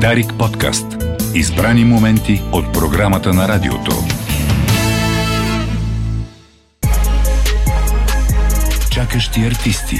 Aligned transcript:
Дарик 0.00 0.34
подкаст. 0.38 0.86
Избрани 1.34 1.84
моменти 1.84 2.42
от 2.52 2.72
програмата 2.72 3.32
на 3.32 3.48
радиото. 3.48 3.92
Чакащи 8.90 9.40
артисти. 9.40 9.96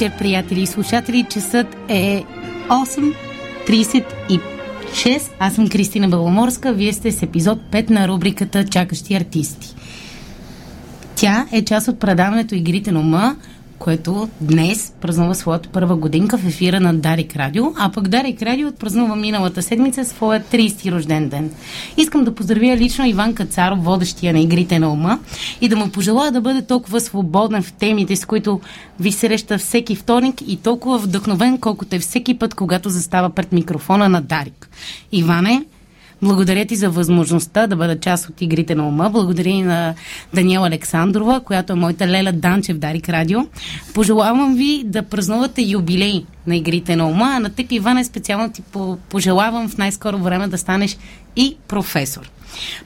Вечер, 0.00 0.18
приятели 0.18 0.60
и 0.60 0.66
слушатели. 0.66 1.26
Часът 1.30 1.76
е 1.88 2.24
8.36. 2.68 5.30
Аз 5.38 5.54
съм 5.54 5.68
Кристина 5.68 6.08
Беломорска. 6.08 6.72
Вие 6.72 6.92
сте 6.92 7.12
с 7.12 7.22
епизод 7.22 7.58
5 7.70 7.90
на 7.90 8.08
рубриката 8.08 8.64
Чакащи 8.64 9.14
артисти. 9.14 9.74
Тя 11.16 11.46
е 11.52 11.64
част 11.64 11.88
от 11.88 12.00
предаването 12.00 12.54
Игрите 12.54 12.92
на 12.92 13.00
ума, 13.00 13.36
което 13.80 14.28
днес 14.40 14.92
празнува 15.00 15.34
своята 15.34 15.68
първа 15.68 15.96
годинка 15.96 16.38
в 16.38 16.46
ефира 16.46 16.80
на 16.80 16.94
Дарик 16.94 17.36
Радио, 17.36 17.64
а 17.78 17.92
пък 17.92 18.08
Дарик 18.08 18.42
Радио 18.42 18.68
отпразнува 18.68 19.16
миналата 19.16 19.62
седмица 19.62 20.04
своя 20.04 20.44
30 20.52 20.92
рожден 20.92 21.28
ден. 21.28 21.50
Искам 21.96 22.24
да 22.24 22.34
поздравя 22.34 22.76
лично 22.76 23.06
Иван 23.06 23.34
Кацаров, 23.34 23.84
водещия 23.84 24.32
на 24.32 24.40
Игрите 24.40 24.78
на 24.78 24.92
ума, 24.92 25.18
и 25.60 25.68
да 25.68 25.76
му 25.76 25.90
пожелая 25.90 26.32
да 26.32 26.40
бъде 26.40 26.62
толкова 26.62 27.00
свободен 27.00 27.62
в 27.62 27.72
темите, 27.72 28.16
с 28.16 28.24
които 28.24 28.60
ви 29.00 29.12
среща 29.12 29.58
всеки 29.58 29.96
вторник 29.96 30.42
и 30.46 30.56
толкова 30.56 30.98
вдъхновен, 30.98 31.58
колкото 31.58 31.96
е 31.96 31.98
всеки 31.98 32.38
път, 32.38 32.54
когато 32.54 32.90
застава 32.90 33.30
пред 33.30 33.52
микрофона 33.52 34.08
на 34.08 34.20
Дарик. 34.20 34.68
Иване, 35.12 35.64
благодаря 36.22 36.64
ти 36.64 36.76
за 36.76 36.90
възможността 36.90 37.66
да 37.66 37.76
бъда 37.76 38.00
част 38.00 38.28
от 38.28 38.42
игрите 38.42 38.74
на 38.74 38.88
ума. 38.88 39.10
Благодаря 39.10 39.48
и 39.48 39.62
на 39.62 39.94
Даниела 40.34 40.66
Александрова, 40.66 41.40
която 41.40 41.72
е 41.72 41.76
моята 41.76 42.06
Леля 42.06 42.32
Данчев 42.32 42.78
Дарик 42.78 43.08
Радио. 43.08 43.40
Пожелавам 43.94 44.54
ви 44.54 44.82
да 44.86 45.02
празнувате 45.02 45.62
юбилей 45.62 46.24
на 46.46 46.56
игрите 46.56 46.96
на 46.96 47.06
ума, 47.06 47.32
а 47.36 47.40
на 47.40 47.50
теб, 47.50 47.72
Иване, 47.72 48.04
специално 48.04 48.52
ти 48.52 48.62
пожелавам 49.08 49.68
в 49.68 49.78
най-скоро 49.78 50.18
време 50.18 50.48
да 50.48 50.58
станеш 50.58 50.96
и 51.36 51.56
професор. 51.68 52.30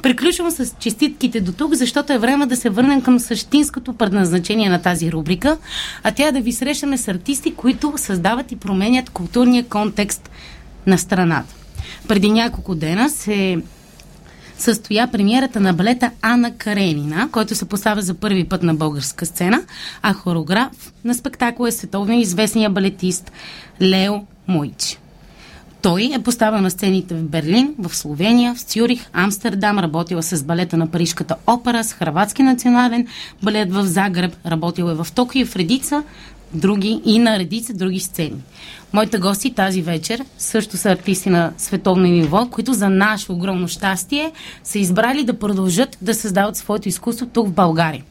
Приключвам 0.03 0.51
с 0.51 0.75
честитките 0.81 1.41
до 1.41 1.53
тук, 1.53 1.75
защото 1.75 2.13
е 2.13 2.19
време 2.19 2.47
да 2.47 2.57
се 2.57 2.71
върнем 2.71 3.03
към 3.03 3.19
същинското 3.19 3.93
предназначение 3.93 4.69
на 4.69 4.83
тази 4.83 5.13
рубрика, 5.13 5.59
а 6.03 6.11
тя 6.11 6.29
е 6.29 6.33
да 6.33 6.41
ви 6.41 6.53
срещаме 6.53 6.99
с 6.99 7.09
артисти, 7.09 7.55
които 7.55 7.93
създават 7.97 8.53
и 8.53 8.57
променят 8.57 9.11
културния 9.11 9.65
контекст 9.65 10.31
на 10.87 10.99
страната. 10.99 11.64
Преди 12.09 12.31
няколко 12.31 12.75
дена 12.75 13.11
се 13.11 13.59
състоя 14.59 15.09
премиерата 15.13 15.61
на 15.61 15.73
балета 15.73 16.11
Ана 16.23 16.57
Каренина, 16.57 17.29
който 17.33 17.55
се 17.55 17.65
поставя 17.65 18.03
за 18.03 18.15
първи 18.15 18.45
път 18.45 18.63
на 18.63 18.75
българска 18.75 19.27
сцена, 19.27 19.63
а 20.03 20.13
хореограф 20.13 20.93
на 21.05 21.15
спектакъл 21.15 21.67
е 21.67 21.73
световно 21.73 22.15
известния 22.15 22.71
балетист 22.71 23.33
Лео 23.83 24.15
Мойчи. 24.49 24.99
Той 25.83 26.11
е 26.15 26.23
поставен 26.23 26.63
на 26.63 26.71
сцените 26.71 27.15
в 27.15 27.23
Берлин, 27.23 27.75
в 27.79 27.97
Словения, 27.97 28.55
в 28.55 28.61
Цюрих, 28.61 29.07
Амстердам, 29.13 29.79
работила 29.79 30.23
с 30.23 30.45
балета 30.45 30.77
на 30.77 30.87
Парижката 30.87 31.37
опера, 31.47 31.85
с 31.85 31.93
Хрватски 31.93 32.43
национален 32.43 33.07
балет 33.43 33.73
в 33.73 33.85
Загреб, 33.85 34.37
работил 34.47 34.85
е 34.85 34.95
в 34.95 35.07
Токио 35.15 35.47
в 35.47 35.57
редица 35.57 36.03
други 36.55 37.01
и 37.05 37.19
на 37.19 37.39
редица 37.39 37.75
други 37.75 38.01
сцени. 38.01 38.43
Моите 38.95 39.19
гости 39.19 39.55
тази 39.55 39.83
вечер 39.83 40.25
също 40.39 40.77
са 40.77 40.91
артисти 40.91 41.31
на 41.31 41.53
световно 41.59 42.03
ниво, 42.03 42.47
които 42.51 42.73
за 42.73 42.89
наше 42.89 43.33
огромно 43.33 43.69
щастие 43.69 44.33
са 44.65 44.79
избрали 44.79 45.25
да 45.25 45.39
продължат 45.39 45.99
да 46.03 46.15
създават 46.15 46.57
своето 46.57 46.89
изкуство 46.89 47.27
тук 47.27 47.49
в 47.49 47.53
България. 47.53 48.03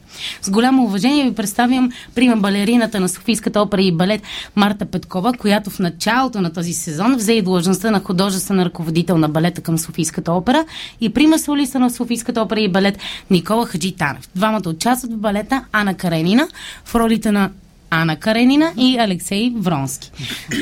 С 0.42 0.50
голямо 0.50 0.84
уважение 0.84 1.24
ви 1.24 1.34
представям 1.34 1.92
прима 2.14 2.36
балерината 2.36 3.00
на 3.00 3.08
Софийската 3.08 3.60
опера 3.60 3.82
и 3.82 3.92
балет 3.92 4.22
Марта 4.56 4.86
Петкова, 4.86 5.32
която 5.32 5.70
в 5.70 5.78
началото 5.78 6.40
на 6.40 6.52
този 6.52 6.72
сезон 6.72 7.16
взе 7.16 7.32
и 7.32 7.42
длъжността 7.42 7.90
на 7.90 8.00
художествен 8.00 8.62
ръководител 8.62 9.18
на 9.18 9.28
балета 9.28 9.60
към 9.60 9.78
Софийската 9.78 10.32
опера 10.32 10.64
и 11.00 11.08
прима 11.08 11.38
солиста 11.38 11.78
на 11.78 11.90
Софийската 11.90 12.42
опера 12.42 12.60
и 12.60 12.72
балет 12.72 12.98
Никола 13.30 13.66
Хаджитанов. 13.66 14.28
Двамата 14.36 14.68
участват 14.68 15.12
в 15.12 15.16
балета 15.16 15.64
Ана 15.72 15.94
Каренина 15.94 16.48
в 16.84 16.94
ролите 16.94 17.32
на 17.32 17.50
Ана 17.94 18.16
Каренина 18.16 18.72
и 18.76 18.98
Алексей 18.98 19.52
Вронски. 19.56 20.10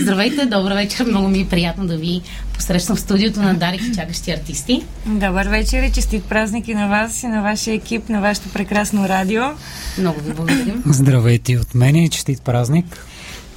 Здравейте, 0.00 0.46
добър 0.46 0.72
вечер, 0.72 1.04
много 1.04 1.28
ми 1.28 1.40
е 1.40 1.46
приятно 1.48 1.86
да 1.86 1.96
ви 1.96 2.20
посрещам 2.54 2.96
в 2.96 3.00
студиото 3.00 3.42
на 3.42 3.54
Дарик 3.54 3.80
и 3.80 3.94
чакащи 3.94 4.30
артисти. 4.30 4.84
Добър 5.06 5.46
вечер 5.46 5.82
и 5.82 5.92
честит 5.92 6.24
празник 6.24 6.68
и 6.68 6.74
на 6.74 6.88
вас 6.88 7.22
и 7.22 7.26
на 7.26 7.42
вашия 7.42 7.74
екип, 7.74 8.08
на 8.08 8.20
вашето 8.20 8.48
прекрасно 8.48 9.08
радио. 9.08 9.42
Много 9.98 10.20
ви 10.20 10.32
благодарим. 10.32 10.82
Здравейте 10.86 11.58
от 11.58 11.74
мен 11.74 11.96
и 11.96 12.10
честит 12.10 12.42
празник. 12.42 13.06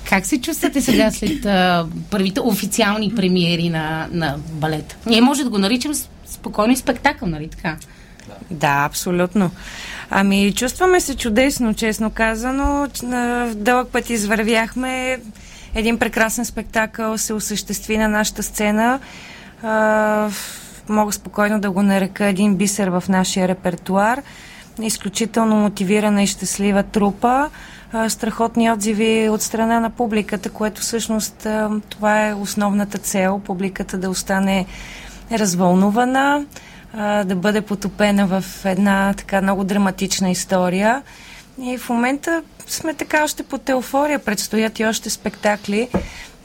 Как 0.09 0.25
се 0.25 0.41
чувствате 0.41 0.81
сега 0.81 1.11
след 1.11 1.45
а, 1.45 1.87
първите 2.11 2.39
официални 2.39 3.15
премиери 3.15 3.69
на, 3.69 4.07
на 4.11 4.35
балет? 4.51 4.97
Ние 5.05 5.21
може 5.21 5.43
да 5.43 5.49
го 5.49 5.57
наричам 5.57 5.91
спокойно 6.27 6.75
спектакъл, 6.75 7.27
нали 7.27 7.47
така? 7.47 7.77
Да, 8.51 8.85
абсолютно. 8.85 9.51
Ами, 10.17 10.53
чувстваме 10.53 10.99
се 10.99 11.15
чудесно, 11.15 11.73
честно 11.73 12.11
казано. 12.11 12.87
Дълъг 13.55 13.87
път 13.87 14.09
извървяхме. 14.09 15.19
Един 15.75 15.99
прекрасен 15.99 16.45
спектакъл 16.45 17.17
се 17.17 17.33
осъществи 17.33 17.97
на 17.97 18.07
нашата 18.07 18.43
сцена. 18.43 18.99
Мога 20.89 21.11
спокойно 21.11 21.59
да 21.59 21.71
го 21.71 21.83
нарека 21.83 22.25
един 22.25 22.55
бисер 22.55 22.87
в 22.87 23.03
нашия 23.09 23.47
репертуар. 23.47 24.21
Изключително 24.81 25.55
мотивирана 25.55 26.23
и 26.23 26.27
щастлива 26.27 26.83
трупа. 26.83 27.49
Страхотни 28.07 28.71
отзиви 28.71 29.29
от 29.29 29.41
страна 29.41 29.79
на 29.79 29.89
публиката, 29.89 30.49
което 30.49 30.81
всъщност 30.81 31.47
това 31.89 32.27
е 32.27 32.33
основната 32.33 32.97
цел. 32.97 33.41
Публиката 33.45 33.97
да 33.97 34.09
остане 34.09 34.65
развълнувана 35.31 36.45
а, 36.97 37.23
да 37.23 37.35
бъде 37.35 37.61
потопена 37.61 38.27
в 38.27 38.43
една 38.65 39.13
така 39.17 39.41
много 39.41 39.63
драматична 39.63 40.29
история. 40.29 41.01
И 41.61 41.77
в 41.77 41.89
момента 41.89 42.43
сме 42.67 42.93
така 42.93 43.23
още 43.23 43.43
под 43.43 43.69
еуфория, 43.69 44.19
предстоят 44.19 44.79
и 44.79 44.85
още 44.85 45.09
спектакли. 45.09 45.89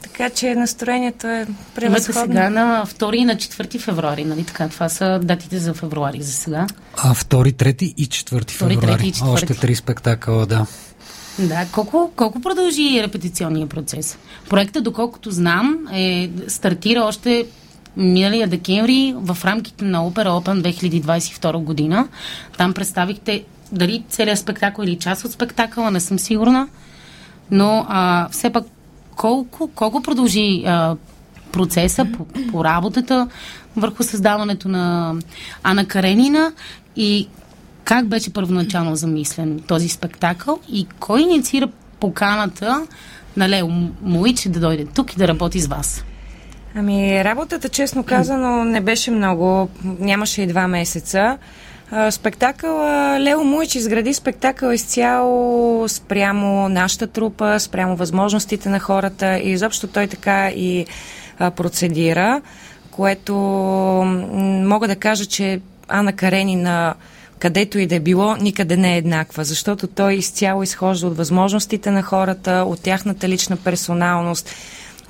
Така 0.01 0.29
че 0.29 0.55
настроението 0.55 1.27
е 1.27 1.47
превъзходно. 1.75 2.21
Имате 2.21 2.33
сега 2.33 2.49
на 2.49 2.85
2 2.85 3.15
и 3.15 3.25
на 3.25 3.35
4 3.35 3.79
февруари, 3.79 4.23
нали 4.25 4.43
така? 4.43 4.69
Това 4.69 4.89
са 4.89 5.19
датите 5.23 5.59
за 5.59 5.73
февруари 5.73 6.21
за 6.21 6.31
сега. 6.31 6.67
А 6.97 7.15
2, 7.15 7.53
3 7.53 7.83
и 7.83 8.07
4 8.07 8.49
февруари. 8.51 9.07
И 9.07 9.13
4. 9.13 9.27
Още 9.27 9.53
три 9.53 9.75
спектакъла, 9.75 10.45
да. 10.45 10.65
Да, 11.39 11.65
колко, 11.71 12.11
колко 12.15 12.41
продължи 12.41 13.03
репетиционния 13.03 13.67
процес? 13.67 14.17
Проектът, 14.49 14.83
доколкото 14.83 15.31
знам, 15.31 15.77
е, 15.93 16.29
стартира 16.47 17.01
още 17.01 17.45
миналия 17.97 18.47
декември 18.47 19.13
в 19.17 19.37
рамките 19.45 19.85
на 19.85 19.99
Opera 19.99 20.27
Open 20.27 20.73
2022 20.73 21.63
година. 21.63 22.07
Там 22.57 22.73
представихте 22.73 23.43
дали 23.71 24.03
целият 24.09 24.39
спектакъл 24.39 24.83
или 24.83 24.97
част 24.97 25.25
от 25.25 25.31
спектакъла, 25.31 25.91
не 25.91 25.99
съм 25.99 26.19
сигурна, 26.19 26.67
но 27.51 27.85
а, 27.89 28.29
все 28.29 28.49
пак 28.49 28.63
колко, 29.15 29.67
колко 29.75 30.01
продължи 30.01 30.63
а, 30.65 30.95
процеса 31.51 32.07
по, 32.17 32.25
по 32.51 32.65
работата 32.65 33.27
върху 33.75 34.03
създаването 34.03 34.69
на 34.69 35.15
Ана 35.63 35.85
Каренина 35.85 36.51
и 36.95 37.27
как 37.83 38.07
беше 38.07 38.33
първоначално 38.33 38.95
замислен 38.95 39.59
този 39.67 39.89
спектакъл 39.89 40.59
и 40.69 40.87
кой 40.99 41.21
инициира 41.21 41.67
поканата 41.99 42.87
на 43.37 43.49
Лео 43.49 43.67
Муич 44.01 44.47
да 44.47 44.59
дойде 44.59 44.85
тук 44.85 45.13
и 45.13 45.17
да 45.17 45.27
работи 45.27 45.59
с 45.59 45.67
вас? 45.67 46.03
Ами, 46.75 47.23
работата, 47.23 47.69
честно 47.69 48.03
казано, 48.03 48.65
не 48.65 48.81
беше 48.81 49.11
много. 49.11 49.69
Нямаше 49.83 50.41
и 50.41 50.47
два 50.47 50.67
месеца. 50.67 51.37
Спектакъл 52.09 52.79
Лео 53.19 53.43
Муич 53.43 53.75
изгради 53.75 54.13
спектакъл 54.13 54.71
изцяло 54.71 55.89
спрямо 55.89 56.69
нашата 56.69 57.07
трупа, 57.07 57.59
спрямо 57.59 57.95
възможностите 57.95 58.69
на 58.69 58.79
хората 58.79 59.37
и 59.37 59.49
изобщо 59.49 59.87
той 59.87 60.07
така 60.07 60.49
и 60.49 60.85
процедира, 61.55 62.41
което 62.91 63.35
мога 64.65 64.87
да 64.87 64.95
кажа, 64.95 65.25
че 65.25 65.61
Ана 65.87 66.13
Каренина 66.13 66.95
където 67.39 67.79
и 67.79 67.87
да 67.87 67.95
е 67.95 67.99
било, 67.99 68.35
никъде 68.35 68.77
не 68.77 68.93
е 68.93 68.97
еднаква, 68.97 69.43
защото 69.43 69.87
той 69.87 70.13
изцяло 70.13 70.63
изхожда 70.63 71.07
от 71.07 71.17
възможностите 71.17 71.91
на 71.91 72.03
хората, 72.03 72.63
от 72.67 72.81
тяхната 72.81 73.29
лична 73.29 73.57
персоналност, 73.57 74.49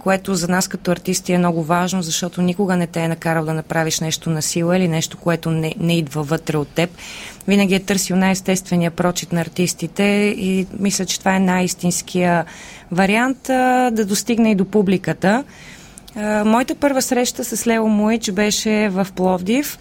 което 0.03 0.35
за 0.35 0.47
нас 0.47 0.67
като 0.67 0.91
артисти 0.91 1.33
е 1.33 1.37
много 1.37 1.63
важно, 1.63 2.01
защото 2.01 2.41
никога 2.41 2.75
не 2.75 2.87
те 2.87 2.99
е 2.99 3.07
накарал 3.07 3.45
да 3.45 3.53
направиш 3.53 3.99
нещо 3.99 4.29
на 4.29 4.41
сила 4.41 4.77
или 4.77 4.87
нещо, 4.87 5.17
което 5.17 5.51
не, 5.51 5.75
не 5.79 5.97
идва 5.97 6.23
вътре 6.23 6.57
от 6.57 6.67
теб. 6.67 6.89
Винаги 7.47 7.75
е 7.75 7.79
търсил 7.79 8.15
най-естествения 8.15 8.91
прочит 8.91 9.31
на 9.31 9.41
артистите 9.41 10.03
и 10.37 10.67
мисля, 10.79 11.05
че 11.05 11.19
това 11.19 11.35
е 11.35 11.39
най-истинския 11.39 12.45
вариант 12.91 13.49
а, 13.49 13.91
да 13.91 14.05
достигне 14.05 14.51
и 14.51 14.55
до 14.55 14.65
публиката. 14.65 15.43
А, 16.15 16.45
моята 16.45 16.75
първа 16.75 17.01
среща 17.01 17.43
с 17.43 17.67
Лео 17.67 17.87
Муич 17.87 18.31
беше 18.31 18.89
в 18.89 19.07
Пловдив 19.15 19.79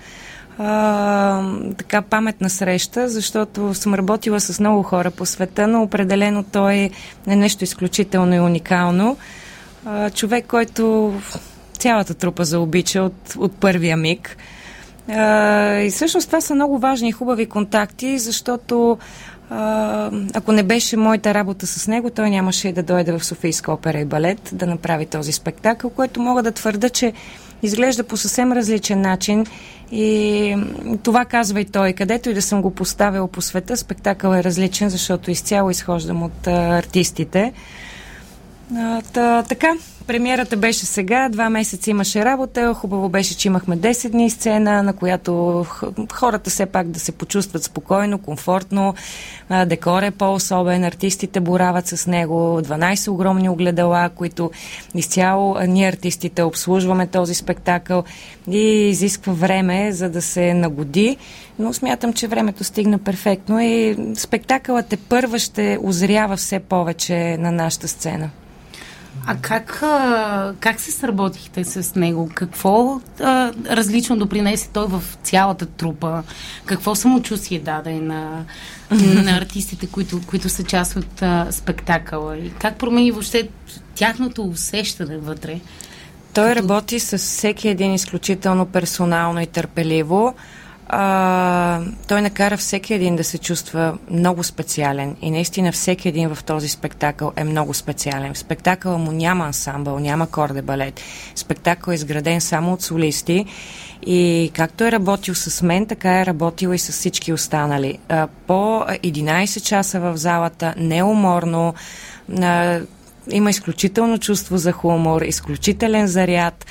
а, 0.58 1.43
така 1.78 2.02
паметна 2.02 2.50
среща, 2.50 3.08
защото 3.08 3.75
съм 3.75 3.94
работила 3.94 4.40
с 4.40 4.61
много 4.61 4.82
хора 4.82 5.11
по 5.11 5.26
света, 5.26 5.67
но 5.67 5.82
определено 5.82 6.43
той 6.43 6.90
е 7.26 7.37
нещо 7.37 7.64
изключително 7.64 8.34
и 8.34 8.40
уникално. 8.40 9.17
А, 9.87 10.11
човек, 10.11 10.47
който 10.47 11.15
цялата 11.79 12.15
трупа 12.15 12.44
заобича 12.44 13.03
от, 13.03 13.35
от 13.37 13.53
първия 13.53 13.97
миг. 13.97 14.37
А, 15.09 15.75
и 15.79 15.91
всъщност 15.91 16.27
това 16.27 16.41
са 16.41 16.55
много 16.55 16.79
важни 16.79 17.09
и 17.09 17.12
хубави 17.12 17.47
контакти, 17.47 18.19
защото 18.19 18.99
а, 19.50 20.11
ако 20.35 20.53
не 20.53 20.62
беше 20.62 20.97
моята 20.97 21.35
работа 21.35 21.67
с 21.67 21.88
него, 21.88 22.11
той 22.11 22.31
нямаше 22.31 22.69
и 22.69 22.73
да 22.73 22.82
дойде 22.82 23.12
в 23.12 23.25
Софийска 23.25 23.73
опера 23.73 23.99
и 23.99 24.05
балет 24.05 24.50
да 24.53 24.67
направи 24.67 25.06
този 25.06 25.32
спектакъл, 25.32 25.91
който 25.91 26.21
мога 26.21 26.43
да 26.43 26.53
твърда, 26.53 26.88
че 26.88 27.12
изглежда 27.62 28.05
по 28.05 28.17
съвсем 28.17 28.53
различен 28.53 29.00
начин 29.00 29.47
и 29.93 30.56
това 31.03 31.25
казва 31.25 31.61
и 31.61 31.65
той. 31.65 31.93
Където 31.93 32.31
и 32.31 32.35
да 32.35 32.43
съм 32.43 32.62
го 32.62 32.71
поставил 32.71 33.27
по 33.27 33.43
света, 33.43 33.77
спектакъл 33.77 34.32
е 34.32 34.44
различен, 34.44 34.88
защото 34.88 35.31
изцяло 35.31 35.71
изхождам 35.71 36.23
от 36.23 36.47
а, 36.47 36.79
артистите. 36.79 37.53
А, 38.76 39.02
та, 39.12 39.43
така, 39.43 39.75
премиерата 40.06 40.56
беше 40.56 40.87
сега, 40.87 41.28
два 41.28 41.50
месеца 41.50 41.90
имаше 41.90 42.25
работа, 42.25 42.75
хубаво 42.75 43.08
беше, 43.08 43.37
че 43.37 43.49
имахме 43.49 43.78
10 43.78 44.08
дни 44.11 44.31
сцена, 44.31 44.82
на 44.82 44.93
която 44.93 45.64
хората 46.12 46.50
все 46.50 46.67
пак 46.67 46.88
да 46.88 47.00
се 47.00 47.12
почувстват 47.12 47.64
спокойно, 47.64 48.19
комфортно, 48.19 48.94
декор 49.67 50.02
е 50.02 50.11
по-особен, 50.11 50.84
артистите 50.84 51.40
борават 51.40 51.87
с 51.87 52.06
него, 52.06 52.34
12 52.34 53.11
огромни 53.11 53.49
огледала, 53.49 54.08
които 54.08 54.50
изцяло 54.94 55.56
ние 55.69 55.88
артистите 55.88 56.43
обслужваме 56.43 57.06
този 57.06 57.34
спектакъл 57.34 58.05
и 58.50 58.88
изисква 58.88 59.32
време, 59.32 59.93
за 59.93 60.08
да 60.08 60.22
се 60.22 60.55
нагоди, 60.55 61.17
но 61.58 61.72
смятам, 61.72 62.12
че 62.12 62.28
времето 62.28 62.64
стигна 62.64 62.99
перфектно 62.99 63.61
и 63.61 63.96
спектакълът 64.14 64.93
е 64.93 64.96
първа 64.96 65.38
ще 65.38 65.78
озрява 65.82 66.37
все 66.37 66.58
повече 66.58 67.37
на 67.37 67.52
нашата 67.52 67.88
сцена. 67.88 68.31
А 69.26 69.37
как, 69.37 69.82
как 70.61 70.81
се 70.81 70.93
сработихте 70.93 71.64
с 71.64 71.94
него? 71.94 72.31
Какво 72.34 73.00
а, 73.20 73.52
различно 73.70 74.17
допринесе 74.17 74.69
той 74.72 74.87
в 74.87 75.02
цялата 75.22 75.67
трупа? 75.67 76.22
Какво 76.64 76.94
самочувствие 76.94 77.61
даде 77.61 77.93
на, 77.93 78.44
на 78.90 79.37
артистите, 79.37 79.87
които, 79.87 80.20
които 80.26 80.49
са 80.49 80.64
част 80.64 80.96
от 80.96 81.22
а, 81.22 81.46
спектакъла? 81.50 82.37
И 82.37 82.50
как 82.50 82.76
промени 82.76 83.11
въобще 83.11 83.49
тяхното 83.94 84.44
усещане 84.44 85.19
вътре? 85.19 85.61
Той 86.34 86.49
като... 86.49 86.62
работи 86.62 87.00
с 87.00 87.19
всеки 87.19 87.69
един 87.69 87.94
изключително 87.94 88.67
персонално 88.67 89.40
и 89.40 89.46
търпеливо 89.46 90.34
а, 90.92 91.81
той 92.08 92.22
накара 92.22 92.56
всеки 92.56 92.94
един 92.94 93.16
да 93.16 93.25
се 93.25 93.38
чувства 93.38 93.98
много 94.10 94.44
специален 94.44 95.16
и 95.22 95.31
наистина 95.31 95.72
всеки 95.72 96.08
един 96.08 96.34
в 96.34 96.44
този 96.44 96.69
спектакъл 96.69 97.32
е 97.37 97.44
много 97.44 97.75
специален. 97.75 98.34
В 98.34 98.38
спектакъла 98.38 98.98
му 98.98 99.12
няма 99.12 99.44
ансамбъл, 99.44 99.98
няма 99.98 100.26
корде 100.26 100.62
балет. 100.62 101.00
Спектакъл 101.34 101.92
е 101.92 101.94
изграден 101.94 102.40
само 102.40 102.72
от 102.72 102.82
солисти 102.82 103.46
и 104.06 104.50
както 104.54 104.84
е 104.84 104.92
работил 104.92 105.34
с 105.34 105.62
мен, 105.62 105.87
така 105.87 106.20
е 106.20 106.26
работил 106.26 106.69
и 106.69 106.78
с 106.78 106.93
всички 106.93 107.32
останали. 107.32 107.98
А, 108.08 108.28
по 108.46 108.81
11 108.81 109.62
часа 109.62 110.00
в 110.00 110.16
залата, 110.16 110.75
неуморно, 110.76 111.75
а, 112.40 112.81
има 113.31 113.50
изключително 113.50 114.19
чувство 114.19 114.56
за 114.56 114.72
хумор, 114.72 115.22
изключителен 115.22 116.06
заряд 116.06 116.66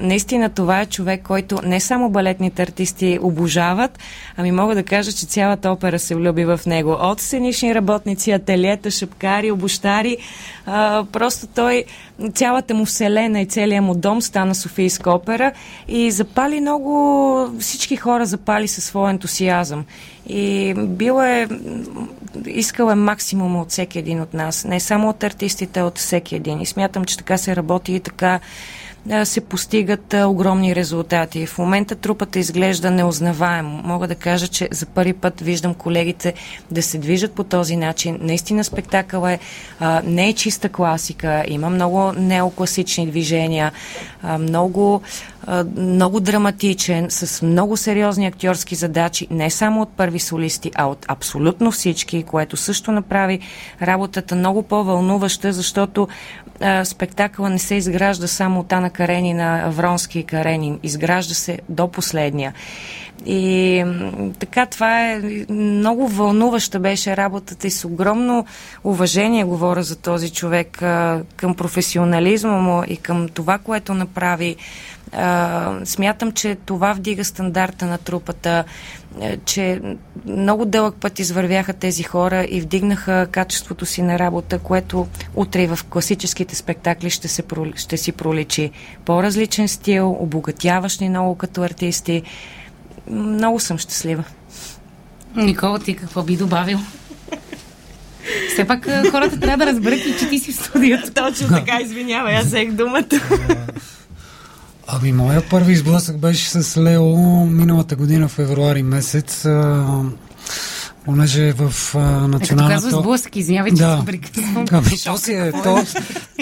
наистина 0.00 0.48
това 0.48 0.80
е 0.80 0.86
човек, 0.86 1.22
който 1.22 1.58
не 1.64 1.80
само 1.80 2.10
балетните 2.10 2.62
артисти 2.62 3.18
обожават, 3.22 3.98
ами 4.36 4.52
мога 4.52 4.74
да 4.74 4.82
кажа, 4.82 5.12
че 5.12 5.26
цялата 5.26 5.70
опера 5.70 5.98
се 5.98 6.14
влюби 6.14 6.44
в 6.44 6.60
него. 6.66 6.96
От 7.00 7.20
сценични 7.20 7.74
работници, 7.74 8.30
ателиета, 8.30 8.90
шапкари, 8.90 9.50
обощари, 9.50 10.16
а, 10.66 11.04
просто 11.12 11.46
той, 11.46 11.84
цялата 12.34 12.74
му 12.74 12.84
вселена 12.84 13.40
и 13.40 13.46
целият 13.46 13.84
му 13.84 13.94
дом 13.94 14.22
стана 14.22 14.54
Софийска 14.54 15.10
опера 15.10 15.52
и 15.88 16.10
запали 16.10 16.60
много, 16.60 17.48
всички 17.60 17.96
хора 17.96 18.26
запали 18.26 18.68
със 18.68 18.84
своя 18.84 19.10
ентусиазъм. 19.10 19.84
И 20.26 20.74
бил 20.76 21.22
е, 21.22 21.48
искал 22.46 22.90
е 22.90 22.94
максимум 22.94 23.56
от 23.56 23.70
всеки 23.70 23.98
един 23.98 24.20
от 24.20 24.34
нас, 24.34 24.64
не 24.64 24.80
само 24.80 25.08
от 25.08 25.24
артистите, 25.24 25.80
а 25.80 25.84
от 25.84 25.98
всеки 25.98 26.36
един. 26.36 26.60
И 26.60 26.66
смятам, 26.66 27.04
че 27.04 27.16
така 27.16 27.38
се 27.38 27.56
работи 27.56 27.92
и 27.94 28.00
така 28.00 28.40
се 29.24 29.40
постигат 29.40 30.14
огромни 30.14 30.74
резултати. 30.74 31.46
В 31.46 31.58
момента 31.58 31.94
трупата 31.94 32.38
изглежда 32.38 32.90
неузнаваемо. 32.90 33.80
Мога 33.84 34.08
да 34.08 34.14
кажа, 34.14 34.48
че 34.48 34.68
за 34.72 34.86
първи 34.86 35.12
път 35.12 35.40
виждам 35.40 35.74
колегите 35.74 36.34
да 36.70 36.82
се 36.82 36.98
движат 36.98 37.32
по 37.32 37.44
този 37.44 37.76
начин. 37.76 38.18
Наистина 38.20 38.64
спектакъл 38.64 39.26
е, 39.26 39.38
не 40.04 40.28
е 40.28 40.32
чиста 40.32 40.68
класика, 40.68 41.44
има 41.48 41.70
много 41.70 42.12
неокласични 42.12 43.06
движения, 43.06 43.72
много, 44.38 45.02
много 45.76 46.20
драматичен, 46.20 47.06
с 47.10 47.42
много 47.42 47.76
сериозни 47.76 48.26
актьорски 48.26 48.74
задачи, 48.74 49.26
не 49.30 49.50
само 49.50 49.82
от 49.82 49.92
първи 49.96 50.18
солисти, 50.18 50.70
а 50.74 50.86
от 50.86 51.06
абсолютно 51.08 51.70
всички, 51.70 52.22
което 52.22 52.56
също 52.56 52.92
направи 52.92 53.40
работата 53.82 54.34
много 54.34 54.62
по-вълнуваща, 54.62 55.52
защото 55.52 56.08
спектакъла 56.84 57.50
не 57.50 57.58
се 57.58 57.74
изгражда 57.74 58.26
само 58.26 58.60
от 58.60 58.72
Ана 58.72 58.90
Каренина, 58.92 59.70
Вронски 59.70 60.18
и 60.18 60.24
Каренин. 60.24 60.80
Изгражда 60.82 61.34
се 61.34 61.58
до 61.68 61.88
последния. 61.88 62.54
И 63.26 63.84
така, 64.38 64.66
това 64.66 65.10
е 65.10 65.20
много 65.50 66.08
вълнуваща 66.08 66.78
беше 66.80 67.16
работата 67.16 67.66
и 67.66 67.70
с 67.70 67.84
огромно 67.84 68.46
уважение 68.84 69.44
говоря 69.44 69.82
за 69.82 69.96
този 69.96 70.30
човек 70.30 70.76
към 71.36 71.54
професионализма 71.56 72.56
му 72.56 72.82
и 72.88 72.96
към 72.96 73.28
това, 73.28 73.58
което 73.58 73.94
направи. 73.94 74.56
Смятам, 75.84 76.32
че 76.32 76.54
това 76.54 76.92
вдига 76.92 77.24
стандарта 77.24 77.86
на 77.86 77.98
трупата, 77.98 78.64
че 79.44 79.80
много 80.26 80.64
дълъг 80.64 80.94
път 81.00 81.18
извървяха 81.18 81.72
тези 81.72 82.02
хора 82.02 82.46
и 82.50 82.60
вдигнаха 82.60 83.28
качеството 83.30 83.86
си 83.86 84.02
на 84.02 84.18
работа, 84.18 84.58
което 84.58 85.06
утре 85.34 85.66
в 85.66 85.78
класическите 85.90 86.54
спектакли 86.54 87.10
ще, 87.10 87.28
се, 87.28 87.42
ще 87.76 87.96
си 87.96 88.12
проличи. 88.12 88.70
По-различен 89.04 89.68
стил, 89.68 90.16
обогатяващ 90.18 91.00
ни 91.00 91.08
много 91.08 91.34
като 91.34 91.62
артисти. 91.62 92.22
Много 93.10 93.60
съм 93.60 93.78
щастлива. 93.78 94.24
Никола, 95.36 95.78
ти 95.78 95.96
какво 95.96 96.22
би 96.22 96.36
добавил? 96.36 96.78
Все 98.52 98.64
пак 98.64 98.88
хората 99.10 99.40
трябва 99.40 99.64
да 99.64 99.72
разберат 99.72 100.00
че 100.18 100.28
ти 100.28 100.38
си 100.38 100.52
в 100.52 100.56
студията. 100.56 101.12
Точно 101.14 101.48
така, 101.48 101.80
извинявай, 101.80 102.36
аз 102.36 102.44
взех 102.44 102.72
думата. 102.72 103.20
Ами, 104.94 105.12
моя 105.12 105.48
първи 105.48 105.72
изблъсък 105.72 106.18
беше 106.18 106.48
с 106.48 106.80
Лео 106.80 107.46
миналата 107.46 107.96
година, 107.96 108.28
февруари 108.28 108.82
месец. 108.82 109.46
понеже 111.04 111.52
в 111.52 111.94
а, 111.94 111.98
националната... 112.28 112.74
Ето 112.74 112.84
казва 112.84 113.00
сблъсък, 113.00 113.36
извинявай, 113.36 113.70
че 113.70 113.76
да. 113.76 114.04
Ами, 114.70 114.98
то 115.04 115.18
си 115.18 115.32
е, 115.32 115.52
то, 115.52 115.84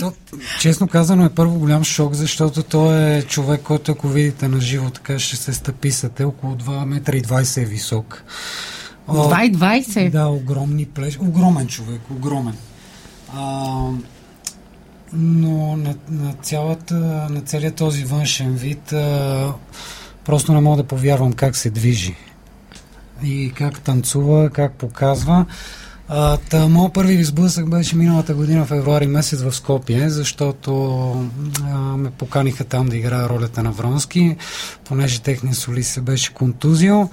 то, 0.01 0.13
честно 0.61 0.89
казано 0.89 1.25
е 1.25 1.29
първо 1.29 1.59
голям 1.59 1.85
шок, 1.85 2.15
защото 2.15 2.63
той 2.63 3.17
е 3.17 3.23
човек, 3.23 3.61
който 3.63 3.93
ако 3.93 4.09
видите 4.09 4.49
на 4.49 4.61
живо, 4.61 4.91
така 4.91 5.19
ще 5.19 5.37
се 5.37 5.53
стъписате, 5.53 6.25
около 6.25 6.55
2 6.55 6.85
метра 6.85 7.17
и 7.17 7.23
20 7.23 7.63
е 7.63 7.65
висок. 7.65 8.25
2,20? 9.09 10.11
Да, 10.11 10.27
огромни 10.27 10.87
плеш. 10.87 11.19
Огромен 11.21 11.67
човек, 11.67 12.01
огромен. 12.11 12.55
А, 13.35 13.75
но 15.13 15.77
на, 15.77 15.95
на, 16.11 16.33
цялата, 16.43 16.95
на 17.31 17.41
целият 17.41 17.75
този 17.75 18.05
външен 18.05 18.55
вид 18.55 18.93
а, 18.93 19.53
просто 20.25 20.53
не 20.53 20.61
мога 20.61 20.77
да 20.77 20.89
повярвам 20.89 21.33
как 21.33 21.57
се 21.57 21.71
движи 21.71 22.17
и 23.23 23.53
как 23.55 23.81
танцува, 23.81 24.51
как 24.51 24.73
показва. 24.73 25.47
А, 26.09 26.37
та, 26.37 26.69
моят 26.69 26.95
първи 26.95 27.25
сблъсък 27.25 27.71
беше 27.71 27.97
миналата 27.97 28.35
година, 28.35 28.67
февруари 28.67 29.07
месец 29.07 29.43
в 29.43 29.53
Скопие, 29.53 30.11
защото 30.11 31.11
а, 31.65 31.79
ме 31.79 32.11
поканиха 32.11 32.65
там 32.65 32.87
да 32.87 32.97
играя 32.97 33.29
ролята 33.29 33.63
на 33.63 33.73
Вронски, 33.73 34.37
понеже 34.85 35.21
техният 35.21 35.59
солист 35.59 35.93
се 35.93 36.01
беше 36.01 36.35
контузил. 36.35 37.11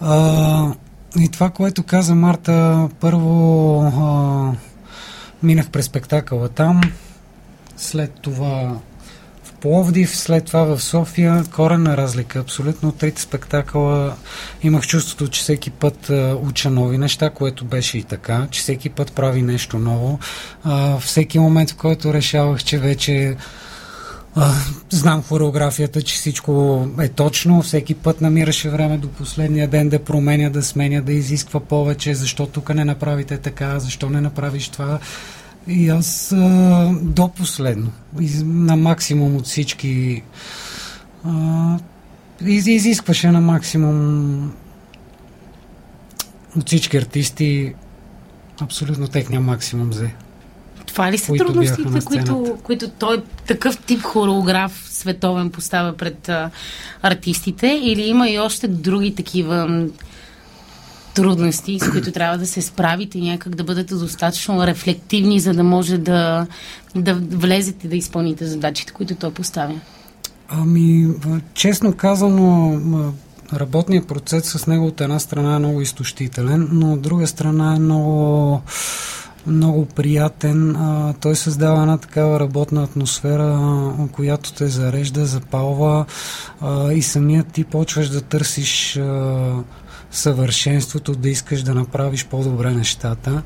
А, 0.00 0.72
и 1.18 1.28
това, 1.28 1.50
което 1.50 1.82
каза 1.82 2.14
Марта, 2.14 2.88
първо 3.00 3.80
а, 3.82 4.52
минах 5.42 5.70
през 5.70 5.86
спектакъла 5.86 6.48
там, 6.48 6.80
след 7.76 8.12
това 8.20 8.78
в 9.44 9.52
Пловдив, 9.52 10.16
след 10.16 10.44
това 10.44 10.64
в 10.64 10.80
София. 10.80 11.44
Корена 11.54 11.96
разлика. 11.96 12.38
Абсолютно 12.38 12.92
трите 12.92 13.22
спектакъла 13.22 14.16
имах 14.62 14.86
чувството, 14.86 15.28
че 15.28 15.40
всеки 15.40 15.70
път 15.70 16.10
уча 16.42 16.70
нови 16.70 16.98
неща, 16.98 17.30
което 17.30 17.64
беше 17.64 17.98
и 17.98 18.02
така, 18.02 18.46
че 18.50 18.60
всеки 18.60 18.88
път 18.90 19.12
прави 19.12 19.42
нещо 19.42 19.78
ново. 19.78 20.18
Всеки 21.00 21.38
момент, 21.38 21.70
в 21.70 21.76
който 21.76 22.14
решавах, 22.14 22.64
че 22.64 22.78
вече 22.78 23.36
знам 24.90 25.22
хореографията, 25.22 26.02
че 26.02 26.14
всичко 26.14 26.86
е 27.00 27.08
точно. 27.08 27.62
Всеки 27.62 27.94
път 27.94 28.20
намираше 28.20 28.70
време 28.70 28.98
до 28.98 29.08
последния 29.08 29.68
ден 29.68 29.88
да 29.88 30.04
променя, 30.04 30.50
да 30.50 30.62
сменя, 30.62 31.02
да 31.02 31.12
изисква 31.12 31.60
повече. 31.60 32.14
Защо 32.14 32.46
тук 32.46 32.74
не 32.74 32.84
направите 32.84 33.38
така? 33.38 33.78
Защо 33.78 34.10
не 34.10 34.20
направиш 34.20 34.68
това? 34.68 34.98
И 35.68 35.88
аз 35.88 36.32
а, 36.32 36.90
до 37.02 37.28
последно, 37.28 37.90
из, 38.20 38.42
на 38.44 38.76
максимум 38.76 39.36
от 39.36 39.46
всички, 39.46 40.22
а, 41.24 41.78
из, 42.46 42.66
изискваше 42.66 43.30
на 43.30 43.40
максимум 43.40 44.52
от 46.56 46.66
всички 46.66 46.96
артисти 46.96 47.74
абсолютно 48.60 49.08
техния 49.08 49.40
максимум 49.40 49.90
взе. 49.90 50.14
Това 50.86 51.12
ли 51.12 51.18
са 51.18 51.32
трудностите, 51.32 52.00
които, 52.04 52.58
които 52.62 52.90
той 52.90 53.22
такъв 53.46 53.78
тип 53.78 54.02
хореограф 54.02 54.86
световен 54.90 55.50
поставя 55.50 55.96
пред 55.96 56.28
а, 56.28 56.50
артистите 57.02 57.80
или 57.82 58.02
има 58.02 58.28
и 58.28 58.38
още 58.38 58.68
други 58.68 59.14
такива 59.14 59.86
трудности, 61.14 61.78
с 61.80 61.90
които 61.90 62.12
трябва 62.12 62.38
да 62.38 62.46
се 62.46 62.62
справите 62.62 63.18
някак 63.18 63.54
да 63.54 63.64
бъдете 63.64 63.94
достатъчно 63.94 64.66
рефлективни, 64.66 65.40
за 65.40 65.52
да 65.52 65.64
може 65.64 65.98
да, 65.98 66.46
да 66.94 67.14
влезете 67.14 67.88
да 67.88 67.96
изпълните 67.96 68.46
задачите, 68.46 68.92
които 68.92 69.14
той 69.14 69.30
поставя? 69.30 69.80
Ами, 70.48 71.08
честно 71.54 71.92
казано, 71.92 72.80
работният 73.52 74.08
процес 74.08 74.44
с 74.44 74.66
него 74.66 74.86
от 74.86 75.00
една 75.00 75.18
страна 75.18 75.56
е 75.56 75.58
много 75.58 75.80
изтощителен, 75.80 76.68
но 76.72 76.92
от 76.92 77.02
друга 77.02 77.26
страна 77.26 77.76
е 77.76 77.78
много 77.78 78.62
много 79.46 79.86
приятен. 79.86 80.76
Той 81.20 81.36
създава 81.36 81.82
една 81.82 81.98
такава 81.98 82.40
работна 82.40 82.82
атмосфера, 82.82 83.60
която 84.12 84.52
те 84.52 84.66
зарежда, 84.66 85.26
запалва 85.26 86.04
и 86.92 87.02
самият 87.02 87.52
ти 87.52 87.64
почваш 87.64 88.08
да 88.08 88.20
търсиш 88.20 89.00
съвършенството, 90.14 91.12
да 91.12 91.28
искаш 91.28 91.62
да 91.62 91.74
направиш 91.74 92.26
по-добре 92.26 92.70
нещата. 92.70 93.42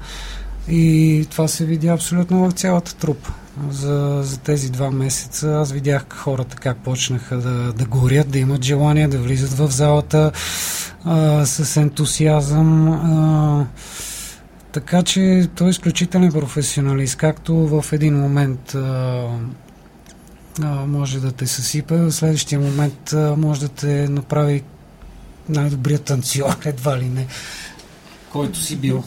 И 0.68 1.26
това 1.30 1.48
се 1.48 1.64
видя 1.64 1.88
абсолютно 1.88 2.48
в 2.48 2.52
цялата 2.52 2.94
трупа. 2.94 3.32
За, 3.70 4.20
за 4.22 4.38
тези 4.38 4.70
два 4.70 4.90
месеца 4.90 5.58
аз 5.60 5.72
видях 5.72 6.06
хората 6.10 6.56
как 6.56 6.78
почнаха 6.78 7.36
да, 7.36 7.72
да 7.72 7.84
горят, 7.84 8.30
да 8.30 8.38
имат 8.38 8.64
желание 8.64 9.08
да 9.08 9.18
влизат 9.18 9.50
в 9.50 9.70
залата 9.70 10.32
а, 11.04 11.46
с 11.46 11.76
ентусиазъм. 11.76 12.88
А, 12.88 13.66
така 14.72 15.02
че 15.02 15.48
той 15.54 15.66
е 15.66 15.70
изключителен 15.70 16.32
професионалист, 16.32 17.16
както 17.16 17.54
в 17.54 17.84
един 17.92 18.20
момент 18.20 18.74
а, 18.74 19.24
а, 20.62 20.86
може 20.86 21.20
да 21.20 21.32
те 21.32 21.46
съсипе, 21.46 21.96
в 21.96 22.12
следващия 22.12 22.60
момент 22.60 23.12
а, 23.12 23.34
може 23.36 23.60
да 23.60 23.68
те 23.68 24.08
направи 24.08 24.62
най-добрият 25.48 26.02
танцор, 26.02 26.56
едва 26.64 26.98
ли 26.98 27.04
не, 27.04 27.26
който 28.32 28.58
си 28.58 28.76
бил. 28.76 29.04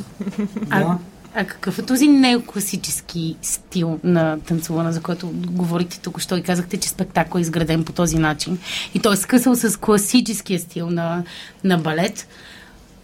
А, 0.69 0.79
да. 0.79 0.98
а 1.36 1.45
какъв 1.45 1.79
е 1.79 1.81
този 1.81 2.07
неокласически 2.07 3.36
стил 3.41 4.00
на 4.03 4.39
танцуване, 4.39 4.91
за 4.91 5.01
който 5.01 5.31
говорите 5.33 6.00
тук, 6.00 6.19
що 6.19 6.38
и 6.38 6.43
казахте, 6.43 6.77
че 6.77 6.89
спектакъл 6.89 7.39
е 7.39 7.41
изграден 7.41 7.83
по 7.83 7.91
този 7.91 8.17
начин 8.17 8.60
и 8.93 9.00
той 9.00 9.13
е 9.13 9.17
скъсал 9.17 9.55
с 9.55 9.79
класическия 9.79 10.60
стил 10.60 10.89
на, 10.89 11.24
на 11.63 11.77
балет. 11.77 12.27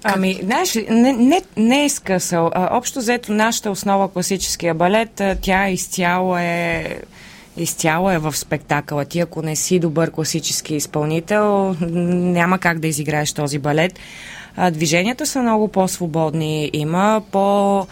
Ами, 0.04 0.40
знаеш, 0.44 0.76
не, 0.90 1.14
не, 1.14 1.42
не 1.58 1.86
е 1.86 1.90
скъсал. 1.90 2.52
А, 2.54 2.78
общо 2.78 3.00
взето, 3.00 3.32
нашата 3.32 3.72
основа 3.72 4.12
класическия 4.12 4.74
балет, 4.74 5.22
тя 5.42 5.70
изцяло 5.70 6.38
е 6.38 7.02
изцяло 7.58 8.12
е 8.12 8.18
в 8.18 8.38
спектакъла. 8.38 9.06
Ти 9.06 9.20
ако 9.20 9.42
не 9.42 9.56
си 9.56 9.80
добър 9.80 10.12
класически 10.12 10.76
изпълнител, 10.76 11.76
няма 11.82 12.60
как 12.60 12.80
да 12.80 12.88
изиграеш 12.88 13.34
този 13.34 13.60
балет. 13.60 14.00
Движенията 14.72 15.26
са 15.26 15.42
много 15.42 15.68
по-свободни. 15.68 16.70
Има 16.74 17.22
по 17.32 17.88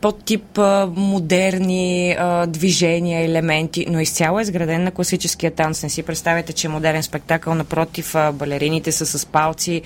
по-тип 0.00 0.58
модерни 0.96 2.16
движения, 2.46 3.24
елементи, 3.24 3.86
но 3.90 4.00
изцяло 4.00 4.38
е 4.38 4.42
изграден 4.42 4.84
на 4.84 4.90
класическия 4.90 5.50
танц. 5.50 5.82
Не 5.82 5.90
си 5.90 6.02
представяте, 6.02 6.52
че 6.52 6.66
е 6.66 6.70
модерен 6.70 7.02
спектакъл. 7.02 7.54
Напротив, 7.54 8.14
балерините 8.32 8.92
са 8.92 9.06
с 9.06 9.26
палци, 9.26 9.82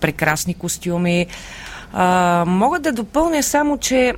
прекрасни 0.00 0.54
костюми. 0.54 1.26
Мога 2.46 2.78
да 2.78 2.92
допълня 2.92 3.42
само, 3.42 3.78
че 3.78 4.14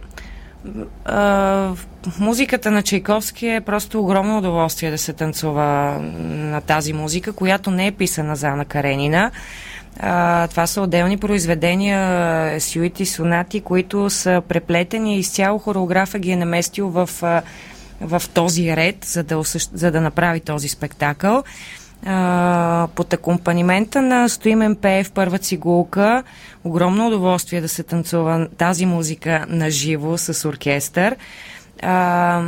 музиката 2.18 2.70
на 2.70 2.82
Чайковски 2.82 3.48
е 3.48 3.60
просто 3.60 4.00
огромно 4.00 4.38
удоволствие 4.38 4.90
да 4.90 4.98
се 4.98 5.12
танцува 5.12 5.98
на 6.22 6.60
тази 6.60 6.92
музика, 6.92 7.32
която 7.32 7.70
не 7.70 7.86
е 7.86 7.92
писана 7.92 8.36
за 8.36 8.46
Ана 8.46 8.64
Каренина. 8.64 9.30
А, 10.00 10.48
това 10.48 10.66
са 10.66 10.80
отделни 10.80 11.16
произведения, 11.16 12.60
сюити, 12.60 13.06
сонати, 13.06 13.60
които 13.60 14.10
са 14.10 14.42
преплетени 14.48 15.16
и 15.16 15.18
изцяло 15.18 15.58
хореографа 15.58 16.18
ги 16.18 16.30
е 16.30 16.36
наместил 16.36 16.88
в, 16.88 17.10
в 18.00 18.22
този 18.34 18.76
ред, 18.76 19.04
за 19.04 19.22
да, 19.22 19.42
за 19.72 19.90
да 19.90 20.00
направи 20.00 20.40
този 20.40 20.68
спектакъл. 20.68 21.42
А, 22.06 22.88
под 22.94 23.12
акомпанимента 23.12 24.02
на 24.02 24.28
Стоимен 24.28 24.76
Пеев 24.76 25.12
първа 25.12 25.38
цигулка. 25.38 26.22
Огромно 26.64 27.06
удоволствие 27.06 27.60
да 27.60 27.68
се 27.68 27.82
танцува 27.82 28.48
тази 28.58 28.86
музика 28.86 29.46
на 29.48 29.70
живо 29.70 30.18
с 30.18 30.48
оркестър 30.48 31.16
а, 31.82 32.42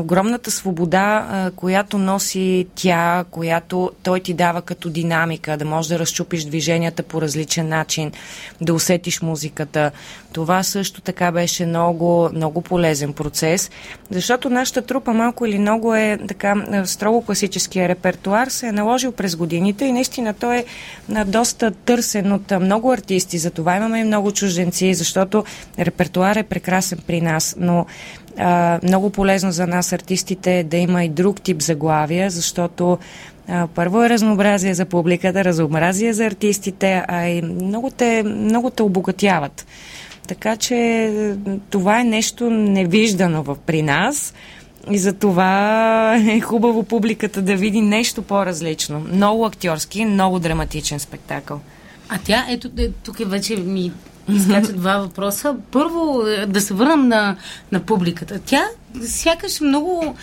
огромната 0.00 0.50
свобода, 0.50 1.28
а, 1.30 1.50
която 1.50 1.98
носи 1.98 2.66
тя, 2.74 3.24
която 3.30 3.90
той 4.02 4.20
ти 4.20 4.34
дава 4.34 4.62
като 4.62 4.90
динамика, 4.90 5.56
да 5.56 5.64
можеш 5.64 5.88
да 5.88 5.98
разчупиш 5.98 6.44
движенията 6.44 7.02
по 7.02 7.22
различен 7.22 7.68
начин, 7.68 8.12
да 8.60 8.74
усетиш 8.74 9.22
музиката. 9.22 9.90
Това 10.32 10.62
също 10.62 11.00
така 11.00 11.32
беше 11.32 11.66
много, 11.66 12.30
много 12.32 12.60
полезен 12.60 13.12
процес, 13.12 13.70
защото 14.10 14.50
нашата 14.50 14.82
трупа 14.82 15.12
малко 15.12 15.46
или 15.46 15.58
много 15.58 15.94
е 15.94 16.18
така 16.28 16.84
строго 16.84 17.24
класическия 17.24 17.88
репертуар 17.88 18.48
се 18.48 18.66
е 18.66 18.72
наложил 18.72 19.12
през 19.12 19.36
годините 19.36 19.84
и 19.84 19.92
наистина 19.92 20.34
той 20.34 20.56
е 20.56 20.64
доста 21.24 21.70
търсен 21.70 22.32
от 22.32 22.50
много 22.60 22.92
артисти. 22.92 23.38
Затова 23.38 23.76
имаме 23.76 24.00
и 24.00 24.04
много 24.04 24.32
чужденци, 24.32 24.94
защото 24.94 25.44
репертуар 25.78 26.36
е 26.36 26.42
прекрасен 26.42 26.98
при 27.06 27.20
нас, 27.20 27.56
но 27.58 27.86
а, 28.38 28.80
много 28.82 29.10
полезно 29.10 29.52
за 29.52 29.66
нас 29.66 29.92
артистите 29.92 30.64
да 30.64 30.76
има 30.76 31.04
и 31.04 31.08
друг 31.08 31.40
тип 31.40 31.62
заглавия, 31.62 32.30
защото 32.30 32.98
а, 33.48 33.66
първо 33.74 34.02
е 34.02 34.08
разнообразие 34.08 34.74
за 34.74 34.84
публиката, 34.84 35.44
разнообразие 35.44 36.12
за 36.12 36.26
артистите, 36.26 37.04
а 37.08 37.26
и 37.28 37.42
много 37.42 37.90
те, 37.90 38.22
много 38.22 38.70
те 38.70 38.82
обогатяват. 38.82 39.66
Така 40.28 40.56
че 40.56 41.34
това 41.70 42.00
е 42.00 42.04
нещо 42.04 42.50
невиждано 42.50 43.42
в, 43.42 43.56
при 43.66 43.82
нас. 43.82 44.34
И 44.90 44.98
за 44.98 45.12
това 45.12 46.16
е 46.16 46.40
хубаво 46.40 46.82
публиката 46.82 47.42
да 47.42 47.56
види 47.56 47.80
нещо 47.80 48.22
по-различно. 48.22 49.06
Много 49.12 49.44
актьорски, 49.46 50.04
много 50.04 50.38
драматичен 50.38 51.00
спектакъл. 51.00 51.60
А 52.08 52.18
тя, 52.24 52.46
ето, 52.48 52.70
е, 52.78 52.88
тук 52.88 53.20
е 53.20 53.24
вече 53.24 53.56
ми 53.56 53.92
изкача 54.36 54.72
два 54.72 54.98
въпроса. 54.98 55.56
Първо, 55.70 56.26
е, 56.26 56.46
да 56.46 56.60
се 56.60 56.74
върнем 56.74 57.08
на, 57.08 57.36
на 57.72 57.80
публиката. 57.80 58.40
Тя 58.46 58.64
сякаш 59.06 59.60
много 59.60 60.16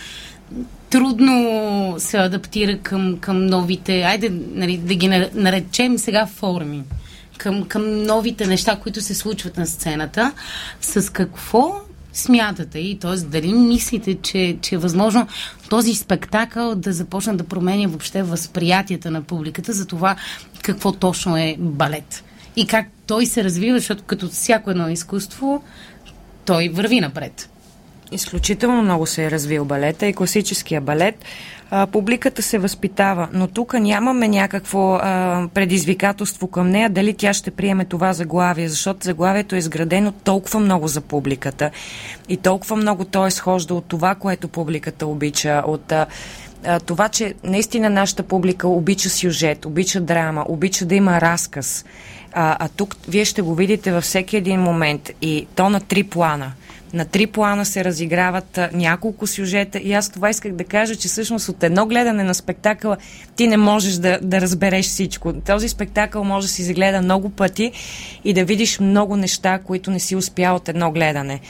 трудно 0.90 1.94
се 1.98 2.16
адаптира 2.16 2.78
към, 2.78 3.18
към 3.20 3.46
новите, 3.46 4.02
айде 4.02 4.32
нали, 4.54 4.76
да 4.76 4.94
ги 4.94 5.08
наречем 5.34 5.98
сега 5.98 6.26
форми, 6.26 6.82
към, 7.38 7.64
към 7.64 8.02
новите 8.02 8.46
неща, 8.46 8.78
които 8.82 9.00
се 9.00 9.14
случват 9.14 9.56
на 9.56 9.66
сцената. 9.66 10.32
С 10.80 11.12
какво 11.12 11.80
смятате 12.12 12.78
и 12.78 12.98
т.е. 12.98 13.16
дали 13.16 13.52
мислите, 13.52 14.14
че, 14.14 14.56
че 14.62 14.74
е 14.74 14.78
възможно 14.78 15.26
този 15.70 15.94
спектакъл 15.94 16.74
да 16.74 16.92
започне 16.92 17.36
да 17.36 17.44
променя 17.44 17.88
въобще 17.88 18.22
възприятията 18.22 19.10
на 19.10 19.22
публиката 19.22 19.72
за 19.72 19.86
това 19.86 20.16
какво 20.62 20.92
точно 20.92 21.36
е 21.36 21.56
балет 21.58 22.24
и 22.56 22.66
как 22.66 22.86
той 23.08 23.26
се 23.26 23.44
развива, 23.44 23.78
защото 23.78 24.02
като 24.06 24.28
всяко 24.28 24.70
едно 24.70 24.88
изкуство 24.88 25.62
той 26.44 26.68
върви 26.68 27.00
напред. 27.00 27.50
Изключително 28.12 28.82
много 28.82 29.06
се 29.06 29.24
е 29.24 29.30
развил 29.30 29.64
балета 29.64 30.06
и 30.06 30.12
класическия 30.12 30.80
балет. 30.80 31.24
А, 31.70 31.86
публиката 31.86 32.42
се 32.42 32.58
възпитава, 32.58 33.28
но 33.32 33.46
тук 33.46 33.74
нямаме 33.74 34.28
някакво 34.28 34.94
а, 34.94 35.48
предизвикателство 35.54 36.46
към 36.48 36.70
нея, 36.70 36.90
дали 36.90 37.14
тя 37.14 37.32
ще 37.32 37.50
приеме 37.50 37.84
това 37.84 38.12
заглавие, 38.12 38.68
защото 38.68 39.04
заглавието 39.04 39.54
е 39.54 39.58
изградено 39.58 40.12
толкова 40.12 40.60
много 40.60 40.88
за 40.88 41.00
публиката 41.00 41.70
и 42.28 42.36
толкова 42.36 42.76
много 42.76 43.04
то 43.04 43.26
е 43.26 43.30
схожда 43.30 43.74
от 43.74 43.84
това, 43.84 44.14
което 44.14 44.48
публиката 44.48 45.06
обича, 45.06 45.62
от 45.66 45.92
а, 45.92 46.06
това, 46.86 47.08
че 47.08 47.34
наистина 47.44 47.90
нашата 47.90 48.22
публика 48.22 48.68
обича 48.68 49.10
сюжет, 49.10 49.64
обича 49.64 50.00
драма, 50.00 50.44
обича 50.48 50.84
да 50.84 50.94
има 50.94 51.20
разказ. 51.20 51.84
А, 52.32 52.56
а 52.60 52.68
тук 52.68 52.96
вие 53.08 53.24
ще 53.24 53.42
го 53.42 53.54
видите 53.54 53.92
във 53.92 54.04
всеки 54.04 54.36
един 54.36 54.60
момент 54.60 55.10
и 55.22 55.46
то 55.54 55.70
на 55.70 55.80
три 55.80 56.02
плана– 56.02 56.52
на 56.92 57.04
три 57.04 57.26
плана 57.26 57.64
се 57.64 57.84
разиграват 57.84 58.60
няколко 58.72 59.26
сюжета 59.26 59.78
и 59.78 59.92
аз 59.92 60.10
това 60.10 60.30
исках 60.30 60.52
да 60.52 60.64
кажа, 60.64 60.96
че 60.96 61.08
всъщност 61.08 61.48
от 61.48 61.62
едно 61.62 61.86
гледане 61.86 62.24
на 62.24 62.34
спектакъла 62.34 62.96
ти 63.36 63.46
не 63.46 63.56
можеш 63.56 63.94
да, 63.94 64.18
да 64.22 64.40
разбереш 64.40 64.86
всичко. 64.86 65.32
Този 65.32 65.68
спектакъл 65.68 66.24
може 66.24 66.46
да 66.46 66.52
си 66.52 66.62
загледа 66.62 67.02
много 67.02 67.30
пъти 67.30 67.72
и 68.24 68.32
да 68.32 68.44
видиш 68.44 68.80
много 68.80 69.16
неща, 69.16 69.58
които 69.58 69.90
не 69.90 70.00
си 70.00 70.16
успял 70.16 70.56
от 70.56 70.68
едно 70.68 70.90
гледане. 70.90 71.40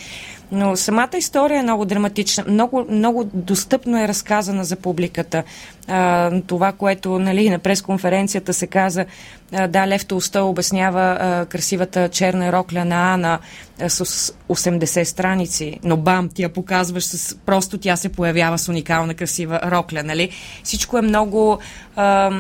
Но 0.53 0.77
самата 0.77 1.17
история 1.19 1.59
е 1.59 1.63
много 1.63 1.85
драматична, 1.85 2.45
много, 2.49 2.87
много 2.91 3.25
достъпно 3.25 4.03
е 4.03 4.09
разказана 4.09 4.65
за 4.65 4.77
публиката. 4.77 5.43
А, 5.89 6.31
това, 6.47 6.73
което 6.73 7.19
нали, 7.19 7.51
на 7.51 7.59
пресконференцията 7.59 8.55
се 8.55 8.67
каза, 8.67 9.07
а, 9.53 9.69
да, 9.69 9.89
Лев 9.89 10.07
Толстой 10.07 10.43
обяснява 10.43 11.19
а, 11.21 11.47
красивата 11.47 12.09
черна 12.09 12.53
рокля 12.53 12.85
на 12.85 13.15
Ана 13.15 13.39
а, 13.81 13.91
с 13.91 14.05
80 14.49 15.05
страници, 15.05 15.79
но 15.85 15.97
бам, 15.97 16.29
ти 16.29 16.43
я 16.43 16.49
показваш 16.49 17.05
с... 17.05 17.35
Просто 17.35 17.79
тя 17.79 17.97
се 17.97 18.09
появява 18.09 18.59
с 18.59 18.69
уникална 18.69 19.15
красива 19.15 19.61
рокля, 19.65 20.03
нали? 20.03 20.31
Всичко 20.65 20.99
е 20.99 21.03
много, 21.03 21.59
а, 21.97 22.31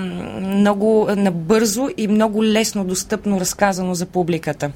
много 0.40 1.08
набързо 1.16 1.88
и 1.96 2.08
много 2.08 2.44
лесно 2.44 2.84
достъпно 2.84 3.40
разказано 3.40 3.94
за 3.94 4.06
публиката. 4.06 4.70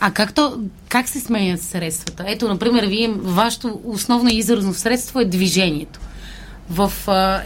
А 0.00 0.10
как, 0.10 0.32
то, 0.32 0.58
как 0.88 1.08
се 1.08 1.20
сменят 1.20 1.62
средствата? 1.62 2.24
Ето, 2.26 2.48
например, 2.48 2.84
вие, 2.86 3.14
вашето 3.16 3.80
основно 3.84 4.30
изразно 4.32 4.74
средство 4.74 5.20
е 5.20 5.24
движението. 5.24 6.00
В 6.70 6.92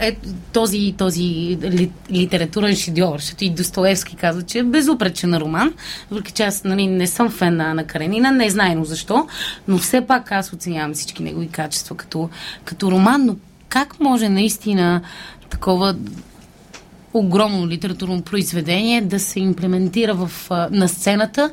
е, 0.01 0.15
този, 0.53 0.95
този 0.97 1.23
ли, 1.61 1.91
литературен 2.11 2.75
шедьовър, 2.75 3.19
защото 3.19 3.43
и 3.43 3.49
Достоевски 3.49 4.15
казва, 4.15 4.43
че 4.43 4.59
е 4.59 4.63
безупречен 4.63 5.37
роман, 5.37 5.73
въпреки 6.11 6.31
че 6.31 6.43
аз 6.43 6.63
нали, 6.63 6.87
не 6.87 7.07
съм 7.07 7.29
фен 7.29 7.55
на, 7.55 7.73
на 7.73 7.83
Каренина, 7.83 8.31
не 8.31 8.49
знайно 8.49 8.85
защо, 8.85 9.27
но 9.67 9.77
все 9.77 10.01
пак 10.01 10.31
аз 10.31 10.53
оценявам 10.53 10.93
всички 10.93 11.23
негови 11.23 11.47
качества 11.47 11.97
като, 11.97 12.29
като 12.65 12.91
роман, 12.91 13.25
но 13.25 13.35
как 13.69 13.99
може 13.99 14.29
наистина 14.29 15.01
такова 15.49 15.95
огромно 17.13 17.67
литературно 17.67 18.21
произведение 18.21 19.01
да 19.01 19.19
се 19.19 19.39
имплементира 19.39 20.13
в, 20.13 20.31
на 20.71 20.89
сцената 20.89 21.51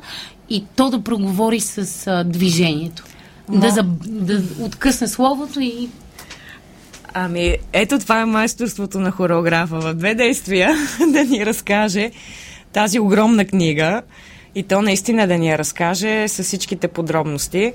и 0.49 0.63
то 0.75 0.89
да 0.89 1.03
проговори 1.03 1.59
с 1.59 2.07
а, 2.07 2.23
движението. 2.23 3.03
Но... 3.49 3.59
Да, 3.59 3.69
за, 3.69 3.83
да 4.05 4.41
откъсне 4.59 5.07
словото 5.07 5.59
и 5.59 5.89
Ами, 7.13 7.57
ето 7.73 7.99
това 7.99 8.21
е 8.21 8.25
майсторството 8.25 8.99
на 8.99 9.11
хореографа 9.11 9.79
в 9.79 9.93
две 9.93 10.15
действия 10.15 10.75
да 11.07 11.23
ни 11.23 11.45
разкаже 11.45 12.11
тази 12.73 12.99
огромна 12.99 13.45
книга 13.45 14.01
и 14.55 14.63
то 14.63 14.81
наистина 14.81 15.27
да 15.27 15.37
ни 15.37 15.49
я 15.49 15.57
разкаже 15.57 16.27
с 16.27 16.43
всичките 16.43 16.87
подробности. 16.87 17.73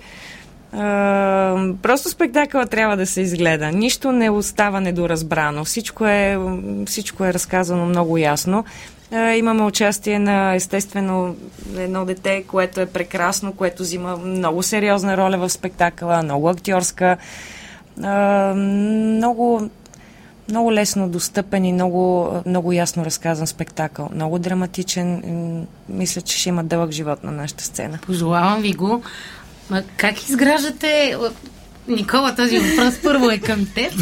Uh, 0.74 1.76
просто 1.76 2.08
спектакъла 2.08 2.66
трябва 2.66 2.96
да 2.96 3.06
се 3.06 3.20
изгледа. 3.20 3.72
Нищо 3.72 4.12
не 4.12 4.30
остава 4.30 4.80
недоразбрано. 4.80 5.64
Всичко 5.64 6.06
е, 6.06 6.38
всичко 6.86 7.24
е 7.24 7.32
разказано 7.32 7.86
много 7.86 8.18
ясно. 8.18 8.64
Имаме 9.12 9.62
участие 9.62 10.18
на, 10.18 10.54
естествено, 10.54 11.36
едно 11.76 12.04
дете, 12.04 12.42
което 12.42 12.80
е 12.80 12.86
прекрасно, 12.86 13.52
което 13.52 13.82
взима 13.82 14.16
много 14.16 14.62
сериозна 14.62 15.16
роля 15.16 15.38
в 15.38 15.50
спектакъла, 15.50 16.22
много 16.22 16.48
актьорска, 16.48 17.16
много, 17.96 19.70
много 20.48 20.72
лесно 20.72 21.08
достъпен 21.08 21.64
и 21.64 21.72
много, 21.72 22.32
много 22.46 22.72
ясно 22.72 23.04
разказан 23.04 23.46
спектакъл. 23.46 24.08
Много 24.14 24.38
драматичен. 24.38 25.22
Мисля, 25.88 26.20
че 26.20 26.38
ще 26.38 26.48
има 26.48 26.64
дълъг 26.64 26.90
живот 26.90 27.24
на 27.24 27.32
нашата 27.32 27.64
сцена. 27.64 27.98
Пожелавам 28.06 28.62
ви 28.62 28.72
го. 28.72 29.02
Как 29.96 30.28
изграждате... 30.28 31.16
Никола, 31.88 32.34
този 32.36 32.58
въпрос 32.58 32.94
първо 33.02 33.30
е 33.30 33.38
към 33.38 33.66
теб. 33.74 33.92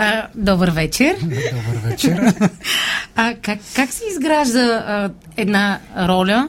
А, 0.00 0.26
добър 0.34 0.70
вечер. 0.70 1.16
Добър 1.22 1.90
вечер. 1.90 2.34
А 3.16 3.34
как, 3.42 3.58
как 3.76 3.92
се 3.92 4.04
изгражда 4.10 4.60
а, 4.60 5.10
една 5.36 5.78
роля, 5.98 6.48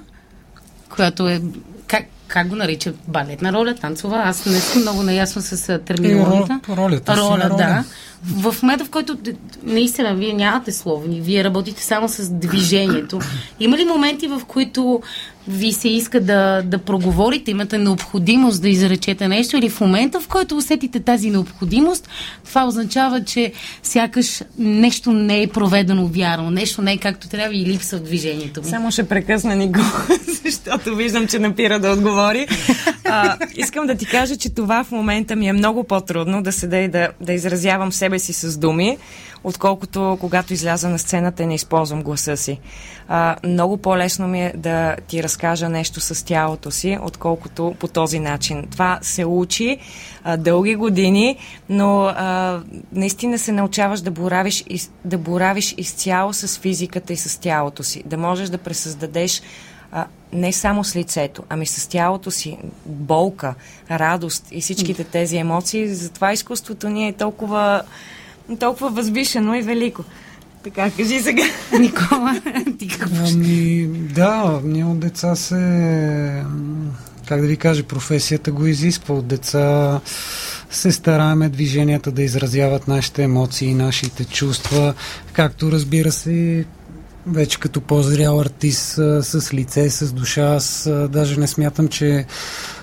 която 0.89 1.27
е... 1.27 1.41
Как, 1.88 2.03
как 2.27 2.47
го 2.47 2.55
наричат? 2.55 2.95
Балетна 3.07 3.53
роля, 3.53 3.75
танцова? 3.75 4.21
Аз 4.25 4.45
не 4.45 4.59
съм 4.59 4.81
много 4.81 5.03
наясно 5.03 5.41
с 5.41 5.79
терминологията. 5.79 6.59
Ролята 6.69 7.17
роля, 7.17 7.49
роля, 7.49 7.57
да. 7.57 7.83
В 8.23 8.55
момента, 8.62 8.86
в 8.86 8.89
който 8.89 9.17
наистина 9.63 10.15
вие 10.15 10.34
нямате 10.34 10.71
словни, 10.71 11.21
вие 11.21 11.43
работите 11.43 11.84
само 11.84 12.10
с 12.10 12.29
движението. 12.29 13.19
Има 13.60 13.77
ли 13.77 13.86
моменти, 13.86 14.27
в 14.27 14.41
които 14.47 15.01
ви 15.49 15.73
се 15.73 15.89
иска 15.89 16.21
да, 16.21 16.62
да 16.65 16.77
проговорите, 16.77 17.51
имате 17.51 17.77
необходимост 17.77 18.62
да 18.62 18.69
изречете 18.69 19.27
нещо 19.27 19.58
или 19.58 19.69
в 19.69 19.82
момента, 19.82 20.19
в 20.19 20.27
който 20.27 20.58
усетите 20.58 20.99
тази 20.99 21.29
необходимост, 21.29 22.10
това 22.45 22.65
означава, 22.65 23.23
че 23.23 23.53
сякаш 23.84 24.43
нещо 24.58 25.12
не 25.12 25.43
е 25.43 25.47
проведено 25.47 26.08
вярно, 26.08 26.51
нещо 26.51 26.82
не 26.82 26.93
е 26.93 26.97
както 26.97 27.29
трябва 27.29 27.55
и 27.55 27.65
липсва 27.65 27.99
движението 27.99 28.62
ви. 28.62 28.69
Само 28.69 28.91
ще 28.91 29.08
прекъсна 29.08 29.55
Нико, 29.55 29.79
защото 30.45 30.95
виждам, 30.95 31.27
че 31.27 31.39
напира 31.39 31.79
да 31.79 31.91
отговори. 31.91 32.47
А, 33.05 33.38
искам 33.55 33.88
да 33.88 33.95
ти 33.95 34.05
кажа, 34.05 34.38
че 34.38 34.49
това 34.49 34.84
в 34.84 34.91
момента 34.91 35.36
ми 35.36 35.47
е 35.47 35.53
много 35.53 35.84
по-трудно 35.84 36.43
да 36.43 36.51
седа 36.51 36.77
и 36.77 36.88
да, 36.88 37.10
да 37.21 37.34
изразявам 37.34 37.91
себе 37.91 38.08
си 38.17 38.33
с 38.33 38.57
думи 38.57 38.97
отколкото 39.43 40.17
когато 40.19 40.53
изляза 40.53 40.89
на 40.89 40.99
сцената 40.99 41.43
и 41.43 41.45
не 41.45 41.55
използвам 41.55 42.03
гласа 42.03 42.37
си. 42.37 42.59
А, 43.07 43.35
много 43.43 43.77
по-лесно 43.77 44.27
ми 44.27 44.45
е 44.45 44.53
да 44.55 44.95
ти 45.07 45.23
разкажа 45.23 45.69
нещо 45.69 45.99
с 45.99 46.25
тялото 46.25 46.71
си, 46.71 46.97
отколкото 47.01 47.75
по 47.79 47.87
този 47.87 48.19
начин. 48.19 48.67
Това 48.71 48.99
се 49.01 49.25
учи 49.25 49.77
а, 50.23 50.37
дълги 50.37 50.75
години, 50.75 51.37
но 51.69 52.01
а, 52.01 52.59
наистина 52.91 53.39
се 53.39 53.51
научаваш 53.51 54.01
да 54.01 54.11
боравиш, 54.11 54.63
из, 54.69 54.91
да 55.05 55.17
боравиш 55.17 55.75
изцяло 55.77 56.33
с 56.33 56.59
физиката 56.59 57.13
и 57.13 57.17
с 57.17 57.41
тялото 57.41 57.83
си. 57.83 58.03
Да 58.05 58.17
можеш 58.17 58.49
да 58.49 58.57
пресъздадеш 58.57 59.41
а, 59.91 60.06
не 60.34 60.54
само 60.54 60.84
с 60.84 60.95
лицето, 60.95 61.43
ами 61.49 61.65
с 61.65 61.88
тялото 61.88 62.32
си, 62.32 62.58
болка, 62.86 63.56
радост 63.91 64.47
и 64.52 64.62
всичките 64.62 65.04
тези 65.04 65.38
емоции. 65.38 65.95
Затова 65.95 66.34
изкуството 66.34 66.89
ни 66.89 67.08
е 67.08 67.13
толкова 67.13 67.82
толкова 68.60 68.89
възвишено 68.89 69.56
и 69.56 69.62
велико. 69.62 70.04
Така, 70.63 70.91
кажи 70.91 71.19
сега. 71.19 71.43
Никола, 71.80 72.41
ти 72.80 72.88
какво 72.88 73.25
Ами, 73.28 73.88
да, 73.88 74.62
ние 74.63 74.86
от 74.86 74.99
деца 74.99 75.36
се... 75.36 76.43
Как 77.28 77.41
да 77.41 77.47
ви 77.47 77.58
кажа, 77.58 77.84
професията 77.84 78.52
го 78.52 78.65
изисква. 78.65 79.15
От 79.15 79.28
деца 79.28 79.99
се 80.69 80.91
стараеме 80.91 81.49
движенията 81.49 82.12
да 82.12 82.23
изразяват 82.23 82.88
нашите 82.88 83.23
емоции, 83.23 83.73
нашите 83.73 84.25
чувства, 84.25 84.93
както 85.34 85.71
разбира 85.71 86.12
се 86.12 86.65
вече 87.27 87.60
като 87.60 87.82
по-зрял 87.82 88.39
артист 88.39 88.93
с 89.21 89.53
лице, 89.53 89.89
с 89.89 90.13
душа. 90.13 90.55
Аз 90.55 90.89
даже 91.10 91.39
не 91.39 91.47
смятам, 91.47 91.88
че 91.88 92.25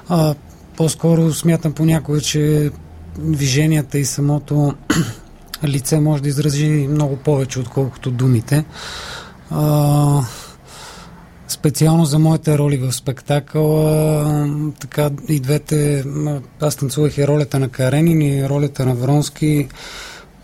а, 0.09 0.35
по-скоро 0.77 1.33
смятам 1.33 1.73
понякога, 1.73 2.21
че 2.21 2.71
движенията 3.19 3.99
и 3.99 4.05
самото 4.05 4.75
лице 5.65 6.01
може 6.01 6.23
да 6.23 6.29
изрази 6.29 6.89
много 6.91 7.17
повече, 7.17 7.61
отколкото 7.61 8.11
думите. 8.11 8.65
А, 9.51 10.23
специално 11.49 12.05
за 12.05 12.19
моите 12.19 12.59
роли 12.59 12.77
в 12.77 12.93
спектакъла, 12.93 14.49
така 14.81 15.11
и 15.29 15.41
двете, 15.41 16.05
аз 16.61 16.77
танцувах 16.77 17.19
и 17.19 17.27
ролята 17.27 17.59
на 17.59 17.69
Каренин 17.69 18.23
и 18.23 18.49
ролята 18.49 18.87
на 18.87 18.95
Вронски, 18.95 19.69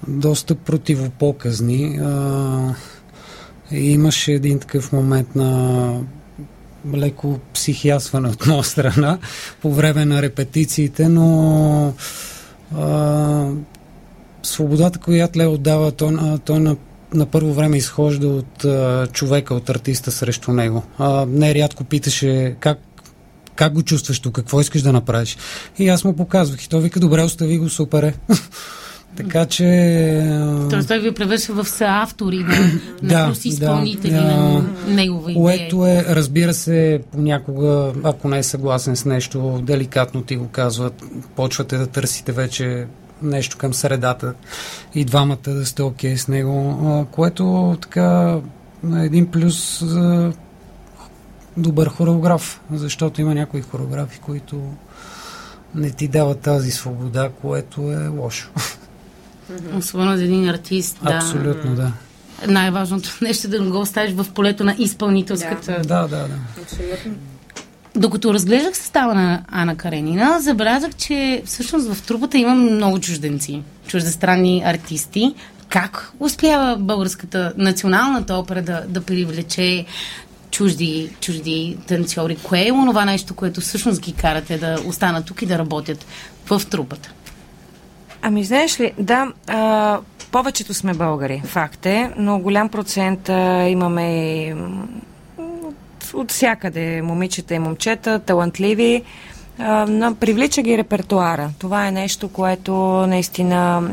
доста 0.08 0.54
противопоказни. 0.54 2.00
И 3.72 3.92
имаше 3.92 4.32
един 4.32 4.58
такъв 4.58 4.92
момент 4.92 5.36
на 5.36 6.00
леко 6.94 7.38
психиасване 7.54 8.28
от 8.28 8.46
моя 8.46 8.64
страна 8.64 9.18
по 9.62 9.74
време 9.74 10.04
на 10.04 10.22
репетициите, 10.22 11.08
но 11.08 11.94
а, 12.76 13.46
свободата, 14.42 14.98
която 14.98 15.38
Лео 15.38 15.58
дава, 15.58 15.92
той, 15.92 16.38
той 16.44 16.60
на, 16.60 16.76
на 17.14 17.26
първо 17.26 17.54
време 17.54 17.76
изхожда 17.76 18.28
от 18.28 18.64
а, 18.64 19.06
човека, 19.12 19.54
от 19.54 19.70
артиста 19.70 20.10
срещу 20.10 20.52
него. 20.52 20.82
А, 20.98 21.26
не 21.28 21.54
рядко 21.54 21.84
питаше 21.84 22.56
как 22.60 22.78
как 23.56 23.72
го 23.72 23.82
чувстваш 23.82 24.20
тук, 24.20 24.34
какво 24.34 24.60
искаш 24.60 24.82
да 24.82 24.92
направиш. 24.92 25.36
И 25.78 25.88
аз 25.88 26.04
му 26.04 26.16
показвах 26.16 26.64
и 26.64 26.68
той 26.68 26.80
вика, 26.80 27.00
добре, 27.00 27.22
остави 27.22 27.58
го, 27.58 27.68
супер 27.68 28.02
е. 28.02 28.14
Така 29.16 29.46
че... 29.46 29.66
Тоест 30.70 30.88
той 30.88 30.98
ви 30.98 31.14
превършва 31.14 31.64
в 31.64 31.68
съавтори 31.68 32.38
на, 32.38 32.56
на 33.02 33.32
да, 33.32 33.32
изпълнители 33.44 34.12
да, 34.12 34.22
на 34.22 34.64
негова 34.88 35.30
идея. 35.30 35.42
Което 35.42 35.86
е, 35.86 36.04
разбира 36.08 36.54
се, 36.54 37.00
понякога, 37.12 37.92
ако 38.02 38.28
не 38.28 38.38
е 38.38 38.42
съгласен 38.42 38.96
с 38.96 39.04
нещо, 39.04 39.60
деликатно 39.62 40.22
ти 40.22 40.36
го 40.36 40.48
казват, 40.48 41.02
почвате 41.36 41.76
да 41.76 41.86
търсите 41.86 42.32
вече 42.32 42.86
нещо 43.22 43.58
към 43.58 43.74
средата 43.74 44.34
и 44.94 45.04
двамата 45.04 45.36
да 45.46 45.66
сте 45.66 45.82
окей 45.82 46.14
okay 46.14 46.16
с 46.16 46.28
него, 46.28 47.06
което 47.10 47.76
така 47.80 48.38
е 48.96 49.04
един 49.04 49.26
плюс 49.26 49.84
за 49.84 50.32
добър 51.56 51.88
хореограф, 51.88 52.60
защото 52.72 53.20
има 53.20 53.34
някои 53.34 53.62
хореографи, 53.62 54.20
които 54.20 54.62
не 55.74 55.90
ти 55.90 56.08
дават 56.08 56.40
тази 56.40 56.70
свобода, 56.70 57.30
което 57.42 57.92
е 57.92 58.06
лошо. 58.06 58.50
Особено 59.78 60.16
за 60.16 60.24
един 60.24 60.48
артист. 60.48 60.98
Да. 61.02 61.14
Абсолютно, 61.14 61.74
да. 61.74 61.92
Най-важното 62.48 63.10
нещо 63.22 63.46
е 63.46 63.50
да 63.50 63.60
не 63.60 63.70
го 63.70 63.80
оставиш 63.80 64.12
в 64.14 64.26
полето 64.34 64.64
на 64.64 64.74
изпълнителската. 64.78 65.72
Да, 65.72 66.02
да, 66.02 66.08
да. 66.08 66.28
да. 66.28 66.34
Абсолютно. 66.62 67.14
Докато 67.96 68.34
разглеждах 68.34 68.76
състава 68.76 69.14
на 69.14 69.42
Ана 69.48 69.76
Каренина, 69.76 70.40
забелязах, 70.40 70.94
че 70.94 71.42
всъщност 71.46 71.94
в 71.94 72.02
трупата 72.02 72.38
има 72.38 72.54
много 72.54 73.00
чужденци, 73.00 73.62
чуждестранни 73.86 74.62
артисти. 74.66 75.34
Как 75.68 76.12
успява 76.20 76.76
българската 76.76 77.52
националната 77.56 78.34
опера 78.34 78.62
да, 78.62 78.84
да 78.88 79.00
привлече 79.00 79.86
чужди, 80.50 81.10
чужди 81.20 81.78
танцори? 81.86 82.36
Кое 82.36 82.66
е 82.66 82.72
онова 82.72 83.04
нещо, 83.04 83.34
което 83.34 83.60
всъщност 83.60 84.00
ги 84.00 84.12
карате 84.12 84.58
да 84.58 84.78
останат 84.86 85.24
тук 85.24 85.42
и 85.42 85.46
да 85.46 85.58
работят 85.58 86.06
в 86.46 86.62
трупата? 86.70 87.12
Ами, 88.22 88.44
знаеш 88.44 88.80
ли, 88.80 88.92
да, 88.98 89.32
а, 89.46 89.98
повечето 90.32 90.74
сме 90.74 90.94
българи, 90.94 91.42
факт 91.44 91.86
е, 91.86 92.10
но 92.16 92.38
голям 92.38 92.68
процент 92.68 93.28
а, 93.28 93.68
имаме 93.68 94.54
от, 95.38 96.14
от 96.14 96.30
всякъде 96.30 97.02
момичета 97.02 97.54
и 97.54 97.58
момчета, 97.58 98.18
талантливи, 98.18 99.02
а, 99.58 99.86
на, 99.86 100.14
привлича 100.14 100.62
ги 100.62 100.78
репертуара. 100.78 101.50
Това 101.58 101.86
е 101.86 101.92
нещо, 101.92 102.28
което 102.28 102.72
наистина 103.06 103.90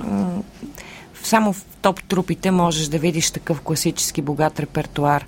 само 1.23 1.53
в 1.53 1.65
топ 1.81 2.03
трупите 2.03 2.51
можеш 2.51 2.87
да 2.87 2.97
видиш 2.97 3.31
такъв 3.31 3.61
класически 3.61 4.21
богат 4.21 4.59
репертуар. 4.59 5.25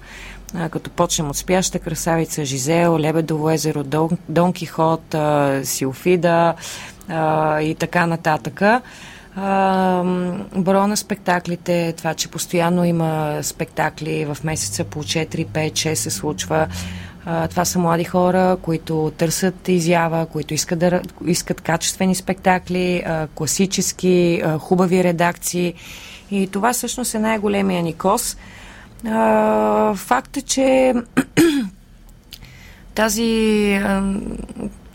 А, 0.55 0.69
като 0.69 0.89
почнем 0.89 1.29
от 1.29 1.37
Спяща 1.37 1.79
красавица, 1.79 2.45
Жизел, 2.45 2.99
Лебедово 2.99 3.49
езеро, 3.49 3.83
Дон, 3.83 4.09
Дон 4.29 4.53
Кихот, 4.53 5.15
а, 5.15 5.61
Силфида, 5.63 6.53
а, 7.09 7.61
и 7.61 7.75
така 7.75 8.05
нататък. 8.05 8.61
броя 10.55 10.87
на 10.87 10.97
спектаклите, 10.97 11.93
това, 11.97 12.13
че 12.13 12.27
постоянно 12.27 12.85
има 12.85 13.39
спектакли 13.41 14.25
в 14.25 14.37
месеца 14.43 14.83
по 14.83 15.03
4, 15.03 15.47
5, 15.47 15.71
6 15.71 15.93
се 15.93 16.11
случва. 16.11 16.67
А, 17.25 17.47
това 17.47 17.65
са 17.65 17.79
млади 17.79 18.03
хора, 18.03 18.57
които 18.61 19.11
търсят 19.17 19.67
изява, 19.67 20.25
които 20.25 20.53
искат, 20.53 20.79
да, 20.79 21.01
искат 21.25 21.61
качествени 21.61 22.15
спектакли, 22.15 23.03
а, 23.05 23.27
класически, 23.27 24.41
а, 24.45 24.57
хубави 24.57 25.03
редакции. 25.03 25.73
И 26.31 26.47
това 26.47 26.73
всъщност 26.73 27.15
е 27.15 27.19
най-големия 27.19 27.83
ни 27.83 27.93
кос. 27.93 28.37
А, 29.07 29.93
факт 29.95 30.37
е, 30.37 30.41
че 30.41 30.93
тази 32.95 33.79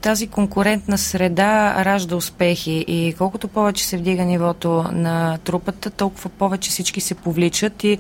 тази 0.07 0.27
конкурентна 0.27 0.99
среда 0.99 1.85
ражда 1.85 2.17
успехи 2.17 2.85
и 2.89 3.15
колкото 3.19 3.49
повече 3.49 3.87
се 3.87 3.97
вдига 3.97 4.25
нивото 4.25 4.85
на 4.93 5.39
трупата, 5.45 5.91
толкова 5.91 6.31
повече 6.31 6.71
всички 6.71 7.01
се 7.01 7.15
повличат 7.15 7.85
и 7.85 7.99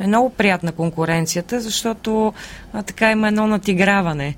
е 0.00 0.06
много 0.06 0.30
приятна 0.30 0.72
конкуренцията, 0.72 1.60
защото 1.60 2.32
а, 2.72 2.82
така 2.82 3.10
има 3.10 3.28
едно 3.28 3.46
натиграване. 3.46 4.34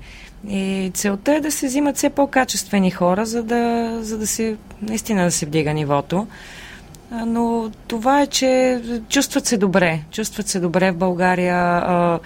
И 0.49 0.91
целта 0.93 1.35
е 1.35 1.41
да 1.41 1.51
се 1.51 1.67
взимат 1.67 1.97
все 1.97 2.09
по-качествени 2.09 2.91
хора, 2.91 3.25
за 3.25 3.43
да, 3.43 3.89
за 4.01 4.17
да 4.17 4.27
се, 4.27 4.55
наистина 4.81 5.23
да 5.23 5.31
се 5.31 5.45
вдига 5.45 5.73
нивото. 5.73 6.27
Но 7.11 7.71
това 7.87 8.21
е, 8.21 8.27
че 8.27 8.81
чувстват 9.09 9.45
се 9.45 9.57
добре. 9.57 9.99
Чувстват 10.11 10.47
се 10.47 10.59
добре 10.59 10.91
в 10.91 10.97
България. 10.97 11.57
А, 11.57 12.19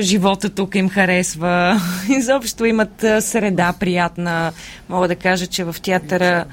живота 0.00 0.50
тук 0.50 0.74
им 0.74 0.88
харесва. 0.88 1.80
Изобщо 2.08 2.64
имат 2.64 3.04
среда 3.20 3.74
приятна. 3.80 4.52
Мога 4.88 5.08
да 5.08 5.16
кажа, 5.16 5.46
че 5.46 5.64
в 5.64 5.76
театъра 5.82 6.44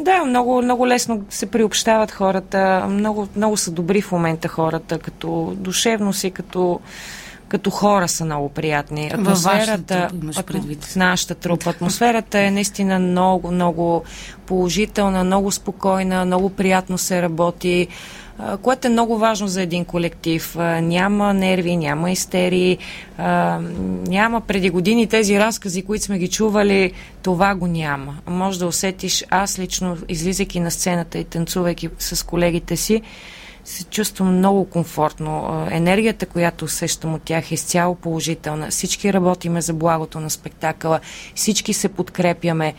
да, 0.00 0.24
много, 0.24 0.62
много 0.62 0.88
лесно 0.88 1.24
се 1.30 1.46
приобщават 1.46 2.10
хората. 2.10 2.86
Много, 2.88 3.28
много 3.36 3.56
са 3.56 3.70
добри 3.70 4.02
в 4.02 4.12
момента 4.12 4.48
хората, 4.48 4.98
като 4.98 5.54
душевно 5.56 6.12
си, 6.12 6.30
като, 6.30 6.80
като 7.48 7.70
хора 7.70 8.08
са 8.08 8.24
много 8.24 8.48
приятни. 8.48 9.10
Атмосферата 9.14 10.08
в 10.80 10.96
нашата 10.96 11.34
трупа. 11.34 11.70
Атмосферата 11.70 12.40
е 12.40 12.50
наистина 12.50 12.98
много, 12.98 13.50
много 13.50 14.04
положителна, 14.46 15.24
много 15.24 15.50
спокойна, 15.50 16.24
много 16.24 16.50
приятно 16.50 16.98
се 16.98 17.22
работи 17.22 17.88
което 18.62 18.86
е 18.86 18.90
много 18.90 19.18
важно 19.18 19.48
за 19.48 19.62
един 19.62 19.84
колектив. 19.84 20.56
Няма 20.82 21.34
нерви, 21.34 21.76
няма 21.76 22.10
истерии, 22.10 22.78
няма 24.08 24.40
преди 24.40 24.70
години 24.70 25.06
тези 25.06 25.38
разкази, 25.38 25.82
които 25.82 26.04
сме 26.04 26.18
ги 26.18 26.28
чували, 26.28 26.92
това 27.22 27.54
го 27.54 27.66
няма. 27.66 28.18
Може 28.26 28.58
да 28.58 28.66
усетиш, 28.66 29.24
аз 29.30 29.58
лично, 29.58 29.96
излизайки 30.08 30.60
на 30.60 30.70
сцената 30.70 31.18
и 31.18 31.24
танцувайки 31.24 31.88
с 31.98 32.26
колегите 32.26 32.76
си, 32.76 33.02
се 33.64 33.84
чувствам 33.84 34.36
много 34.36 34.64
комфортно. 34.64 35.66
Енергията, 35.70 36.26
която 36.26 36.64
усещам 36.64 37.14
от 37.14 37.22
тях 37.22 37.50
е 37.50 37.54
изцяло 37.54 37.94
положителна. 37.94 38.68
Всички 38.70 39.12
работиме 39.12 39.60
за 39.60 39.72
благото 39.72 40.20
на 40.20 40.30
спектакъла, 40.30 41.00
всички 41.34 41.72
се 41.72 41.88
подкрепяме 41.88 42.74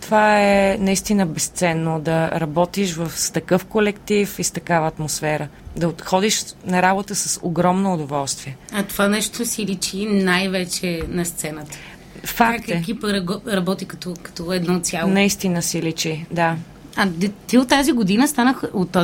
това 0.00 0.40
е 0.40 0.76
наистина 0.80 1.26
безценно 1.26 2.00
да 2.00 2.30
работиш 2.30 2.94
в, 2.94 3.10
с 3.10 3.30
такъв 3.30 3.64
колектив 3.64 4.38
и 4.38 4.44
с 4.44 4.50
такава 4.50 4.88
атмосфера. 4.88 5.48
Да 5.76 5.88
отходиш 5.88 6.44
на 6.66 6.82
работа 6.82 7.14
с 7.14 7.40
огромно 7.42 7.94
удоволствие. 7.94 8.56
А 8.72 8.82
това 8.82 9.08
нещо 9.08 9.44
си 9.44 9.66
личи 9.66 10.06
най-вече 10.06 11.02
на 11.08 11.24
сцената. 11.24 11.78
Факт 12.24 12.58
как 12.58 12.68
е. 12.68 12.72
екипа 12.72 13.08
работи 13.46 13.84
като, 13.84 14.14
като 14.22 14.52
едно 14.52 14.80
цяло. 14.80 15.10
Наистина 15.10 15.62
си 15.62 15.82
личи, 15.82 16.26
да. 16.30 16.56
А 16.96 17.08
ти 17.46 17.58
от 17.58 17.68
тази 17.68 17.92
година 17.92 18.28
станах, 18.28 18.62
от, 18.72 18.96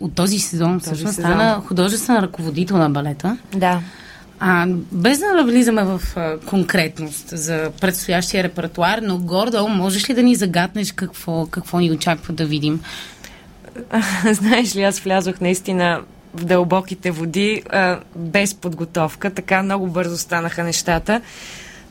от 0.00 0.14
този 0.14 0.38
сезон, 0.38 0.80
този 0.80 0.90
всъщност, 0.90 1.14
сезон. 1.14 1.30
стана 1.30 1.62
художествен 1.66 2.16
ръководител 2.16 2.76
на 2.76 2.90
балета. 2.90 3.38
Да. 3.54 3.80
А, 4.40 4.66
без 4.92 5.18
да 5.18 5.44
влизаме 5.44 5.84
в 5.84 6.00
а, 6.16 6.38
конкретност 6.38 7.28
за 7.28 7.70
предстоящия 7.80 8.44
репертуар, 8.44 8.98
но 9.02 9.18
гордо, 9.18 9.68
можеш 9.68 10.10
ли 10.10 10.14
да 10.14 10.22
ни 10.22 10.34
загатнеш 10.34 10.92
какво, 10.92 11.46
какво 11.46 11.78
ни 11.78 11.92
очаква 11.92 12.34
да 12.34 12.46
видим? 12.46 12.80
Знаеш 14.32 14.76
ли, 14.76 14.82
аз 14.82 15.00
влязох 15.00 15.40
наистина 15.40 16.00
в 16.34 16.44
дълбоките 16.44 17.10
води 17.10 17.62
а, 17.70 18.00
без 18.16 18.54
подготовка. 18.54 19.30
Така 19.30 19.62
много 19.62 19.86
бързо 19.86 20.18
станаха 20.18 20.64
нещата. 20.64 21.20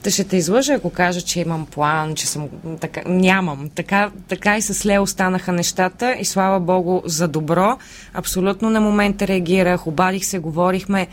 Та 0.04 0.12
ще 0.12 0.24
те 0.24 0.38
излъжа, 0.38 0.74
ако 0.74 0.90
кажа, 0.90 1.22
че 1.22 1.40
имам 1.40 1.66
план, 1.66 2.16
че 2.16 2.28
съм... 2.28 2.48
Така, 2.80 3.02
нямам. 3.06 3.70
Така, 3.76 4.12
така 4.28 4.58
и 4.58 4.62
с 4.62 4.86
Лео 4.86 5.08
станаха 5.08 5.52
нещата 5.52 6.16
и 6.20 6.26
слава 6.26 6.60
Богу 6.60 7.02
за 7.06 7.28
добро. 7.28 7.78
Абсолютно 8.14 8.70
на 8.70 8.82
момента 8.82 9.28
реагирах, 9.28 9.88
обадих 9.88 10.26
се, 10.26 10.40
говорихме. 10.40 11.08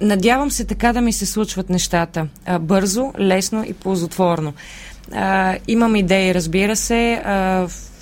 Надявам 0.00 0.50
се 0.50 0.64
така 0.64 0.92
да 0.92 1.00
ми 1.00 1.12
се 1.12 1.26
случват 1.26 1.70
нещата. 1.70 2.26
Бързо, 2.60 3.12
лесно 3.18 3.64
и 3.64 3.72
ползотворно. 3.72 4.52
Имам 5.68 5.96
идеи, 5.96 6.34
разбира 6.34 6.76
се, 6.76 7.22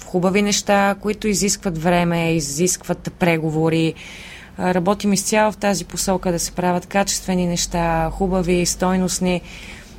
хубави 0.06 0.42
неща, 0.42 0.94
които 1.00 1.28
изискват 1.28 1.82
време, 1.82 2.32
изискват 2.32 3.12
преговори. 3.18 3.94
работим 4.58 5.12
изцяло 5.12 5.52
в 5.52 5.56
тази 5.56 5.84
посока 5.84 6.32
да 6.32 6.38
се 6.38 6.52
правят 6.52 6.86
качествени 6.86 7.46
неща, 7.46 8.10
хубави, 8.10 8.66
стойностни. 8.66 9.40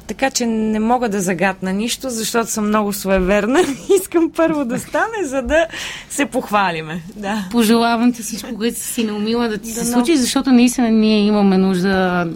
Така 0.07 0.29
че 0.29 0.45
не 0.45 0.79
мога 0.79 1.09
да 1.09 1.21
загадна 1.21 1.73
нищо, 1.73 2.09
защото 2.09 2.51
съм 2.51 2.67
много 2.67 2.93
суеверна. 2.93 3.59
Искам 4.01 4.31
първо 4.35 4.65
да 4.65 4.79
стане, 4.79 5.23
за 5.23 5.41
да 5.41 5.67
се 6.09 6.25
похвалиме. 6.25 7.01
Да. 7.15 7.47
Пожелавам 7.51 8.13
ти 8.13 8.21
всичко, 8.21 8.55
което 8.57 8.79
си 8.79 9.03
наумила 9.03 9.47
да 9.47 9.57
ти 9.57 9.73
да 9.73 9.85
се 9.85 9.85
но... 9.85 9.93
случи, 9.93 10.17
защото 10.17 10.51
наистина 10.51 10.89
ние 10.89 11.19
имаме 11.19 11.57
нужда 11.57 12.27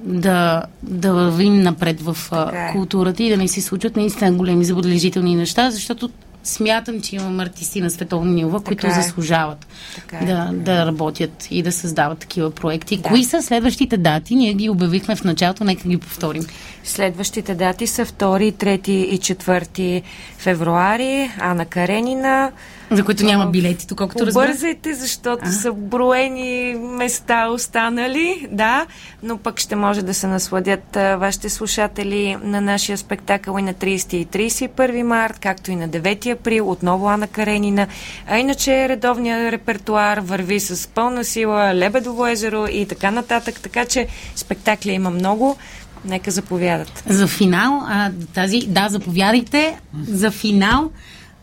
да, 0.00 0.62
да 0.82 1.12
вървим 1.12 1.60
напред 1.60 2.00
в 2.00 2.16
е. 2.32 2.72
културата 2.72 3.22
и 3.22 3.30
да 3.30 3.36
не 3.36 3.48
се 3.48 3.60
случват 3.60 3.96
наистина 3.96 4.32
големи 4.32 4.64
забележителни 4.64 5.36
неща, 5.36 5.70
защото 5.70 6.10
смятам, 6.44 7.00
че 7.00 7.16
имам 7.16 7.40
артисти 7.40 7.80
на 7.80 7.90
световно 7.90 8.32
ниво, 8.32 8.58
така 8.58 8.64
които 8.64 8.86
е. 8.86 8.90
заслужават 8.90 9.66
така 9.94 10.26
да, 10.26 10.50
е. 10.52 10.56
да 10.56 10.86
работят 10.86 11.48
и 11.50 11.62
да 11.62 11.72
създават 11.72 12.18
такива 12.18 12.50
проекти. 12.50 12.96
Да. 12.96 13.08
Кои 13.08 13.24
са 13.24 13.42
следващите 13.42 13.96
дати? 13.96 14.34
Ние 14.34 14.54
ги 14.54 14.70
обявихме 14.70 15.16
в 15.16 15.24
началото, 15.24 15.64
нека 15.64 15.88
ги 15.88 15.98
повторим. 15.98 16.46
Следващите 16.84 17.54
дати 17.54 17.86
са 17.86 18.06
2, 18.06 18.52
3 18.52 18.88
и 18.88 19.18
4 19.18 20.02
февруари. 20.38 21.30
Ана 21.38 21.64
Каренина, 21.64 22.52
за 22.90 23.04
които 23.04 23.24
няма 23.24 23.46
билети, 23.46 23.86
тук 23.86 23.98
колкото 23.98 24.26
разбира. 24.26 24.46
Бързайте, 24.46 24.94
защото 24.94 25.42
а? 25.46 25.52
са 25.52 25.72
броени 25.72 26.76
места 26.80 27.48
останали, 27.48 28.46
да, 28.50 28.86
но 29.22 29.38
пък 29.38 29.60
ще 29.60 29.76
може 29.76 30.02
да 30.02 30.14
се 30.14 30.26
насладят 30.26 30.96
а, 30.96 31.16
вашите 31.16 31.50
слушатели 31.50 32.36
на 32.42 32.60
нашия 32.60 32.98
спектакъл 32.98 33.58
и 33.58 33.62
на 33.62 33.74
30 33.74 34.14
и 34.14 34.26
31 34.26 35.02
март, 35.02 35.38
както 35.38 35.70
и 35.70 35.76
на 35.76 35.88
9 35.88 36.32
април, 36.32 36.70
отново 36.70 37.08
Ана 37.08 37.26
Каренина. 37.26 37.86
А 38.26 38.38
иначе 38.38 38.88
редовният 38.88 39.52
репертуар 39.52 40.18
върви 40.18 40.60
с 40.60 40.88
пълна 40.88 41.24
сила, 41.24 41.74
Лебедово 41.74 42.26
езеро 42.26 42.66
и 42.72 42.86
така 42.86 43.10
нататък, 43.10 43.60
така 43.60 43.84
че 43.84 44.06
спектакли 44.36 44.90
има 44.90 45.10
много. 45.10 45.56
Нека 46.04 46.30
заповядат. 46.30 47.02
За 47.08 47.26
финал, 47.26 47.82
а, 47.88 48.10
тази, 48.34 48.60
да, 48.68 48.88
заповядайте. 48.88 49.78
За 50.08 50.30
финал 50.30 50.90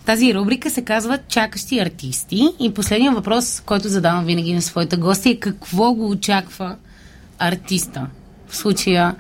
тази 0.05 0.33
рубрика 0.33 0.69
се 0.69 0.81
казва 0.81 1.19
Чакащи 1.27 1.79
артисти. 1.79 2.49
И 2.59 2.73
последният 2.73 3.15
въпрос, 3.15 3.61
който 3.65 3.89
задавам 3.89 4.25
винаги 4.25 4.53
на 4.53 4.61
своите 4.61 4.97
гости 4.97 5.29
е 5.29 5.39
какво 5.39 5.93
го 5.93 6.09
очаква 6.09 6.75
артиста? 7.39 8.07
В 8.47 8.55
случая, 8.55 9.15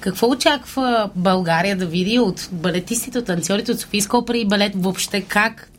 какво 0.00 0.30
очаква 0.30 1.10
България 1.14 1.76
да 1.76 1.86
види 1.86 2.18
от 2.18 2.48
балетистите, 2.52 3.18
от 3.18 3.26
танцорите, 3.26 3.72
от 3.72 3.80
Софийска 3.80 4.18
опера 4.18 4.38
и 4.38 4.48
балет 4.48 4.72
въобще? 4.76 5.20
Как 5.20 5.70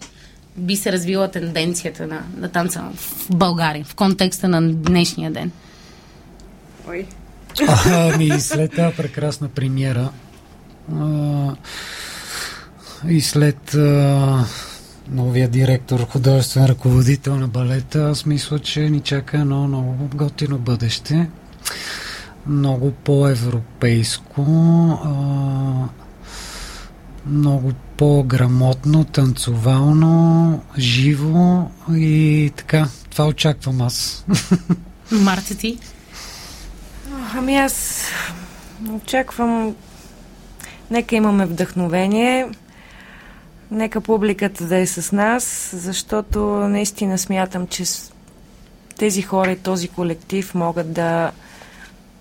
би 0.58 0.76
се 0.76 0.92
развила 0.92 1.32
тенденцията 1.32 2.08
на, 2.08 2.22
на 2.38 2.50
танца 2.50 2.84
в 2.96 3.28
България 3.30 3.86
в 3.86 3.96
контекста 3.96 4.48
на 4.48 4.74
днешния 4.74 5.32
ден? 5.32 5.52
Ой. 6.88 7.06
Ами, 7.86 8.40
след 8.40 8.76
тази 8.76 8.96
прекрасна 8.98 9.50
премиера 9.50 10.10
а, 10.96 11.56
и 13.10 13.22
след 13.22 13.74
а, 13.74 14.46
новия 15.10 15.48
директор, 15.48 16.00
художествен 16.00 16.66
ръководител 16.66 17.36
на 17.36 17.48
балета, 17.48 18.10
аз 18.10 18.26
мисля, 18.26 18.60
че 18.60 18.90
ни 18.90 19.00
чака 19.00 19.38
едно 19.38 19.68
много 19.68 20.10
готино 20.16 20.58
бъдеще. 20.58 21.30
Много 22.48 22.92
по-европейско, 22.92 24.44
а, 25.04 25.10
много 27.26 27.72
по-грамотно, 27.98 29.04
танцовално, 29.04 30.62
живо 30.78 31.70
и 31.96 32.52
така. 32.56 32.88
Това 33.10 33.28
очаквам 33.28 33.82
аз. 33.82 34.26
Марта 35.12 35.56
ти? 35.56 35.80
Ами 37.36 37.58
аз 37.58 38.06
очаквам 38.92 39.76
Нека 40.92 41.16
имаме 41.16 41.46
вдъхновение. 41.46 42.48
Нека 43.72 44.02
публиката 44.02 44.64
да 44.64 44.78
е 44.78 44.88
с 44.88 45.12
нас, 45.12 45.72
защото 45.74 46.40
наистина 46.48 47.18
смятам, 47.18 47.68
че 47.68 47.84
тези 48.98 49.22
хора 49.22 49.52
и 49.52 49.60
този 49.60 49.88
колектив 49.88 50.56
могат 50.56 50.94
да, 50.94 51.32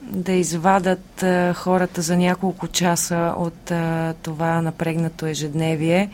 да 0.02 0.32
извадат 0.32 1.24
хората 1.54 2.02
за 2.02 2.16
няколко 2.16 2.68
часа 2.68 3.34
от 3.36 3.72
това 4.22 4.62
напрегнато 4.62 5.26
ежедневие. 5.26 6.10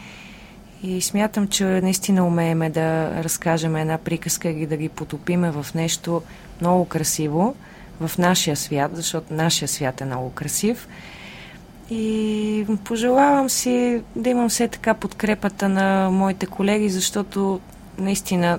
И 0.83 1.01
смятам, 1.01 1.49
че 1.49 1.65
наистина 1.65 2.27
умееме 2.27 2.71
да 2.71 3.11
разкажем 3.25 3.77
една 3.77 3.99
приказка 3.99 4.49
и 4.49 4.67
да 4.67 4.77
ги 4.77 4.89
потопиме 4.89 5.51
в 5.51 5.67
нещо 5.75 6.23
много 6.61 6.85
красиво 6.85 7.55
в 8.01 8.19
нашия 8.19 8.57
свят, 8.57 8.91
защото 8.95 9.35
нашия 9.35 9.69
свят 9.69 10.01
е 10.01 10.05
много 10.05 10.31
красив. 10.31 10.89
И 11.95 12.67
пожелавам 12.85 13.51
си 13.51 14.03
да 14.17 14.31
имам 14.31 14.49
все 14.49 14.69
така 14.69 14.95
подкрепата 14.95 15.69
на 15.69 16.11
моите 16.11 16.47
колеги, 16.47 16.89
защото 16.89 17.61
наистина 17.99 18.59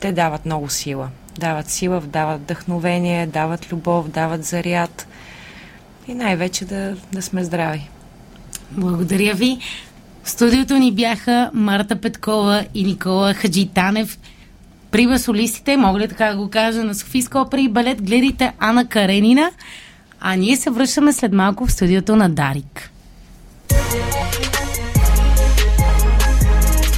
те 0.00 0.12
дават 0.12 0.46
много 0.46 0.68
сила. 0.68 1.08
Дават 1.38 1.70
сила, 1.70 2.00
дават 2.00 2.40
вдъхновение, 2.40 3.26
дават 3.26 3.72
любов, 3.72 4.08
дават 4.08 4.44
заряд 4.44 5.08
и 6.08 6.14
най-вече 6.14 6.64
да, 6.64 6.96
да 7.12 7.22
сме 7.22 7.44
здрави. 7.44 7.88
Благодаря 8.70 9.34
ви. 9.34 9.58
В 10.22 10.30
студиото 10.30 10.78
ни 10.78 10.92
бяха 10.92 11.50
Марта 11.54 11.96
Петкова 11.96 12.66
и 12.74 12.84
Никола 12.84 13.34
Хаджитанев. 13.34 14.18
При 14.90 15.06
басолистите, 15.06 15.76
мога 15.76 15.98
ли 15.98 16.08
така 16.08 16.26
да 16.26 16.36
го 16.36 16.50
кажа, 16.50 16.84
на 16.84 16.94
Софийска 16.94 17.40
опера 17.40 17.60
и 17.60 17.68
балет, 17.68 18.02
гледайте 18.02 18.52
Ана 18.58 18.86
Каренина. 18.86 19.50
А 20.20 20.36
ние 20.36 20.56
се 20.56 20.70
връщаме 20.70 21.12
след 21.12 21.32
малко 21.32 21.66
в 21.66 21.72
студиото 21.72 22.16
на 22.16 22.30
Дарик. 22.30 22.90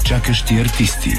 Чакащи 0.04 0.54
артисти. 0.54 1.10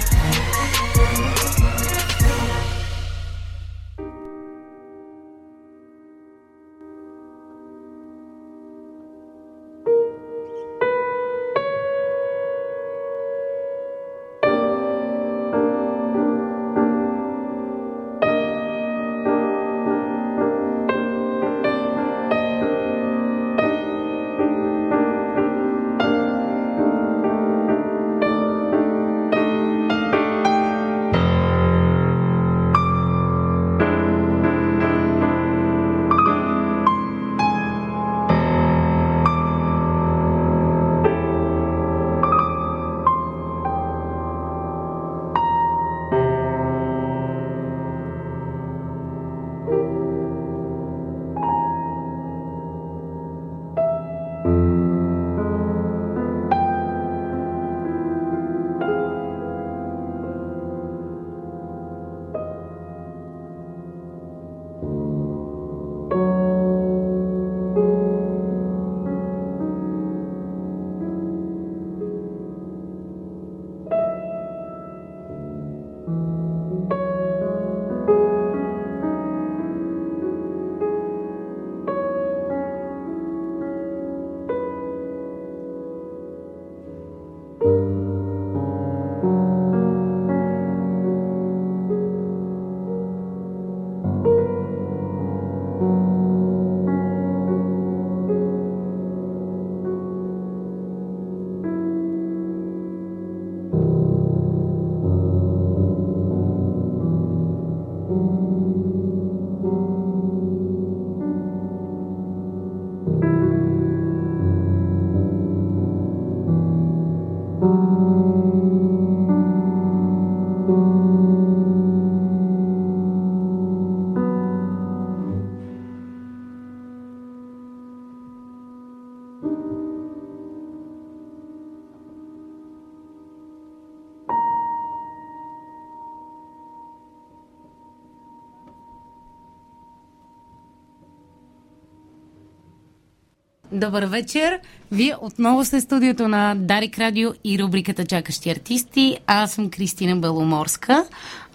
Добър 143.86 144.04
вечер! 144.04 144.60
Вие 144.92 145.16
отново 145.22 145.66
сте 145.66 145.82
студиото 145.82 146.28
на 146.28 146.56
Дарик 146.56 147.00
Радио 147.00 147.30
и 147.44 147.60
рубриката 147.60 148.06
Чакащи 148.06 148.50
артисти. 148.50 149.18
Аз 149.28 149.52
съм 149.52 149.70
Кристина 149.70 150.16
Беломорска, 150.16 151.06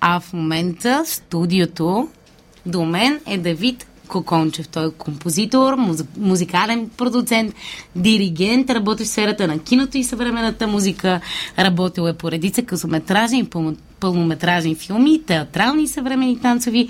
а 0.00 0.20
в 0.20 0.32
момента 0.32 1.02
в 1.06 1.08
студиото 1.08 2.08
до 2.66 2.84
мен 2.84 3.20
е 3.26 3.38
Давид 3.38 3.86
Кокончев. 4.08 4.68
Той 4.68 4.88
е 4.88 4.90
композитор, 4.90 5.74
муз... 5.74 6.04
музикален 6.18 6.90
продуцент, 6.96 7.54
диригент, 7.96 8.70
работи 8.70 9.04
в 9.04 9.08
сферата 9.08 9.46
на 9.46 9.58
киното 9.58 9.98
и 9.98 10.04
съвременната 10.04 10.66
музика. 10.66 11.20
Работил 11.58 12.02
е 12.08 12.12
по 12.12 12.30
редица 12.30 12.62
късометражни 12.62 13.38
и 13.38 13.44
пълнометражни 14.00 14.74
филми, 14.74 15.22
театрални 15.26 15.88
съвремени 15.88 16.40
танцови 16.40 16.88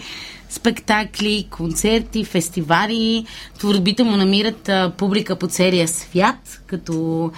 спектакли, 0.50 1.46
концерти, 1.50 2.24
фестивали. 2.24 3.26
Творбите 3.58 4.02
му 4.02 4.16
намират 4.16 4.70
публика 4.96 5.36
по 5.36 5.46
целия 5.46 5.88
свят, 5.88 6.62
като 6.66 7.30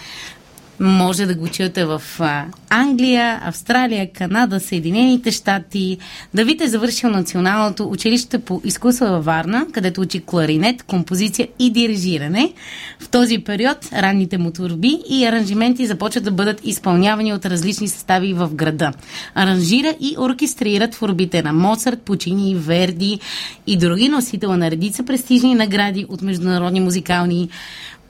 може 0.80 1.26
да 1.26 1.34
го 1.34 1.48
чуете 1.48 1.84
в 1.84 2.02
Англия, 2.70 3.40
Австралия, 3.44 4.12
Канада, 4.12 4.60
Съединените 4.60 5.30
щати. 5.30 5.98
Давид 6.34 6.60
е 6.60 6.68
завършил 6.68 7.10
Националното 7.10 7.88
училище 7.90 8.38
по 8.38 8.60
изкуство 8.64 9.06
във 9.06 9.24
Варна, 9.24 9.66
където 9.72 10.00
учи 10.00 10.20
кларинет, 10.20 10.82
композиция 10.82 11.48
и 11.58 11.70
дирижиране. 11.70 12.52
В 13.00 13.08
този 13.08 13.38
период 13.38 13.78
ранните 13.92 14.38
му 14.38 14.50
творби 14.50 14.98
и 15.10 15.24
аранжименти 15.24 15.86
започват 15.86 16.24
да 16.24 16.30
бъдат 16.30 16.60
изпълнявани 16.64 17.32
от 17.32 17.46
различни 17.46 17.88
състави 17.88 18.32
в 18.32 18.50
града. 18.54 18.92
Аранжира 19.34 19.94
и 20.00 20.16
оркестрира 20.18 20.90
творбите 20.90 21.42
на 21.42 21.52
Моцарт, 21.52 22.02
Пучини, 22.02 22.54
Верди 22.54 23.20
и 23.66 23.76
други 23.76 24.08
носители 24.08 24.50
на 24.50 24.70
редица 24.70 25.04
престижни 25.04 25.54
награди 25.54 26.06
от 26.08 26.22
международни 26.22 26.80
музикални 26.80 27.48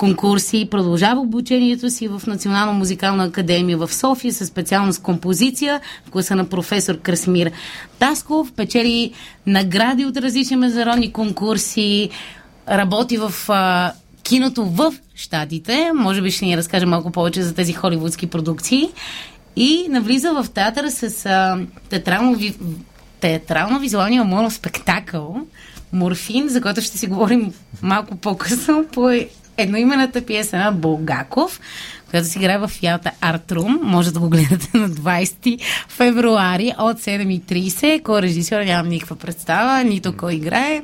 конкурси, 0.01 0.69
продължава 0.71 1.21
обучението 1.21 1.91
си 1.91 2.09
в 2.09 2.23
Национална 2.27 2.73
музикална 2.73 3.25
академия 3.25 3.79
в 3.79 3.95
София 3.95 4.33
със 4.33 4.49
специалност 4.49 5.03
композиция 5.03 5.81
в 6.07 6.11
класа 6.11 6.37
на 6.37 6.49
професор 6.49 6.99
Красмир 6.99 7.51
Тасков, 7.99 8.53
печели 8.53 9.13
награди 9.47 10.05
от 10.05 10.17
различни 10.17 10.57
международни 10.57 11.13
конкурси, 11.13 12.11
работи 12.69 13.17
в 13.17 13.35
а, 13.49 13.93
киното 14.23 14.65
в 14.65 14.95
Штатите, 15.15 15.91
може 15.95 16.23
би 16.23 16.31
ще 16.31 16.45
ни 16.45 16.57
разкаже 16.57 16.87
малко 16.87 17.11
повече 17.11 17.43
за 17.43 17.55
тези 17.55 17.73
холивудски 17.73 18.27
продукции. 18.27 18.89
И 19.57 19.87
навлиза 19.89 20.33
в 20.33 20.47
театъра 20.55 20.91
с 20.91 21.27
а, 21.27 21.59
театрално, 21.89 22.39
театрално-визуалния 23.21 24.25
моноспектакъл 24.25 25.37
Морфин, 25.93 26.49
за 26.49 26.61
който 26.61 26.81
ще 26.81 26.99
си 26.99 27.07
говорим 27.07 27.53
малко 27.83 28.17
по-късно. 28.17 28.85
По 28.93 29.11
едноимената 29.61 30.27
пиеса 30.27 30.57
на 30.57 30.73
Булгаков, 30.73 31.61
която 32.11 32.29
се 32.29 32.38
играе 32.38 32.59
в 32.59 32.70
Ялта 32.83 33.11
Артрум. 33.20 33.81
Може 33.83 34.12
да 34.12 34.20
го 34.20 34.29
гледате 34.29 34.68
на 34.75 34.90
20 34.90 35.61
февруари 35.88 36.73
от 36.79 37.01
7.30. 37.01 38.03
Кой 38.03 38.23
режисьор, 38.23 38.61
нямам 38.61 38.88
никаква 38.88 39.16
представа, 39.16 39.85
нито 39.85 40.16
кой 40.16 40.35
играе. 40.35 40.83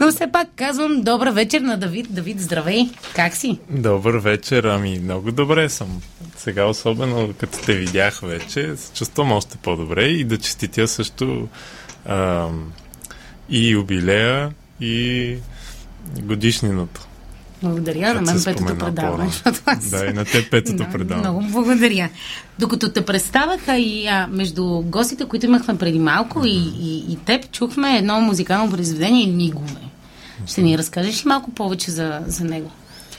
Но 0.00 0.10
все 0.10 0.32
пак 0.32 0.48
казвам 0.56 1.02
добър 1.02 1.30
вечер 1.30 1.60
на 1.60 1.76
Давид. 1.76 2.06
Давид, 2.10 2.40
здравей! 2.40 2.88
Как 3.14 3.34
си? 3.34 3.58
Добър 3.70 4.14
вечер, 4.16 4.64
ами 4.64 4.98
много 4.98 5.32
добре 5.32 5.68
съм. 5.68 6.02
Сега 6.36 6.64
особено 6.64 7.34
като 7.38 7.58
те 7.58 7.74
видях 7.74 8.20
вече, 8.22 8.76
се 8.76 8.92
чувствам 8.92 9.32
още 9.32 9.56
по-добре 9.56 10.04
и 10.04 10.24
да 10.24 10.38
честитя 10.38 10.88
също 10.88 11.48
а, 12.06 12.48
и 13.50 13.68
юбилея 13.68 14.50
и 14.80 15.36
годишнината. 16.22 17.07
Благодаря. 17.62 18.14
На 18.14 18.20
мен 18.20 18.44
петото 18.44 18.78
предаване. 18.78 19.30
Да, 19.90 20.06
и 20.06 20.12
на 20.12 20.24
те 20.24 20.50
петото 20.50 20.76
да, 20.76 20.88
предаване. 20.90 21.28
Много 21.28 21.52
благодаря. 21.52 22.08
Докато 22.58 22.92
те 22.92 23.04
представяха 23.04 23.76
и 23.76 24.06
а, 24.06 24.26
между 24.30 24.64
гостите, 24.66 25.24
които 25.24 25.46
имахме 25.46 25.78
преди 25.78 25.98
малко 25.98 26.44
и, 26.44 26.72
и, 26.80 27.12
и 27.12 27.16
теб, 27.16 27.50
чухме 27.50 27.98
едно 27.98 28.20
музикално 28.20 28.70
произведение 28.70 29.26
Нигове. 29.26 29.80
Ще 30.46 30.62
ни 30.62 30.78
разкажеш 30.78 31.24
ли 31.24 31.28
малко 31.28 31.50
повече 31.50 31.90
за, 31.90 32.20
за 32.26 32.44
него? 32.44 32.70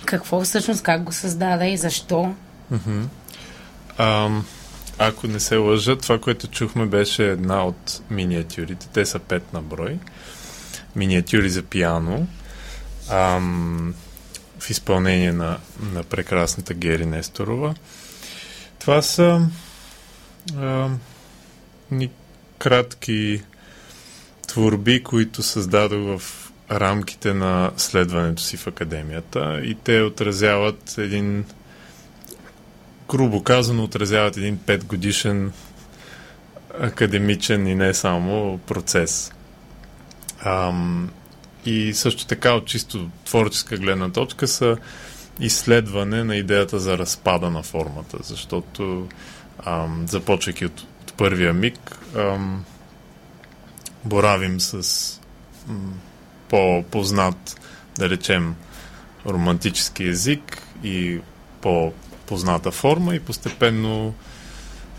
Какво 0.06 0.42
всъщност, 0.42 0.84
как 0.84 1.04
го 1.04 1.12
създаде 1.12 1.70
и 1.70 1.78
защо? 1.78 2.34
Mm-hmm. 2.74 3.04
А, 3.98 4.30
ако 5.00 5.28
не 5.28 5.40
се 5.40 5.56
лъжа, 5.56 5.96
това, 5.96 6.20
което 6.20 6.48
чухме, 6.48 6.86
беше 6.86 7.32
една 7.32 7.66
от 7.66 8.02
миниатюрите. 8.10 8.88
Те 8.94 9.06
са 9.06 9.20
пет 9.20 9.54
на 9.54 9.62
брой. 9.62 9.98
Миниатюри 10.96 11.50
за 11.50 11.62
пиано. 11.62 12.28
Ам, 13.10 13.94
в 14.60 14.70
изпълнение 14.70 15.32
на, 15.32 15.58
на 15.94 16.04
прекрасната 16.04 16.74
Гери 16.74 17.06
Несторова. 17.06 17.76
Това 18.80 19.02
са 19.02 19.48
а, 20.58 20.90
ни 21.92 22.10
кратки 22.58 23.44
творби, 24.48 25.04
които 25.04 25.44
създадох 25.44 26.20
в 26.20 26.52
рамките 26.72 27.34
на 27.34 27.72
следването 27.78 28.42
си 28.42 28.58
в 28.58 28.68
академията 28.68 29.62
и 29.64 29.76
те 29.76 30.02
отразяват 30.02 30.98
един 30.98 31.46
грубо 33.10 33.44
казано 33.44 33.84
отразяват 33.84 34.38
един 34.38 34.58
петгодишен 34.58 35.52
академичен 36.80 37.68
и 37.68 37.76
не 37.76 37.94
само 37.94 38.58
процес. 38.58 39.32
Ам, 40.46 41.12
и 41.70 41.94
също 41.94 42.26
така 42.26 42.54
от 42.54 42.66
чисто 42.66 43.10
творческа 43.26 43.78
гледна 43.78 44.10
точка 44.10 44.48
са 44.48 44.78
изследване 45.40 46.24
на 46.24 46.36
идеята 46.36 46.80
за 46.80 46.98
разпада 46.98 47.50
на 47.50 47.64
формата, 47.64 48.18
защото 48.22 49.08
ам, 49.66 50.06
започвайки 50.08 50.66
от, 50.66 50.82
от 51.02 51.14
първия 51.14 51.54
миг, 51.54 52.00
ам, 52.18 52.66
боравим 54.06 54.60
с 54.60 55.04
м, 55.68 55.94
по-познат, 56.50 57.62
да 57.98 58.10
речем, 58.10 58.56
романтически 59.26 60.04
език 60.04 60.64
и 60.84 61.20
по-позната 61.62 62.72
форма 62.72 63.16
и 63.16 63.20
постепенно 63.20 64.14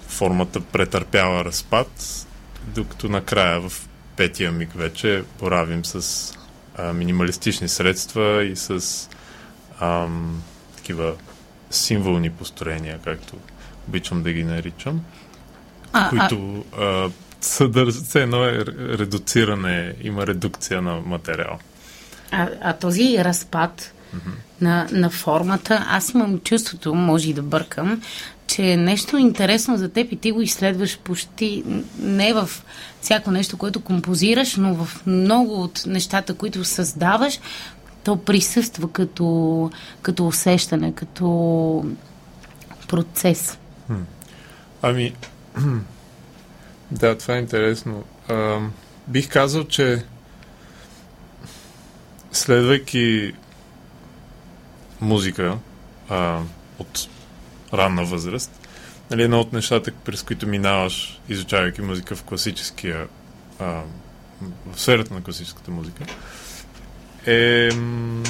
формата 0.09 0.61
претърпява 0.61 1.45
разпад, 1.45 2.27
докато 2.67 3.09
накрая 3.09 3.61
в 3.61 3.89
петия 4.17 4.53
миг 4.53 4.71
вече 4.75 5.25
боравим 5.41 5.85
с 5.85 6.33
а, 6.81 6.93
минималистични 6.93 7.69
средства 7.69 8.45
и 8.45 8.57
с 8.57 8.85
ам, 9.81 10.43
такива 10.77 11.15
символни 11.71 12.31
построения, 12.31 12.99
както 13.05 13.37
обичам 13.89 14.23
да 14.23 14.33
ги 14.33 14.45
наричам, 14.45 15.01
а, 15.93 16.09
които 16.09 16.65
а... 16.79 17.11
съдържат 17.41 18.05
все 18.05 18.23
едно 18.23 18.45
е 18.45 18.65
редуциране, 18.79 19.95
има 20.03 20.27
редукция 20.27 20.83
на 20.83 21.01
материал. 21.07 21.59
А, 22.31 22.49
а 22.61 22.73
този 22.73 23.19
разпад 23.19 23.93
mm-hmm. 24.17 24.61
на, 24.61 24.89
на 24.93 25.11
формата, 25.11 25.87
аз 25.89 26.11
имам 26.11 26.39
чувството, 26.39 26.95
може 26.95 27.31
и 27.31 27.35
да 27.35 27.43
бъркам, 27.43 28.03
че 28.51 28.73
е 28.73 28.77
нещо 28.77 29.17
интересно 29.17 29.77
за 29.77 29.89
теб 29.89 30.13
и 30.13 30.17
ти 30.17 30.33
го 30.33 30.43
изследваш 30.43 30.99
почти 30.99 31.65
не 31.99 32.33
в 32.33 32.51
всяко 33.01 33.31
нещо, 33.31 33.59
което 33.59 33.81
композираш, 33.81 34.57
но 34.57 34.75
в 34.75 35.07
много 35.07 35.63
от 35.63 35.83
нещата, 35.87 36.35
които 36.35 36.65
създаваш, 36.65 37.41
то 38.05 38.17
присъства 38.17 38.93
като, 38.93 39.71
като 40.03 40.27
усещане, 40.27 40.95
като 40.95 41.85
процес. 42.89 43.59
Ами, 44.83 45.15
да, 46.91 47.19
това 47.19 47.35
е 47.35 47.39
интересно. 47.39 48.05
А, 48.29 48.59
бих 49.09 49.29
казал, 49.29 49.65
че 49.65 50.05
следвайки 52.33 53.33
музика 55.01 55.59
а, 56.09 56.41
от 56.79 57.09
ранна 57.75 58.05
възраст. 58.05 58.51
Нали, 59.11 59.23
едно 59.23 59.41
от 59.41 59.53
нещата, 59.53 59.93
през 60.05 60.23
които 60.23 60.47
минаваш, 60.47 61.21
изучавайки 61.29 61.83
музика 61.83 62.17
в 62.17 62.23
класическия, 62.23 63.07
а, 63.59 63.65
в 64.67 64.81
сферата 64.81 65.15
на 65.15 65.23
класическата 65.23 65.71
музика, 65.71 66.05
е 67.27 67.71
м- 67.75 68.23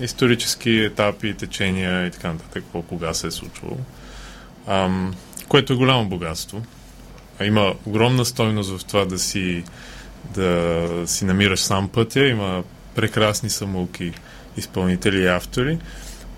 исторически 0.00 0.70
етапи, 0.70 1.34
течения 1.34 2.06
и 2.06 2.10
така 2.10 2.32
нататък, 2.32 2.62
какво 2.62 2.82
кога 2.82 3.14
се 3.14 3.26
е 3.26 3.30
случвало. 3.30 3.76
А, 4.66 4.90
което 5.48 5.72
е 5.72 5.76
голямо 5.76 6.08
богатство. 6.08 6.62
А 7.38 7.44
има 7.44 7.74
огромна 7.86 8.24
стойност 8.24 8.78
в 8.78 8.84
това 8.84 9.04
да 9.04 9.18
си, 9.18 9.64
да 10.34 10.88
си 11.06 11.24
намираш 11.24 11.60
сам 11.60 11.88
пътя. 11.88 12.26
Има 12.26 12.64
прекрасни 12.94 13.50
самолки 13.50 14.12
изпълнители 14.56 15.18
и 15.18 15.26
автори. 15.26 15.78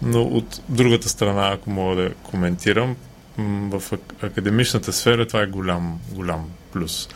Но 0.03 0.22
от 0.22 0.61
другата 0.68 1.09
страна, 1.09 1.48
ако 1.53 1.70
мога 1.70 2.03
да 2.03 2.14
коментирам, 2.14 2.96
в 3.38 3.82
академичната 4.22 4.92
сфера 4.92 5.26
това 5.26 5.42
е 5.42 5.46
голям, 5.46 6.00
голям 6.11 6.50
плюс. 6.72 7.09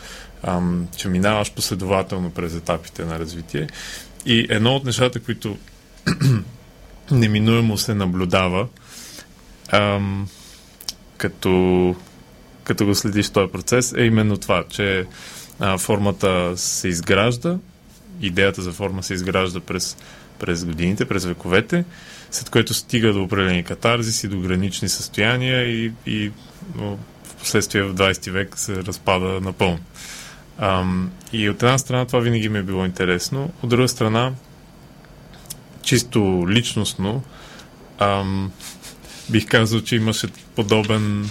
Ам, 0.43 0.87
че 0.97 1.07
минаваш 1.09 1.53
последователно 1.53 2.31
през 2.31 2.55
етапите 2.55 3.05
на 3.05 3.19
развитие. 3.19 3.67
И 4.25 4.47
едно 4.49 4.75
от 4.75 4.85
нещата, 4.85 5.19
които 5.19 5.57
неминуемо 7.11 7.77
се 7.77 7.93
наблюдава, 7.93 8.67
ам, 9.71 10.27
като, 11.17 11.95
като 12.63 12.85
го 12.85 12.95
следиш 12.95 13.29
този 13.29 13.51
процес, 13.51 13.93
е 13.97 14.03
именно 14.03 14.37
това, 14.37 14.63
че 14.69 15.05
а, 15.59 15.77
формата 15.77 16.57
се 16.57 16.87
изгражда, 16.87 17.57
идеята 18.21 18.61
за 18.61 18.71
форма 18.71 19.03
се 19.03 19.13
изгражда 19.13 19.59
през, 19.59 19.97
през 20.39 20.65
годините, 20.65 21.05
през 21.05 21.25
вековете, 21.25 21.85
след 22.31 22.49
което 22.49 22.73
стига 22.73 23.13
до 23.13 23.23
определени 23.23 23.63
катарзиси, 23.63 24.27
до 24.27 24.39
гранични 24.39 24.89
състояния 24.89 25.63
и, 25.63 25.91
и 26.05 26.31
в 26.75 26.97
последствие 27.39 27.83
в 27.83 27.95
20 27.95 28.31
век 28.31 28.59
се 28.59 28.75
разпада 28.75 29.41
напълно. 29.41 29.79
Ам, 30.57 31.11
и 31.33 31.49
от 31.49 31.63
една 31.63 31.77
страна 31.77 32.05
това 32.05 32.19
винаги 32.19 32.49
ми 32.49 32.59
е 32.59 32.63
било 32.63 32.85
интересно, 32.85 33.53
от 33.63 33.69
друга 33.69 33.87
страна, 33.87 34.33
чисто 35.81 36.45
личностно, 36.49 37.23
ам, 37.99 38.51
бих 39.29 39.47
казал, 39.47 39.81
че 39.81 39.95
имаше 39.95 40.27
подобен 40.55 41.29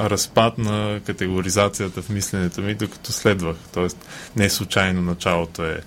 разпад 0.00 0.58
на 0.58 1.00
категоризацията 1.06 2.02
в 2.02 2.08
мисленето 2.08 2.60
ми, 2.60 2.74
докато 2.74 3.12
следвах. 3.12 3.56
Тоест, 3.74 4.06
не 4.36 4.50
случайно 4.50 5.02
началото 5.02 5.64
е 5.64 5.80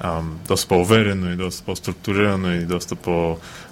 ам, 0.00 0.38
доста 0.48 0.68
по-уверено 0.68 1.32
и 1.32 1.36
доста 1.36 1.64
по-структурирано 1.64 2.54
и 2.54 2.58
доста 2.58 2.96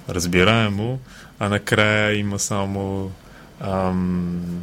по-разбираемо, 0.06 0.98
а 1.38 1.48
накрая 1.48 2.18
има 2.18 2.38
само 2.38 3.12
ам, 3.60 4.62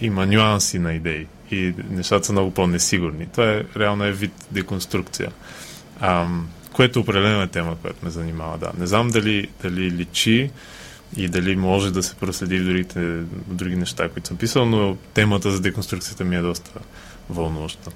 има 0.00 0.26
нюанси 0.26 0.78
на 0.78 0.92
идеи 0.92 1.26
и 1.50 1.74
нещата 1.90 2.26
са 2.26 2.32
много 2.32 2.50
по-несигурни. 2.50 3.26
Това 3.32 3.50
е 3.50 3.62
реално 3.76 4.04
е 4.04 4.12
вид 4.12 4.32
деконструкция. 4.50 5.32
Ам, 6.00 6.48
което 6.72 7.00
определено 7.00 7.42
е 7.42 7.46
тема, 7.46 7.76
която 7.82 8.04
ме 8.04 8.10
занимава. 8.10 8.58
Да. 8.58 8.72
Не 8.78 8.86
знам 8.86 9.08
дали, 9.08 9.48
дали 9.62 9.90
личи 9.90 10.50
и 11.16 11.28
дали 11.28 11.56
може 11.56 11.92
да 11.92 12.02
се 12.02 12.14
проследи 12.14 12.58
в 12.58 12.64
другите, 12.64 13.20
други 13.46 13.76
неща, 13.76 14.08
които 14.08 14.28
съм 14.28 14.36
писал, 14.36 14.66
но 14.66 14.96
темата 15.14 15.50
за 15.50 15.60
деконструкцията 15.60 16.24
ми 16.24 16.36
е 16.36 16.40
доста 16.40 16.70
вълнуваща. 17.30 17.90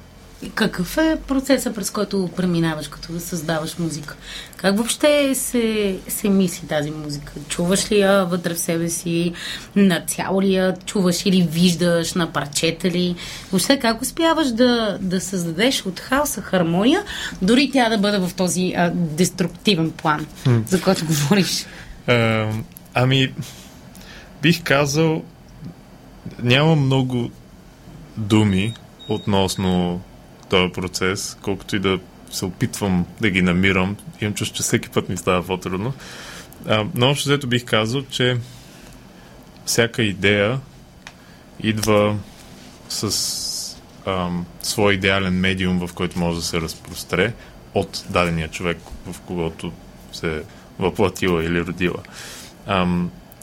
Какъв 0.55 0.97
е 0.97 1.17
процесът, 1.29 1.75
през 1.75 1.91
който 1.91 2.31
преминаваш, 2.37 2.89
като 2.89 3.13
да 3.13 3.21
създаваш 3.21 3.79
музика? 3.79 4.17
Как 4.57 4.77
въобще 4.77 5.35
се, 5.35 5.97
се 6.09 6.29
мисли 6.29 6.67
тази 6.67 6.91
музика? 6.91 7.33
Чуваш 7.49 7.93
ли 7.93 7.99
я 7.99 8.25
вътре 8.25 8.55
в 8.55 8.59
себе 8.59 8.89
си? 8.89 9.33
На 9.77 10.01
цяло 10.07 10.43
ли 10.43 10.55
я 10.55 10.77
чуваш 10.87 11.27
или 11.27 11.49
виждаш? 11.51 12.15
На 12.15 12.33
парчета 12.33 12.91
ли? 12.91 13.17
Въобще 13.53 13.79
как 13.79 14.03
успяваш 14.03 14.49
да, 14.49 14.99
да 15.01 15.21
създадеш 15.21 15.87
от 15.87 16.01
хаоса 16.01 16.43
хармония, 16.43 17.03
дори 17.43 17.71
тя 17.73 17.89
да 17.89 17.99
бъде 17.99 18.19
в 18.19 18.31
този 18.37 18.75
а, 18.77 18.91
деструктивен 18.95 19.91
план, 19.91 20.27
хм. 20.45 20.59
за 20.67 20.81
който 20.81 21.07
говориш? 21.07 21.67
А, 22.07 22.49
ами, 22.95 23.33
бих 24.43 24.63
казал, 24.63 25.23
няма 26.43 26.77
много 26.77 27.31
думи 28.17 28.75
относно 29.09 30.01
този 30.49 30.73
процес, 30.73 31.39
колкото 31.43 31.77
и 31.77 31.79
да 31.79 31.99
се 32.31 32.45
опитвам 32.45 33.07
да 33.21 33.31
ги 33.31 33.43
намирам. 33.43 33.97
Имам 34.21 34.35
чувство, 34.35 34.57
че 34.57 34.63
всеки 34.63 34.89
път 34.89 35.09
ми 35.09 35.17
става 35.17 35.47
по-трудно. 35.47 35.93
но 36.95 37.11
общо 37.11 37.29
взето 37.29 37.47
бих 37.47 37.65
казал, 37.65 38.03
че 38.11 38.37
всяка 39.67 40.03
идея 40.03 40.61
идва 41.63 42.17
с 42.89 43.79
а, 44.07 44.31
свой 44.63 44.95
идеален 44.95 45.35
медиум, 45.35 45.87
в 45.87 45.95
който 45.95 46.19
може 46.19 46.39
да 46.39 46.45
се 46.45 46.61
разпростре 46.61 47.33
от 47.75 48.05
дадения 48.11 48.49
човек, 48.49 48.79
в 49.07 49.21
когото 49.21 49.73
се 50.13 50.43
въплатила 50.79 51.45
или 51.45 51.61
родила. 51.61 52.03
А, 52.67 52.87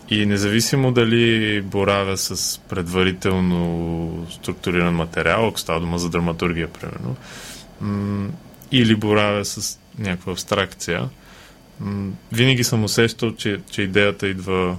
и 0.10 0.26
независимо 0.26 0.92
дали 0.92 1.62
боравя 1.62 2.18
с 2.18 2.60
предварително 2.70 4.28
структуриран 4.32 4.96
материал, 4.96 5.48
ако 5.48 5.60
става 5.60 5.80
дума 5.80 6.00
за 6.00 6.10
драматургия, 6.10 6.68
примерно, 6.68 7.16
или 8.72 8.96
боравя 8.96 9.46
с 9.46 9.80
някаква 10.00 10.32
абстракция, 10.32 11.10
винаги 12.32 12.64
съм 12.64 12.84
усещал, 12.84 13.36
че, 13.36 13.60
че 13.72 13.82
идеята 13.82 14.28
идва 14.28 14.78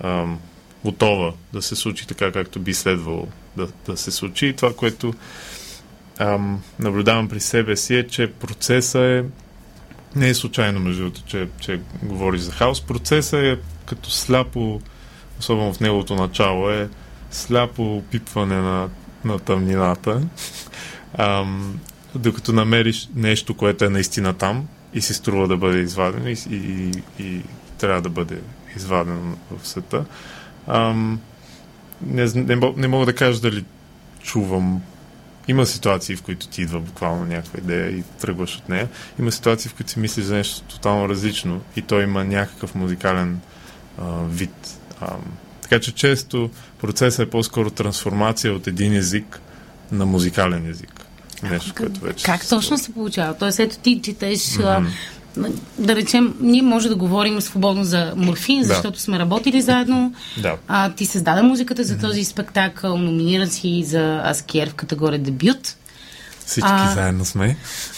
ам, 0.00 0.40
готова 0.84 1.32
да 1.52 1.62
се 1.62 1.76
случи 1.76 2.06
така, 2.06 2.32
както 2.32 2.60
би 2.60 2.74
следвало 2.74 3.28
да, 3.56 3.68
да 3.86 3.96
се 3.96 4.10
случи. 4.10 4.46
И 4.46 4.52
това, 4.52 4.74
което 4.74 5.14
ам, 6.18 6.62
наблюдавам 6.78 7.28
при 7.28 7.40
себе 7.40 7.76
си 7.76 7.94
е, 7.94 8.06
че 8.06 8.32
процеса 8.32 9.00
е 9.00 9.24
не 10.16 10.28
е 10.28 10.34
случайно, 10.34 10.80
между 10.80 11.02
другото, 11.02 11.22
че, 11.26 11.48
че 11.60 11.80
говори 12.02 12.38
за 12.38 12.52
хаос. 12.52 12.80
Процесът 12.80 13.40
е 13.40 13.58
като 13.86 14.10
сляпо, 14.10 14.80
особено 15.40 15.72
в 15.72 15.80
неговото 15.80 16.14
начало, 16.14 16.70
е 16.70 16.88
сляпо 17.30 17.96
опипване 17.96 18.56
на, 18.56 18.88
на 19.24 19.38
тъмнината, 19.38 20.22
ам, 21.18 21.80
докато 22.14 22.52
намериш 22.52 23.08
нещо, 23.14 23.54
което 23.54 23.84
е 23.84 23.88
наистина 23.88 24.34
там 24.34 24.68
и 24.94 25.00
си 25.00 25.14
струва 25.14 25.48
да 25.48 25.56
бъде 25.56 25.78
извадено 25.78 26.28
и, 26.28 26.36
и, 26.50 26.92
и, 27.18 27.40
трябва 27.78 28.02
да 28.02 28.08
бъде 28.08 28.40
извадено 28.76 29.36
в 29.50 29.68
света. 29.68 30.04
Ам, 30.66 31.20
не, 32.02 32.24
не, 32.34 32.72
не 32.76 32.88
мога 32.88 33.06
да 33.06 33.14
кажа 33.14 33.40
дали 33.40 33.64
чувам 34.22 34.82
има 35.48 35.66
ситуации, 35.66 36.16
в 36.16 36.22
които 36.22 36.48
ти 36.48 36.62
идва 36.62 36.80
буквално 36.80 37.24
някаква 37.24 37.58
идея 37.58 37.90
и 37.90 38.02
тръгваш 38.20 38.56
от 38.56 38.68
нея. 38.68 38.88
Има 39.18 39.32
ситуации, 39.32 39.70
в 39.70 39.74
които 39.74 39.90
си 39.90 39.98
мислиш 39.98 40.24
за 40.24 40.34
нещо 40.34 40.62
тотално 40.62 41.08
различно 41.08 41.60
и 41.76 41.82
той 41.82 42.02
има 42.02 42.24
някакъв 42.24 42.74
музикален 42.74 43.40
а, 43.98 44.24
вид. 44.28 44.78
А, 45.00 45.12
така 45.62 45.80
че 45.80 45.92
често 45.92 46.50
процесът 46.80 47.26
е 47.26 47.30
по-скоро 47.30 47.70
трансформация 47.70 48.54
от 48.54 48.66
един 48.66 48.96
език 48.96 49.40
на 49.92 50.06
музикален 50.06 50.70
език. 50.70 51.04
Нещо, 51.42 51.72
което 51.76 52.00
вече. 52.00 52.24
Как 52.24 52.48
точно 52.48 52.78
се 52.78 52.92
получава? 52.92 53.34
Тоест, 53.38 53.58
ето 53.58 53.78
ти 53.78 54.00
четеш. 54.02 54.38
Mm-hmm 54.38 54.86
да 55.78 55.96
речем, 55.96 56.34
ние 56.40 56.62
може 56.62 56.88
да 56.88 56.96
говорим 56.96 57.40
свободно 57.40 57.84
за 57.84 58.12
морфин, 58.16 58.62
да. 58.62 58.68
защото 58.68 59.00
сме 59.00 59.18
работили 59.18 59.62
заедно. 59.62 60.14
Да. 60.38 60.56
А, 60.68 60.90
ти 60.90 61.06
създаде 61.06 61.42
музиката 61.42 61.84
за 61.84 61.98
този 61.98 62.24
спектакъл, 62.24 62.98
номиниран 62.98 63.48
си 63.48 63.84
за 63.84 64.22
Аскер 64.24 64.70
в 64.70 64.74
категория 64.74 65.18
дебют. 65.18 65.76
Всички 66.46 66.70
а, 66.70 66.94
заедно 66.94 67.24
сме. 67.24 67.56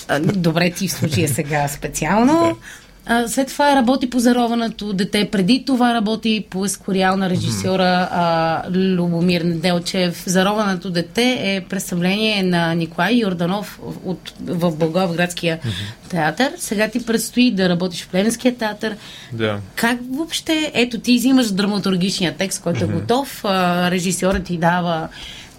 А, 0.08 0.20
добре, 0.20 0.70
ти 0.70 0.88
в 0.88 0.92
случая 0.92 1.28
сега 1.28 1.68
специално. 1.68 2.56
Да. 2.85 2.85
А, 3.08 3.28
след 3.28 3.48
това 3.48 3.76
работи 3.76 4.10
по 4.10 4.18
зарованото 4.18 4.92
дете. 4.92 5.28
Преди 5.32 5.64
това 5.66 5.94
работи 5.94 6.44
по 6.50 6.64
ескориал 6.64 7.16
на 7.16 7.30
режисьора 7.30 8.08
а, 8.12 8.62
Любомир 8.70 9.40
Неделчев. 9.40 10.22
Зарованото 10.26 10.90
дете 10.90 11.38
е 11.40 11.60
представление 11.68 12.42
на 12.42 12.74
Николай 12.74 13.14
Йорданов 13.14 13.80
от, 14.04 14.32
в 14.40 14.76
Благоевградския 14.76 15.58
mm-hmm. 15.58 16.10
театър. 16.10 16.52
Сега 16.58 16.88
ти 16.88 17.06
предстои 17.06 17.50
да 17.50 17.68
работиш 17.68 18.02
в 18.02 18.08
Плевенския 18.08 18.56
театър. 18.56 18.96
Да. 19.32 19.58
Как 19.74 19.98
въобще, 20.10 20.70
ето 20.74 20.98
ти 20.98 21.16
взимаш 21.16 21.50
драматургичния 21.50 22.34
текст, 22.36 22.62
който 22.62 22.84
е 22.84 22.88
готов, 22.88 23.44
а, 23.44 23.90
режисьорът 23.90 24.44
ти 24.44 24.58
дава 24.58 25.08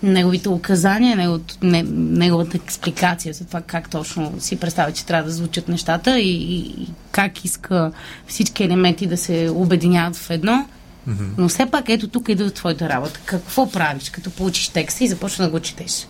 неговите 0.03 0.49
указания, 0.49 1.17
неговото, 1.17 1.55
не, 1.61 1.83
неговата 1.93 2.57
експликация 2.57 3.33
за 3.33 3.45
това 3.45 3.61
как 3.61 3.89
точно 3.89 4.33
си 4.39 4.55
представя, 4.55 4.91
че 4.91 5.05
трябва 5.05 5.29
да 5.29 5.35
звучат 5.35 5.67
нещата 5.67 6.19
и, 6.19 6.31
и 6.31 6.87
как 7.11 7.45
иска 7.45 7.91
всички 8.27 8.63
елементи 8.63 9.07
да 9.07 9.17
се 9.17 9.49
обединяват 9.53 10.15
в 10.15 10.29
едно. 10.29 10.67
Mm-hmm. 11.09 11.29
Но 11.37 11.49
все 11.49 11.65
пак 11.65 11.89
ето 11.89 12.07
тук 12.07 12.29
идва 12.29 12.51
твоята 12.51 12.89
работа. 12.89 13.19
Какво 13.25 13.71
правиш, 13.71 14.09
като 14.09 14.29
получиш 14.29 14.67
текста 14.67 15.03
и 15.03 15.07
започна 15.07 15.45
да 15.45 15.51
го 15.51 15.59
четеш? 15.59 16.07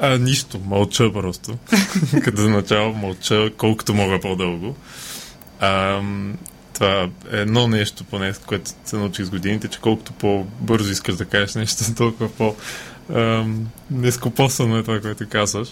А, 0.00 0.18
нищо, 0.18 0.60
мълча 0.66 1.12
просто. 1.12 1.58
като 2.24 2.40
начало 2.40 2.94
мълча 2.94 3.50
колкото 3.56 3.94
мога 3.94 4.20
по-дълго. 4.20 4.76
А, 5.60 6.00
това 6.80 7.08
е 7.32 7.36
едно 7.40 7.66
нещо, 7.68 8.04
поне, 8.04 8.32
което 8.46 8.70
се 8.84 8.96
научих 8.96 9.24
с 9.24 9.30
годините, 9.30 9.68
че 9.68 9.80
колкото 9.80 10.12
по-бързо 10.12 10.92
искаш 10.92 11.16
да 11.16 11.24
кажеш 11.24 11.54
нещо, 11.54 11.94
толкова 11.96 12.30
по- 12.32 12.56
нескопосано 13.90 14.78
е 14.78 14.82
това, 14.82 15.00
което 15.00 15.28
казваш. 15.28 15.68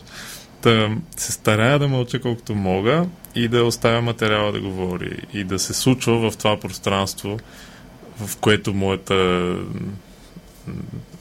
Та, 0.61 0.91
се 1.17 1.33
старая 1.33 1.79
да 1.79 1.89
мълча 1.89 2.21
колкото 2.21 2.55
мога 2.55 3.07
и 3.35 3.49
да 3.49 3.65
оставя 3.65 4.03
материала 4.03 4.53
да 4.53 4.61
говори 4.61 5.23
и 5.33 5.45
да 5.45 5.59
се 5.59 5.75
случва 5.75 6.31
в 6.31 6.37
това 6.37 6.61
пространство, 6.61 7.39
в 8.21 8.37
което 8.37 8.75
моята 8.75 9.57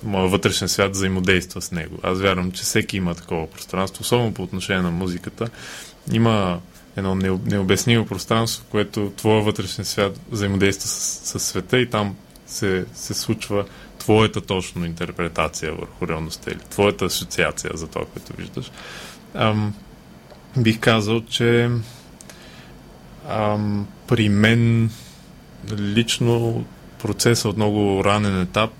моят 0.04 0.32
вътрешен 0.32 0.68
свят 0.68 0.92
взаимодейства 0.92 1.62
с 1.62 1.72
него. 1.72 1.98
Аз 2.04 2.20
вярвам, 2.20 2.52
че 2.52 2.64
всеки 2.64 2.98
има 2.98 3.16
такова 3.16 3.50
пространство, 3.50 4.02
особено 4.02 4.34
по 4.34 4.44
отношение 4.44 4.82
на 4.82 4.92
музиката. 4.92 5.50
Има 6.12 6.60
едно 6.98 7.16
необяснимо 7.46 8.06
пространство, 8.06 8.66
което 8.70 9.12
твоя 9.18 9.44
вътрешен 9.44 9.86
свят 9.86 10.20
взаимодейства 10.32 10.88
с, 10.88 11.22
с 11.24 11.40
света 11.40 11.80
и 11.80 11.90
там 11.90 12.16
се, 12.46 12.86
се 12.94 13.14
случва 13.14 13.66
твоята 14.00 14.42
точно 14.42 14.86
интерпретация 14.86 15.74
върху 15.74 16.08
реалността 16.08 16.52
или 16.52 16.60
твоята 16.70 17.06
асоциация 17.06 17.72
за 17.74 17.88
това, 17.88 18.06
което 18.06 18.34
виждаш. 18.38 18.72
Ам, 19.34 19.74
бих 20.58 20.80
казал, 20.80 21.22
че 21.22 21.70
Ам, 23.30 23.88
при 24.08 24.30
мен 24.30 24.90
лично 25.72 26.66
процесът 27.00 27.46
от 27.46 27.58
много 27.58 28.04
ранен 28.06 28.42
етап 28.42 28.72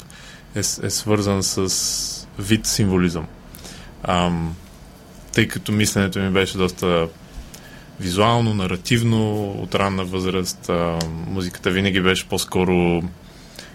е, 0.56 0.60
е 0.60 0.90
свързан 0.90 1.44
с 1.44 2.28
вид 2.40 2.66
символизъм. 2.66 3.28
Ам, 4.04 4.56
тъй 5.34 5.48
като 5.48 5.72
мисленето 5.72 6.20
ми 6.20 6.30
беше 6.30 6.58
доста 6.58 7.08
визуално, 8.00 8.54
наративно, 8.54 9.52
от 9.52 9.76
ранна 9.76 10.06
възраст. 10.06 10.70
А, 10.70 11.00
музиката 11.28 11.72
винаги 11.72 12.02
беше 12.02 12.28
по-скоро 12.28 13.04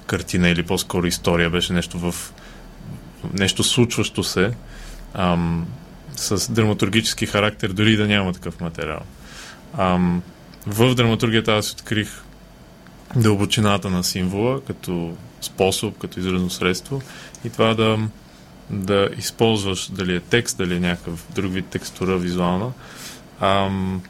картина 0.06 0.48
или 0.48 0.62
по-скоро 0.62 1.06
история, 1.06 1.50
беше 1.50 1.72
нещо 1.72 1.98
в 1.98 2.32
нещо 3.34 3.64
случващо 3.64 4.24
се 4.24 4.52
ам, 5.14 5.66
с 6.16 6.52
драматургически 6.52 7.26
характер, 7.26 7.68
дори 7.68 7.96
да 7.96 8.06
няма 8.06 8.32
такъв 8.32 8.60
материал. 8.60 9.00
Ам, 9.78 10.22
в 10.66 10.94
драматургията 10.94 11.52
аз 11.52 11.72
открих 11.72 12.08
дълбочината 13.16 13.90
на 13.90 14.04
символа 14.04 14.60
като 14.60 15.16
способ, 15.40 15.98
като 15.98 16.20
изразно 16.20 16.50
средство 16.50 17.02
и 17.44 17.50
това 17.50 17.74
да, 17.74 17.98
да 18.70 19.08
използваш 19.18 19.90
дали 19.90 20.16
е 20.16 20.20
текст, 20.20 20.58
дали 20.58 20.74
е 20.74 20.80
някакъв 20.80 21.26
друг 21.34 21.52
вид 21.52 21.66
текстура 21.66 22.18
визуална, 22.18 22.72
ам, 23.40 24.02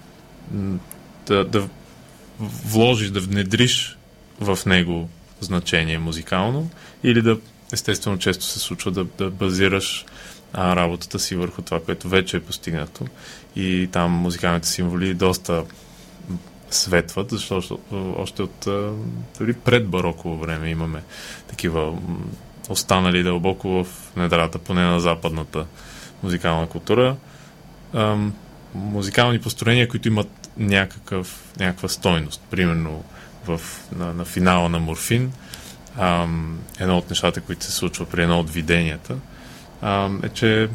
да, 1.27 1.45
да 1.45 1.69
вложиш, 2.41 3.11
да 3.11 3.21
внедриш 3.21 3.99
в 4.41 4.59
него 4.67 5.09
значение 5.41 5.99
музикално 5.99 6.71
или 7.05 7.23
да, 7.23 7.39
естествено, 7.73 8.19
често 8.19 8.45
се 8.45 8.59
случва 8.59 8.91
да, 8.91 9.05
да 9.05 9.31
базираш 9.31 10.05
а, 10.53 10.77
работата 10.77 11.19
си 11.19 11.37
върху 11.37 11.63
това, 11.63 11.81
което 11.81 12.09
вече 12.09 12.37
е 12.37 12.43
постигнато. 12.43 13.07
И 13.57 13.89
там 13.93 14.11
музикалните 14.11 14.69
символи 14.69 15.15
доста 15.15 15.65
светват, 16.71 17.31
защото 17.31 17.79
още 18.17 18.43
от 18.43 18.69
дори 19.39 19.53
пред 19.53 19.89
бароково 19.89 20.39
време 20.39 20.71
имаме 20.71 21.03
такива 21.49 21.99
останали 22.69 23.23
дълбоко 23.23 23.85
в 23.85 23.87
недрата, 24.17 24.59
поне 24.59 24.83
на 24.83 25.01
западната 25.01 25.67
музикална 26.23 26.69
култура. 26.69 27.17
Ам, 27.95 28.35
музикални 28.75 29.41
построения, 29.41 29.89
които 29.89 30.09
имат 30.09 30.42
някакъв, 30.57 31.53
някаква 31.61 31.89
стойност. 31.89 32.43
Примерно 32.51 33.05
в, 33.47 33.61
на, 33.97 34.15
на 34.15 34.25
финала 34.25 34.69
на 34.69 34.79
Морфин, 34.79 35.33
ам, 35.99 36.59
едно 36.79 36.99
от 36.99 37.11
нещата, 37.11 37.41
които 37.41 37.65
се 37.65 37.73
случва 37.73 38.07
при 38.07 38.23
едно 38.23 38.41
от 38.41 38.51
виденията, 38.51 39.17
ам, 39.83 40.21
е, 40.25 40.29
че 40.29 40.69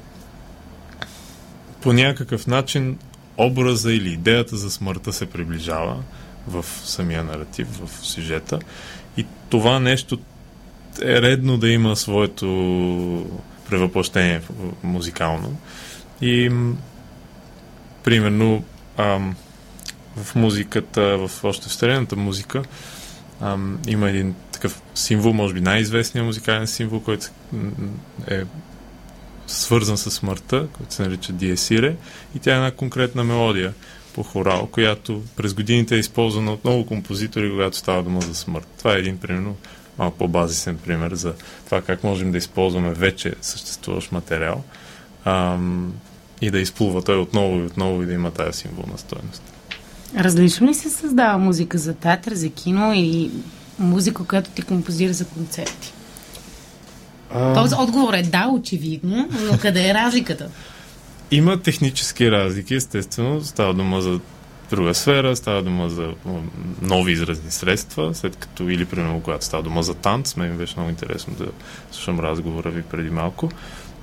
по 1.82 1.93
някакъв 1.93 2.47
начин 2.47 2.97
образа 3.38 3.93
или 3.93 4.09
идеята 4.09 4.57
за 4.57 4.71
смъртта 4.71 5.13
се 5.13 5.25
приближава 5.25 6.03
в 6.47 6.65
самия 6.84 7.23
наратив, 7.23 7.67
в 7.67 7.89
сюжета. 8.05 8.59
И 9.17 9.25
това 9.49 9.80
нещо 9.80 10.17
е 11.01 11.21
редно 11.21 11.57
да 11.57 11.69
има 11.69 11.95
своето 11.95 12.47
превъплъщение 13.69 14.41
музикално. 14.84 15.57
И 16.21 16.51
примерно 18.03 18.63
ам, 18.97 19.36
в 20.24 20.36
музиката, 20.36 21.28
в 21.28 21.43
още 21.43 21.70
в 21.70 21.74
старената 21.74 22.15
музика, 22.15 22.63
ам, 23.41 23.80
има 23.88 24.09
един 24.09 24.36
такъв 24.51 24.82
символ, 24.95 25.34
може 25.34 25.53
би 25.53 25.61
най-известният 25.61 26.26
музикален 26.26 26.68
символ, 26.68 26.99
който 26.99 27.28
е 28.28 28.43
свързан 29.47 29.97
с 29.97 30.11
смъртта, 30.11 30.68
който 30.74 30.93
се 30.93 31.01
нарича 31.01 31.34
Диесире, 31.34 31.95
и 32.36 32.39
тя 32.39 32.51
е 32.51 32.55
една 32.55 32.72
конкретна 32.72 33.24
мелодия 33.24 33.74
по 34.13 34.24
хорал, 34.24 34.68
която 34.68 35.24
през 35.36 35.53
годините 35.53 35.95
е 35.95 35.99
използвана 35.99 36.53
от 36.53 36.63
много 36.63 36.86
композитори, 36.86 37.49
когато 37.49 37.78
става 37.78 38.03
дума 38.03 38.22
за 38.22 38.36
смърт. 38.36 38.68
Това 38.78 38.95
е 38.95 38.99
един, 38.99 39.18
примерно, 39.18 39.55
малко 39.97 40.18
по-базисен 40.18 40.78
пример 40.78 41.13
за 41.13 41.34
това 41.65 41.82
как 41.82 42.03
можем 42.03 42.32
да 42.32 42.38
използваме 42.38 42.93
вече 42.93 43.34
съществуващ 43.41 44.11
материал 44.11 44.63
ам, 45.26 45.93
и 46.41 46.51
да 46.51 46.59
изплува 46.59 47.01
той 47.01 47.18
отново 47.18 47.57
и 47.57 47.65
отново 47.65 48.03
и 48.03 48.05
да 48.05 48.13
има 48.13 48.32
тази 48.32 48.59
символна 48.59 48.97
стоеност. 48.97 49.46
Различно 50.15 50.67
ли 50.67 50.73
се 50.73 50.89
създава 50.89 51.37
музика 51.37 51.77
за 51.77 51.93
театър, 51.93 52.33
за 52.33 52.49
кино 52.49 52.93
или 52.95 53.31
музика, 53.79 54.23
която 54.23 54.49
ти 54.49 54.61
композира 54.61 55.13
за 55.13 55.25
концерти? 55.25 55.93
А... 57.33 57.53
Този 57.53 57.75
отговор 57.75 58.13
е 58.13 58.23
да, 58.23 58.47
очевидно, 58.47 59.29
но 59.51 59.57
къде 59.57 59.89
е 59.89 59.93
разликата? 59.93 60.49
Има 61.31 61.61
технически 61.61 62.31
разлики, 62.31 62.75
естествено. 62.75 63.43
Става 63.43 63.73
дума 63.73 64.01
за 64.01 64.19
друга 64.69 64.93
сфера, 64.93 65.35
става 65.35 65.63
дума 65.63 65.89
за 65.89 66.13
нови 66.81 67.11
изразни 67.11 67.51
средства, 67.51 68.15
след 68.15 68.35
като 68.35 68.69
или, 68.69 68.85
примерно, 68.85 69.21
когато 69.21 69.45
става 69.45 69.63
дума 69.63 69.83
за 69.83 69.93
танц, 69.93 70.35
мен 70.35 70.57
беше 70.57 70.73
много 70.77 70.89
интересно 70.89 71.33
да 71.33 71.45
слушам 71.91 72.19
разговора 72.19 72.69
ви 72.69 72.81
преди 72.81 73.09
малко. 73.09 73.49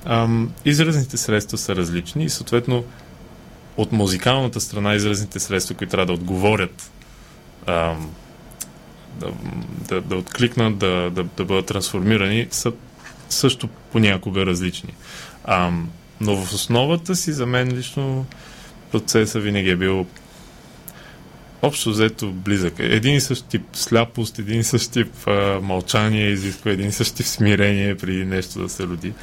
Ам, 0.05 0.51
изразните 0.65 1.17
средства 1.17 1.57
са 1.57 1.75
различни 1.75 2.23
и 2.23 2.29
съответно 2.29 2.83
от 3.77 3.91
музикалната 3.91 4.61
страна 4.61 4.95
изразните 4.95 5.39
средства, 5.39 5.75
които 5.75 5.91
трябва 5.91 6.05
да 6.05 6.13
отговорят 6.13 6.91
ам, 7.65 8.11
да, 9.19 9.31
да, 9.87 10.01
да 10.01 10.15
откликнат, 10.15 10.77
да, 10.77 11.11
да, 11.11 11.23
да 11.23 11.45
бъдат 11.45 11.65
трансформирани, 11.65 12.47
са 12.51 12.71
също 13.29 13.67
понякога 13.91 14.45
различни. 14.45 14.93
Ам, 15.45 15.89
но 16.21 16.35
в 16.35 16.53
основата 16.53 17.15
си, 17.15 17.31
за 17.31 17.45
мен 17.45 17.77
лично, 17.77 18.25
процесът 18.91 19.43
винаги 19.43 19.69
е 19.69 19.75
бил 19.75 20.05
общо 21.61 21.89
взето 21.89 22.31
близък. 22.31 22.73
Един 22.79 23.15
и 23.15 23.21
същ 23.21 23.45
тип 23.45 23.61
сляпост, 23.73 24.39
един 24.39 24.59
и 24.59 24.63
същ 24.63 24.91
тип 24.91 25.27
а, 25.27 25.59
мълчание 25.61 26.29
изисква 26.29 26.71
един 26.71 26.87
и 26.87 26.91
същ 26.91 27.15
тип 27.15 27.25
смирение 27.25 27.95
при 27.95 28.25
нещо 28.25 28.59
да 28.59 28.69
се 28.69 28.83
роди 28.83 29.13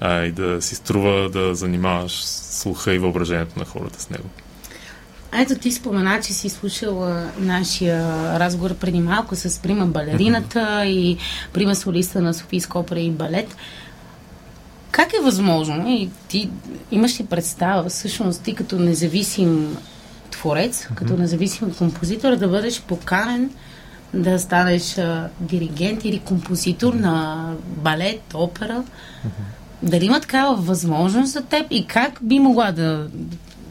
а, 0.00 0.24
и 0.24 0.32
да 0.32 0.62
си 0.62 0.74
струва 0.74 1.30
да 1.30 1.54
занимаваш 1.54 2.24
слуха 2.24 2.94
и 2.94 2.98
въображението 2.98 3.58
на 3.58 3.64
хората 3.64 4.02
с 4.02 4.10
него. 4.10 4.28
Ето 5.32 5.54
ти 5.54 5.72
спомена, 5.72 6.20
че 6.20 6.32
си 6.32 6.48
слушала 6.48 7.30
нашия 7.38 8.02
разговор 8.38 8.74
преди 8.74 9.00
малко 9.00 9.36
с 9.36 9.62
прима 9.62 9.86
балерината 9.86 10.86
и 10.86 11.16
прима 11.52 11.74
солиста 11.74 12.20
на 12.20 12.34
Софийска 12.34 12.78
опера 12.78 13.00
и 13.00 13.10
балет. 13.10 13.56
Как 14.90 15.12
е 15.12 15.24
възможно 15.24 15.88
и 15.88 16.10
ти 16.28 16.50
имаш 16.90 17.20
ли 17.20 17.26
представа, 17.26 17.88
всъщност 17.88 18.42
ти 18.42 18.54
като 18.54 18.78
независим 18.78 19.76
творец, 20.30 20.84
mm-hmm. 20.84 20.94
като 20.94 21.16
независим 21.16 21.74
композитор, 21.74 22.36
да 22.36 22.48
бъдеш 22.48 22.82
поканен 22.82 23.50
да 24.14 24.38
станеш 24.38 24.98
а, 24.98 25.28
диригент 25.40 26.04
или 26.04 26.18
композитор 26.18 26.94
на 26.94 27.44
балет, 27.66 28.34
опера? 28.34 28.82
Mm-hmm. 28.82 29.57
Дали 29.82 30.04
има 30.04 30.20
такава 30.20 30.56
възможност 30.56 31.32
за 31.32 31.42
теб 31.42 31.66
и 31.70 31.86
как 31.86 32.18
би 32.22 32.38
могла 32.38 32.72
да 32.72 33.08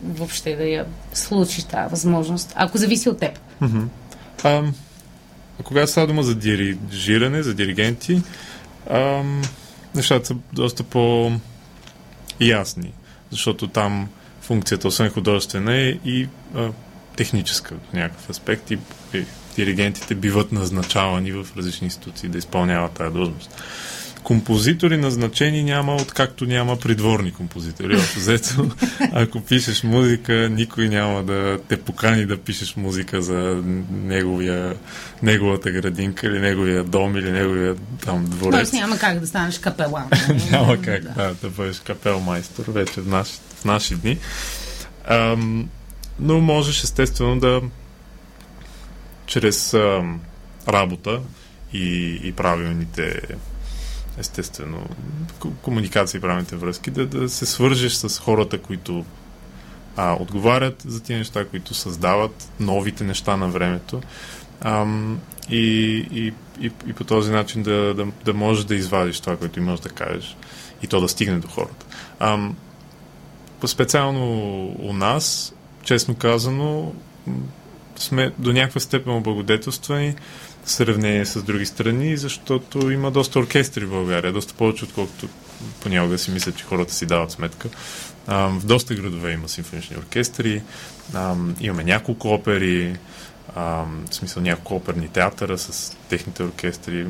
въобще 0.04 0.56
да 0.56 0.64
я 0.64 0.86
случиш 1.14 1.64
тази 1.64 1.92
възможност, 1.92 2.54
ако 2.56 2.78
зависи 2.78 3.10
от 3.10 3.20
теб? 3.20 3.40
Mm-hmm. 3.62 3.88
А, 4.44 4.64
когато 5.64 5.92
става 5.92 6.08
дума 6.08 6.24
за 6.24 6.36
дирижиране, 6.36 7.44
за 7.44 7.54
диригенти, 7.54 8.22
ам, 8.90 9.42
нещата 9.96 10.26
са 10.26 10.36
доста 10.54 10.84
по-ясни, 10.84 11.42
защото 13.32 13.68
там 13.68 14.10
функцията, 14.42 14.88
освен 14.88 15.10
художествена, 15.10 15.76
е 15.76 15.88
и 16.06 16.28
а, 16.56 16.70
техническа 17.16 17.76
в 17.90 17.94
някакъв 17.94 18.30
аспект 18.30 18.72
и, 18.72 18.78
и 19.14 19.26
диригентите 19.56 20.16
биват 20.16 20.52
назначавани 20.52 21.32
в 21.32 21.48
различни 21.58 21.86
институции 21.86 22.30
да 22.30 22.38
изпълняват 22.38 22.92
тази 22.92 23.14
длъжност 23.14 23.52
композитори 24.28 24.98
назначени 24.98 25.64
няма, 25.64 25.96
откакто 25.96 26.46
няма 26.46 26.78
придворни 26.78 27.32
композитори. 27.32 27.96
взето, 27.96 28.72
ако 29.14 29.42
пишеш 29.42 29.84
музика, 29.84 30.50
никой 30.52 30.90
няма 30.90 31.24
да 31.24 31.60
те 31.68 31.78
покани 31.78 32.26
да 32.26 32.38
пишеш 32.38 32.76
музика 32.76 33.22
за 33.22 33.64
неговия, 33.92 34.76
неговата 35.24 35.72
градинка 35.72 36.28
или 36.28 36.40
неговия 36.40 36.84
дом 36.84 37.18
или 37.18 37.32
неговия 37.32 37.76
там 38.06 38.26
дворец. 38.26 38.54
Тоест 38.56 38.74
няма 38.74 38.98
как 38.98 39.20
да 39.20 39.28
станеш 39.28 39.60
капелан. 39.60 40.10
няма 40.52 40.82
как 40.82 41.04
да. 41.04 41.10
Да, 41.10 41.34
да 41.42 41.50
бъдеш 41.50 41.80
капелмайстор 41.80 42.66
вече 42.68 43.02
в 43.02 43.08
наши, 43.08 43.34
в 43.60 43.66
наши 43.66 43.96
дни. 43.96 44.18
Ам, 45.06 45.70
но 46.20 46.40
можеш 46.40 46.84
естествено 46.84 47.40
да 47.40 47.62
чрез 49.26 49.74
ам, 49.74 50.22
работа 50.68 51.20
и, 51.74 52.20
и 52.24 52.32
правилните 52.32 53.22
естествено, 54.18 54.88
комуникация 55.62 56.18
и 56.18 56.22
правилните 56.22 56.56
връзки, 56.56 56.92
да, 56.92 57.06
да 57.06 57.30
се 57.30 57.46
свържеш 57.46 57.94
с 57.94 58.20
хората, 58.20 58.58
които 58.58 59.06
а, 59.96 60.14
отговарят 60.20 60.84
за 60.88 61.04
тези 61.04 61.18
неща, 61.18 61.46
които 61.46 61.74
създават 61.74 62.52
новите 62.60 63.04
неща 63.04 63.38
на 63.38 63.48
времето. 63.48 64.02
Ам, 64.62 65.20
и, 65.50 65.60
и, 66.12 66.34
и, 66.62 66.72
и 66.88 66.94
по 66.94 67.04
този 67.04 67.32
начин 67.32 67.64
да, 67.64 67.94
да, 67.94 68.08
да 68.26 68.34
можеш 68.34 68.66
да 68.66 68.76
извадиш 68.76 69.20
това, 69.20 69.38
което 69.38 69.60
имаш 69.60 69.80
да 69.80 69.90
кажеш 69.90 70.38
и 70.84 70.88
то 70.88 71.02
да 71.02 71.08
стигне 71.08 71.40
до 71.40 71.48
хората. 71.48 71.86
Ам, 72.20 72.56
специално 73.66 74.26
у 74.80 74.94
нас, 74.94 75.54
честно 75.84 76.16
казано, 76.16 76.94
сме 77.96 78.32
до 78.38 78.54
някаква 78.54 78.82
степен 78.82 79.14
облагодетелствани 79.14 80.16
сравнение 80.68 81.26
с 81.26 81.44
други 81.44 81.66
страни, 81.66 82.18
защото 82.18 82.92
има 82.92 83.12
доста 83.12 83.40
оркестри 83.40 83.86
в 83.86 83.90
България, 83.90 84.34
доста 84.34 84.54
повече, 84.54 84.86
отколкото 84.86 85.28
понякога 85.84 86.18
си 86.18 86.32
мислят, 86.32 86.58
че 86.58 86.66
хората 86.66 86.94
си 86.94 87.06
дават 87.06 87.32
сметка. 87.32 87.70
А, 88.28 88.48
в 88.48 88.66
доста 88.66 88.96
градове 88.96 89.32
има 89.32 89.50
симфонични 89.50 89.98
оркестри, 89.98 90.62
а, 91.14 91.36
имаме 91.60 91.84
няколко 91.84 92.34
опери, 92.34 92.98
а, 93.56 93.62
в 94.12 94.16
смисъл 94.16 94.44
няколко 94.44 94.76
оперни 94.76 95.08
театъра 95.08 95.58
с 95.58 95.98
техните 96.10 96.44
оркестри. 96.44 97.08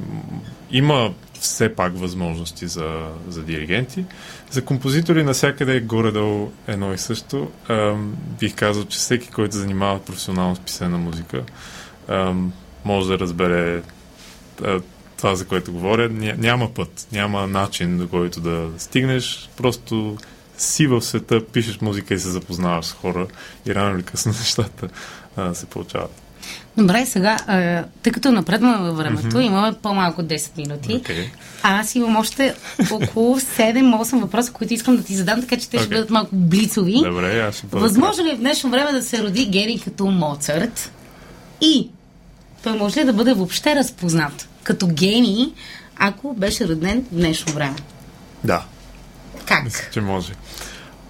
Има 0.72 1.14
все 1.40 1.76
пак 1.76 1.98
възможности 1.98 2.68
за, 2.68 3.10
за 3.28 3.44
диригенти. 3.44 4.06
За 4.52 4.66
композитори 4.66 5.24
навсякъде 5.24 5.76
е 5.76 5.82
горе-долу 5.82 6.52
едно 6.68 6.94
и 6.94 6.98
също. 6.98 7.52
А, 7.68 7.96
бих 8.40 8.56
казал, 8.56 8.86
че 8.86 8.98
всеки, 8.98 9.28
който 9.28 9.56
занимава 9.56 10.00
професионално 10.00 10.56
с 10.56 10.60
писане 10.60 10.90
на 10.90 10.98
музика, 10.98 11.44
а, 12.08 12.34
може 12.88 13.08
да 13.08 13.20
разбере 13.20 13.82
а, 14.64 14.80
това, 15.18 15.36
за 15.36 15.46
което 15.46 15.72
говоря. 15.72 16.10
Няма 16.38 16.74
път, 16.74 17.08
няма 17.12 17.48
начин, 17.48 17.98
до 17.98 18.08
който 18.08 18.40
да 18.40 18.68
стигнеш. 18.78 19.50
Просто 19.58 20.18
си 20.58 20.88
в 20.88 21.02
света, 21.02 21.46
пишеш 21.46 21.82
музика 21.82 22.14
и 22.14 22.20
се 22.20 22.30
запознаваш 22.30 22.86
с 22.86 22.94
хора 22.94 23.28
и 23.66 23.76
рано 23.76 23.96
или 23.96 24.04
късно 24.04 24.32
нещата 24.40 24.88
а, 25.36 25.54
се 25.54 25.66
получават. 25.66 26.22
Добре, 26.78 27.06
сега, 27.06 27.38
тъй 28.04 28.12
като 28.12 28.32
напредваме 28.32 28.78
във 28.78 28.98
времето, 28.98 29.28
mm-hmm. 29.38 29.46
имаме 29.46 29.74
по-малко 29.82 30.24
10 30.24 30.58
минути. 30.58 30.90
Okay. 30.90 31.26
А 31.64 31.80
аз 31.80 31.96
имам 31.96 32.16
още 32.16 32.56
около 32.92 33.40
7-8 33.40 34.22
въпроса, 34.22 34.54
които 34.54 34.74
искам 34.74 34.98
да 34.98 35.04
ти 35.04 35.16
задам, 35.16 35.42
така 35.42 35.58
че 35.58 35.70
те 35.70 35.78
okay. 35.78 35.80
ще 35.80 35.90
бъдат 35.90 36.10
малко 36.10 36.36
блицови. 36.36 37.02
Добре, 37.04 37.40
аз 37.40 37.56
ще 37.56 37.68
Възможно 37.72 38.26
ли 38.26 38.30
е 38.30 38.36
в 38.36 38.40
днешно 38.40 38.70
време 38.70 38.92
да 38.92 39.02
се 39.02 39.24
роди 39.24 39.46
гений 39.46 39.80
като 39.80 40.06
Моцарт? 40.06 40.92
И 41.62 41.90
той 42.68 42.78
може 42.78 43.00
ли 43.00 43.06
да 43.06 43.14
бъде 43.14 43.34
въобще 43.34 43.76
разпознат 43.76 44.50
като 44.64 44.88
гений, 44.88 45.54
ако 45.98 46.34
беше 46.34 46.68
роден 46.68 47.06
в 47.12 47.16
днешно 47.16 47.54
време? 47.54 47.76
Да. 48.44 48.66
Как? 49.46 49.64
Мисля, 49.64 49.84
че 49.92 50.02
може. 50.02 50.34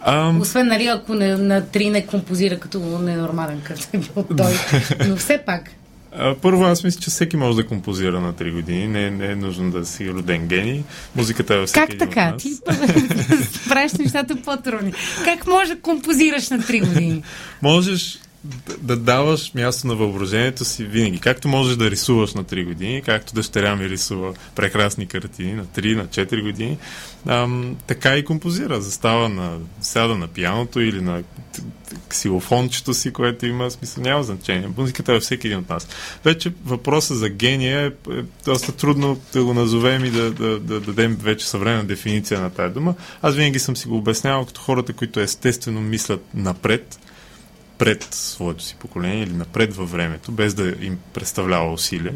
Um... 0.07 0.41
Освен, 0.41 0.67
нали, 0.67 0.87
ако 0.87 1.13
не, 1.13 1.37
на 1.37 1.65
три 1.65 1.89
не 1.89 2.05
композира 2.05 2.59
като 2.59 2.79
ненормален, 2.79 3.61
като 3.63 3.81
е 3.93 3.97
бил 3.97 4.25
той. 4.37 4.53
Но 5.07 5.15
все 5.17 5.37
пак. 5.45 5.69
Първо, 6.41 6.63
аз 6.63 6.83
мисля, 6.83 7.01
че 7.01 7.09
всеки 7.09 7.37
може 7.37 7.55
да 7.55 7.67
композира 7.67 8.19
на 8.21 8.33
3 8.33 8.51
години. 8.51 8.87
Не, 8.87 9.11
не 9.11 9.25
е 9.25 9.35
нужно 9.35 9.71
да 9.71 9.85
си 9.85 10.09
роден 10.09 10.47
гений. 10.47 10.83
Музиката 11.15 11.53
е 11.53 11.57
във 11.57 11.69
всеки 11.69 11.97
Как 11.97 12.09
така? 12.09 12.35
Ти 12.37 12.57
правиш 13.69 13.93
нещата 13.93 14.35
по-трудни. 14.35 14.93
Как 15.23 15.47
може 15.47 15.75
да 15.75 15.81
композираш 15.81 16.49
на 16.49 16.59
3 16.59 16.87
години? 16.87 17.23
Можеш 17.61 18.19
да, 18.43 18.77
да 18.77 18.97
даваш 18.97 19.53
място 19.53 19.87
на 19.87 19.95
въображението 19.95 20.65
си 20.65 20.83
винаги. 20.83 21.19
Както 21.19 21.47
можеш 21.47 21.75
да 21.75 21.91
рисуваш 21.91 22.33
на 22.33 22.43
3 22.43 22.65
години, 22.65 23.01
както 23.01 23.33
дъщеря 23.33 23.75
ми 23.75 23.89
рисува 23.89 24.33
прекрасни 24.55 25.07
картини 25.07 25.53
на 25.53 25.65
3, 25.65 25.95
на 25.95 26.07
4 26.07 26.41
години, 26.41 26.77
ам, 27.27 27.75
така 27.87 28.17
и 28.17 28.25
композира. 28.25 28.81
Застава 28.81 29.29
на, 29.29 29.57
сяда 29.81 30.17
на 30.17 30.27
пияното 30.27 30.79
или 30.79 31.01
на 31.01 31.23
ксилофончето 32.09 32.93
си, 32.93 33.13
което 33.13 33.45
има 33.45 33.71
смисъл, 33.71 34.03
няма 34.03 34.23
значение. 34.23 34.69
Музиката 34.77 35.13
е 35.13 35.19
всеки 35.19 35.47
един 35.47 35.59
от 35.59 35.69
нас. 35.69 35.87
Вече 36.23 36.53
въпросът 36.65 37.17
за 37.17 37.29
гения 37.29 37.81
е, 37.81 38.13
е 38.13 38.23
доста 38.45 38.71
трудно 38.71 39.19
да 39.33 39.43
го 39.43 39.53
назовем 39.53 40.05
и 40.05 40.11
да, 40.11 40.31
да, 40.31 40.59
да 40.59 40.79
дадем 40.79 41.17
вече 41.21 41.47
съвременна 41.47 41.83
дефиниция 41.83 42.41
на 42.41 42.49
тази 42.49 42.73
дума. 42.73 42.95
Аз 43.21 43.35
винаги 43.35 43.59
съм 43.59 43.77
си 43.77 43.87
го 43.87 43.97
обяснявал 43.97 44.45
като 44.45 44.61
хората, 44.61 44.93
които 44.93 45.19
естествено 45.19 45.81
мислят 45.81 46.25
напред, 46.33 46.99
пред 47.77 48.07
своето 48.11 48.63
си 48.63 48.75
поколение 48.79 49.23
или 49.23 49.33
напред 49.33 49.75
във 49.75 49.91
времето, 49.91 50.31
без 50.31 50.53
да 50.53 50.73
им 50.81 50.97
представлява 51.13 51.73
усилие, 51.73 52.13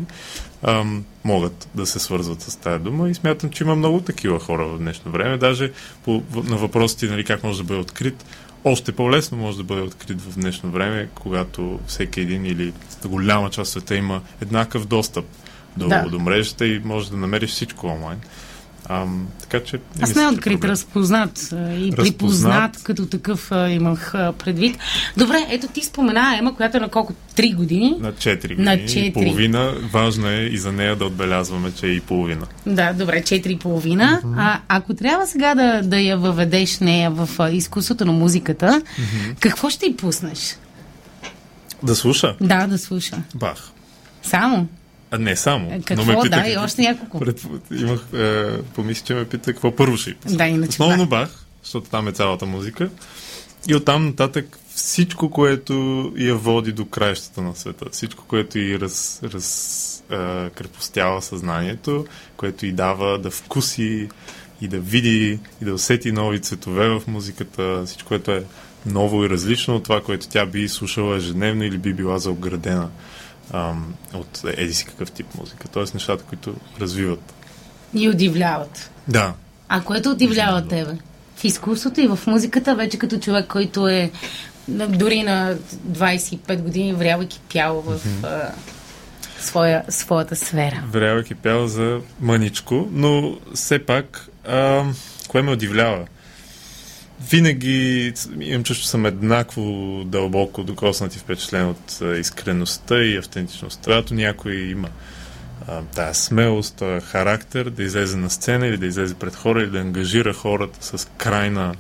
ам, 0.64 1.06
могат 1.24 1.70
да 1.76 1.86
се 1.86 2.00
свързват 2.00 2.42
с 2.42 2.56
тази 2.56 2.84
дума 2.84 3.10
и 3.10 3.14
смятам, 3.14 3.50
че 3.50 3.64
има 3.64 3.76
много 3.76 4.02
такива 4.02 4.40
хора 4.40 4.68
в 4.68 4.78
днешно 4.78 5.12
време. 5.12 5.38
Даже 5.38 5.72
по, 6.04 6.24
на 6.34 6.58
въпросите 6.58 7.06
нали, 7.06 7.24
как 7.24 7.44
може 7.44 7.58
да 7.58 7.64
бъде 7.64 7.80
открит, 7.80 8.26
още 8.64 8.92
по-лесно 8.92 9.38
може 9.38 9.58
да 9.58 9.64
бъде 9.64 9.82
открит 9.82 10.22
в 10.22 10.40
днешно 10.40 10.72
време, 10.72 11.10
когато 11.16 11.80
всеки 11.88 12.22
един 12.22 12.46
или 12.46 12.74
голяма 13.06 13.50
част 13.50 13.60
от 13.60 13.68
света 13.68 13.96
има 13.96 14.22
еднакъв 14.42 14.86
достъп 14.86 15.26
до, 15.78 15.88
да. 15.88 16.06
до 16.10 16.20
мрежата 16.20 16.68
и 16.68 16.82
може 16.86 17.12
да 17.12 17.18
намериш 17.18 17.50
всичко 17.50 17.88
онлайн. 17.88 18.20
А, 18.94 19.06
така 19.42 19.64
че. 19.64 19.78
Не 19.78 19.82
Аз 20.02 20.16
не 20.16 20.28
открит, 20.28 20.64
разпознат 20.64 21.30
и 21.30 21.56
разпознат. 21.56 21.96
припознат 21.98 22.84
като 22.84 23.06
такъв 23.06 23.52
а, 23.52 23.70
имах 23.70 24.16
а, 24.16 24.34
предвид. 24.34 24.78
Добре, 25.18 25.48
ето 25.50 25.68
ти 25.68 25.84
спомена 25.84 26.38
Ема, 26.40 26.56
която 26.56 26.78
е 26.78 26.80
на 26.80 26.90
колко? 26.90 27.14
Три 27.36 27.54
години? 27.54 27.96
На 28.00 28.14
4 28.14 28.42
години. 28.42 28.64
На 28.64 28.78
4. 28.78 28.98
И 28.98 29.14
половина. 29.14 29.74
Важно 29.92 30.28
е 30.28 30.36
и 30.36 30.58
за 30.58 30.72
нея 30.72 30.96
да 30.96 31.06
отбелязваме, 31.06 31.72
че 31.72 31.86
е 31.86 31.90
и 31.90 32.02
половина. 32.02 32.46
Да, 32.66 32.94
добре, 32.94 33.22
4 33.22 33.48
и 33.48 33.60
половина. 33.60 34.22
Uh-huh. 34.24 34.36
А, 34.38 34.60
ако 34.68 34.94
трябва 34.94 35.28
сега 35.28 35.56
да, 35.56 35.82
да 35.84 36.00
я 36.00 36.18
въведеш 36.18 36.80
нея 36.80 37.12
в 37.12 37.30
а, 37.40 37.52
изкуството 37.52 38.06
на 38.06 38.12
музиката, 38.12 38.82
uh-huh. 38.82 39.36
какво 39.40 39.70
ще 39.70 39.86
й 39.86 39.98
пуснеш? 39.98 40.58
Да 41.84 41.96
слуша? 41.96 42.36
Да, 42.42 42.68
да 42.68 42.78
слуша. 42.78 43.18
Бах. 43.36 43.72
Само? 44.24 44.68
А 45.12 45.18
не 45.18 45.36
само. 45.36 45.72
Е, 45.72 45.82
какво? 45.82 46.06
Но 46.06 46.14
ме 46.14 46.24
пита, 46.24 46.42
да, 46.42 46.50
и 46.50 46.58
още 46.58 46.82
няколко. 46.82 47.20
Пред, 47.20 47.46
имах, 47.72 48.06
е, 48.14 48.62
помисли, 48.62 49.06
че 49.06 49.14
ме 49.14 49.26
пита 49.26 49.54
какво 49.54 49.76
първо 49.76 49.98
ще 49.98 50.16
Да, 50.26 50.46
иначе 50.46 50.70
Основно 50.70 51.06
Бах, 51.06 51.46
защото 51.64 51.90
там 51.90 52.08
е 52.08 52.12
цялата 52.12 52.46
музика. 52.46 52.90
И 53.68 53.76
оттам 53.76 54.06
нататък 54.06 54.58
всичко, 54.76 55.30
което 55.30 55.74
я 56.18 56.36
води 56.36 56.72
до 56.72 56.86
краищата 56.86 57.42
на 57.42 57.56
света, 57.56 57.86
всичко, 57.92 58.24
което 58.28 58.60
и 58.60 58.80
раз, 58.80 59.22
раз, 59.24 60.04
е, 60.10 60.50
крепостява 60.50 61.22
съзнанието, 61.22 62.06
което 62.38 62.66
и 62.66 62.72
дава 62.72 63.20
да 63.20 63.32
вкуси 63.32 64.10
и 64.62 64.68
да 64.68 64.80
види 64.80 65.40
и 65.62 65.66
да 65.66 65.74
усети 65.74 66.12
нови 66.12 66.42
цветове 66.42 66.90
в 66.90 67.02
музиката, 67.08 67.84
всичко, 67.86 68.08
което 68.08 68.32
е 68.32 68.44
ново 68.86 69.26
и 69.26 69.30
различно 69.30 69.76
от 69.76 69.84
това, 69.84 70.02
което 70.02 70.28
тя 70.28 70.46
би 70.46 70.70
слушала 70.70 71.16
ежедневно 71.18 71.64
или 71.64 71.78
би 71.78 71.94
била 71.94 72.20
заоградена 72.20 72.90
ам, 73.54 73.94
от 74.14 74.42
еди 74.58 74.74
си 74.74 74.86
какъв 74.86 75.12
тип 75.12 75.26
музика. 75.40 75.68
Тоест 75.68 75.94
нещата, 75.94 76.24
които 76.24 76.56
развиват. 76.82 77.34
И 77.94 78.10
удивляват. 78.10 78.92
Да. 79.08 79.34
А 79.68 79.82
което 79.82 80.10
удивлява 80.10 80.68
тебе? 80.68 80.98
В 81.36 81.44
изкуството 81.44 82.02
и 82.02 82.08
в 82.08 82.20
музиката, 82.28 82.76
вече 82.76 82.98
като 82.98 83.20
човек, 83.20 83.48
който 83.48 83.88
е 83.88 84.12
дори 84.68 85.24
на 85.24 85.56
25 85.90 86.62
години 86.62 86.94
врявайки 86.94 87.40
пял 87.54 87.82
в 87.82 88.00
mm-hmm. 88.00 88.24
а, 88.24 88.52
своя, 89.40 89.84
своята 89.90 90.36
сфера. 90.36 90.84
Врявайки 90.92 91.36
пял 91.36 91.68
за 91.68 92.00
мъничко, 92.20 92.88
но 92.92 93.38
все 93.54 93.86
пак, 93.86 94.30
а, 94.48 94.86
кое 95.28 95.42
ме 95.42 95.52
удивлява? 95.52 96.06
Винаги 97.30 98.14
имам 98.40 98.64
чувство, 98.64 98.88
съм 98.88 99.06
еднакво 99.06 99.62
дълбоко 100.06 100.64
докоснати 100.64 101.20
впечатлен 101.20 101.70
от 101.70 102.02
искреността 102.20 103.04
и 103.04 103.18
автентичността. 103.18 103.84
Когато 103.84 104.14
някой 104.14 104.56
има 104.56 104.90
тая 105.96 106.16
смелост, 106.16 106.76
тая 106.76 107.02
характер 107.02 107.70
да 107.70 107.84
излезе 107.84 108.18
на 108.18 108.30
сцена 108.30 108.68
или 108.68 108.78
да 108.78 108.86
излезе 108.86 109.16
пред 109.16 109.36
хора 109.36 109.62
или 109.62 109.70
да 109.70 109.80
ангажира 109.80 110.34
хората 110.34 110.98
с 110.98 111.08
крайна 111.18 111.76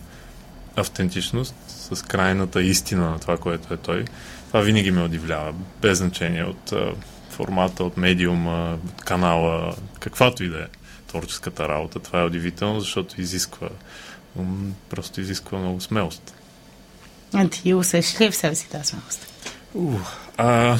автентичност, 0.75 1.55
с 1.67 2.05
крайната 2.05 2.61
истина 2.61 3.09
на 3.09 3.19
това, 3.19 3.37
което 3.37 3.73
е 3.73 3.77
той, 3.77 4.05
това 4.47 4.61
винаги 4.61 4.91
ме 4.91 5.03
удивлява, 5.03 5.53
без 5.81 5.97
значение 5.97 6.43
от 6.43 6.71
а, 6.71 6.93
формата, 7.29 7.83
от 7.83 7.97
медиума, 7.97 8.77
от 8.85 9.01
канала, 9.01 9.75
каквато 9.99 10.43
и 10.43 10.49
да 10.49 10.59
е 10.59 10.67
творческата 11.07 11.67
работа. 11.67 11.99
Това 11.99 12.21
е 12.21 12.25
удивително, 12.25 12.79
защото 12.79 13.21
изисква 13.21 13.69
просто 14.89 15.21
изисква 15.21 15.59
много 15.59 15.81
смелост. 15.81 16.33
А 17.33 17.49
ти 17.49 17.73
усещаш 17.73 18.21
ли 18.21 18.31
в 18.31 18.35
себе 18.35 18.55
си 18.55 18.69
тази 18.69 18.85
смелост? 18.85 19.27
Uh, 19.77 19.99
а, 20.37 20.77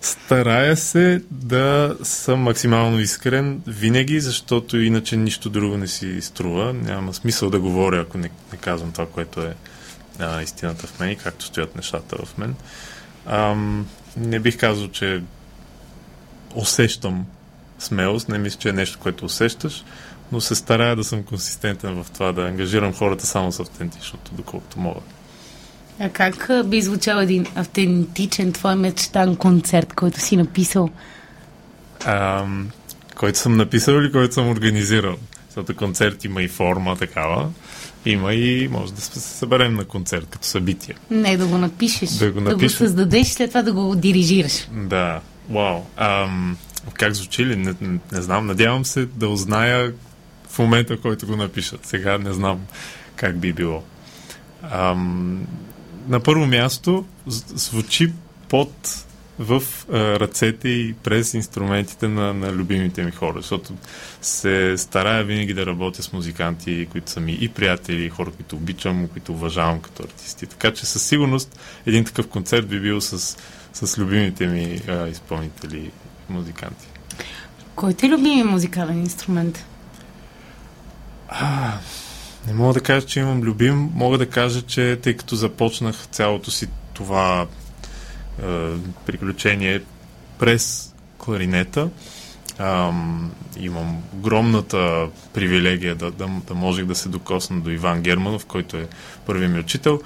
старая 0.00 0.76
се 0.76 1.22
да 1.30 1.96
съм 2.02 2.40
максимално 2.40 3.00
искрен 3.00 3.62
винаги, 3.66 4.20
защото 4.20 4.80
иначе 4.80 5.16
нищо 5.16 5.50
друго 5.50 5.76
не 5.76 5.88
си 5.88 6.20
струва. 6.20 6.72
Няма 6.72 7.14
смисъл 7.14 7.50
да 7.50 7.60
говоря, 7.60 8.00
ако 8.00 8.18
не, 8.18 8.30
не 8.52 8.58
казвам 8.58 8.92
това, 8.92 9.06
което 9.06 9.40
е 9.40 9.54
а, 10.18 10.42
истината 10.42 10.86
в 10.86 11.00
мен 11.00 11.10
и 11.10 11.16
както 11.16 11.44
стоят 11.44 11.76
нещата 11.76 12.16
в 12.26 12.38
мен. 12.38 12.54
А, 13.26 13.56
не 14.16 14.38
бих 14.40 14.58
казал, 14.58 14.88
че 14.88 15.22
усещам 16.54 17.26
смелост. 17.78 18.28
Не 18.28 18.38
мисля, 18.38 18.58
че 18.58 18.68
е 18.68 18.72
нещо, 18.72 18.98
което 18.98 19.24
усещаш 19.24 19.84
но 20.34 20.40
се 20.40 20.54
старая 20.54 20.96
да 20.96 21.04
съм 21.04 21.22
консистентен 21.22 22.02
в 22.02 22.10
това, 22.10 22.32
да 22.32 22.42
ангажирам 22.42 22.94
хората 22.94 23.26
само 23.26 23.52
с 23.52 23.60
автентичното, 23.60 24.34
доколкото 24.34 24.80
мога. 24.80 25.00
А 26.00 26.08
как 26.08 26.50
би 26.64 26.82
звучал 26.82 27.18
един 27.18 27.46
автентичен 27.54 28.52
твой 28.52 28.74
мечтан 28.74 29.36
концерт, 29.36 29.92
който 29.92 30.20
си 30.20 30.36
написал? 30.36 30.90
А, 32.04 32.46
който 33.16 33.38
съм 33.38 33.56
написал 33.56 33.92
или 33.92 34.12
който 34.12 34.34
съм 34.34 34.48
организирал? 34.48 35.16
Защото 35.46 35.76
концерт 35.76 36.24
има 36.24 36.42
и 36.42 36.48
форма 36.48 36.96
такава, 36.96 37.48
има 38.06 38.34
и 38.34 38.68
може 38.68 38.92
да 38.92 39.00
се 39.00 39.20
съберем 39.20 39.74
на 39.74 39.84
концерт 39.84 40.26
като 40.30 40.46
събитие. 40.46 40.94
Не, 41.10 41.36
да 41.36 41.46
го 41.46 41.58
напишеш, 41.58 42.10
Да 42.10 42.30
го 42.30 42.40
да 42.40 42.56
го 42.56 42.68
създадеш, 42.68 43.26
след 43.26 43.50
това 43.50 43.62
да 43.62 43.72
го 43.72 43.94
дирижираш. 43.94 44.68
Да, 44.72 45.20
вау. 45.50 45.80
Ам, 45.96 46.56
как 46.92 47.14
звучи 47.14 47.46
ли? 47.46 47.56
Не, 47.56 47.74
не, 47.80 47.98
не 48.12 48.22
знам. 48.22 48.46
Надявам 48.46 48.84
се 48.84 49.06
да 49.06 49.28
узная 49.28 49.92
в 50.54 50.58
момента, 50.58 50.96
в 50.96 51.00
който 51.00 51.26
го 51.26 51.36
напишат. 51.36 51.86
Сега 51.86 52.18
не 52.18 52.32
знам 52.32 52.60
как 53.16 53.38
би 53.38 53.52
било. 53.52 53.82
Ам, 54.62 55.46
на 56.08 56.20
първо 56.20 56.46
място 56.46 57.04
звучи 57.26 58.12
под 58.48 59.04
в 59.38 59.62
а, 59.92 60.20
ръцете 60.20 60.68
и 60.68 60.94
през 61.02 61.34
инструментите 61.34 62.08
на, 62.08 62.34
на 62.34 62.52
любимите 62.52 63.02
ми 63.02 63.10
хора, 63.10 63.34
защото 63.36 63.72
се 64.22 64.74
старая 64.78 65.24
винаги 65.24 65.54
да 65.54 65.66
работя 65.66 66.02
с 66.02 66.12
музиканти, 66.12 66.88
които 66.90 67.10
са 67.10 67.20
ми 67.20 67.38
и 67.40 67.48
приятели, 67.48 68.04
и 68.04 68.08
хора, 68.08 68.30
които 68.30 68.56
обичам, 68.56 69.08
които 69.08 69.32
уважавам 69.32 69.80
като 69.80 70.02
артисти. 70.02 70.46
Така 70.46 70.72
че 70.72 70.86
със 70.86 71.02
сигурност 71.02 71.58
един 71.86 72.04
такъв 72.04 72.28
концерт 72.28 72.68
би 72.68 72.80
бил 72.80 73.00
с, 73.00 73.36
с 73.72 73.98
любимите 73.98 74.46
ми 74.46 74.80
а, 74.88 75.08
изпълнители 75.08 75.90
музиканти. 76.28 76.86
Кой 77.74 77.94
ти 77.94 78.06
е 78.06 78.08
любимия 78.08 78.44
музикален 78.44 78.98
инструмент? 78.98 79.64
Не 82.46 82.52
мога 82.54 82.74
да 82.74 82.80
кажа, 82.80 83.06
че 83.06 83.20
имам 83.20 83.42
любим. 83.42 83.90
Мога 83.94 84.18
да 84.18 84.30
кажа, 84.30 84.62
че 84.62 84.98
тъй 85.02 85.16
като 85.16 85.36
започнах 85.36 86.06
цялото 86.10 86.50
си 86.50 86.68
това 86.92 87.46
е, 88.42 88.70
приключение 89.06 89.82
през 90.38 90.94
кларинета, 91.18 91.88
ам, 92.58 93.32
имам 93.56 94.02
огромната 94.14 95.08
привилегия 95.32 95.94
да, 95.94 96.10
да, 96.10 96.28
да 96.46 96.54
можех 96.54 96.84
да 96.84 96.94
се 96.94 97.08
докосна 97.08 97.60
до 97.60 97.70
Иван 97.70 98.02
Германов, 98.02 98.46
който 98.46 98.76
е 98.76 98.88
първият 99.26 99.52
ми 99.52 99.60
учител. 99.60 100.00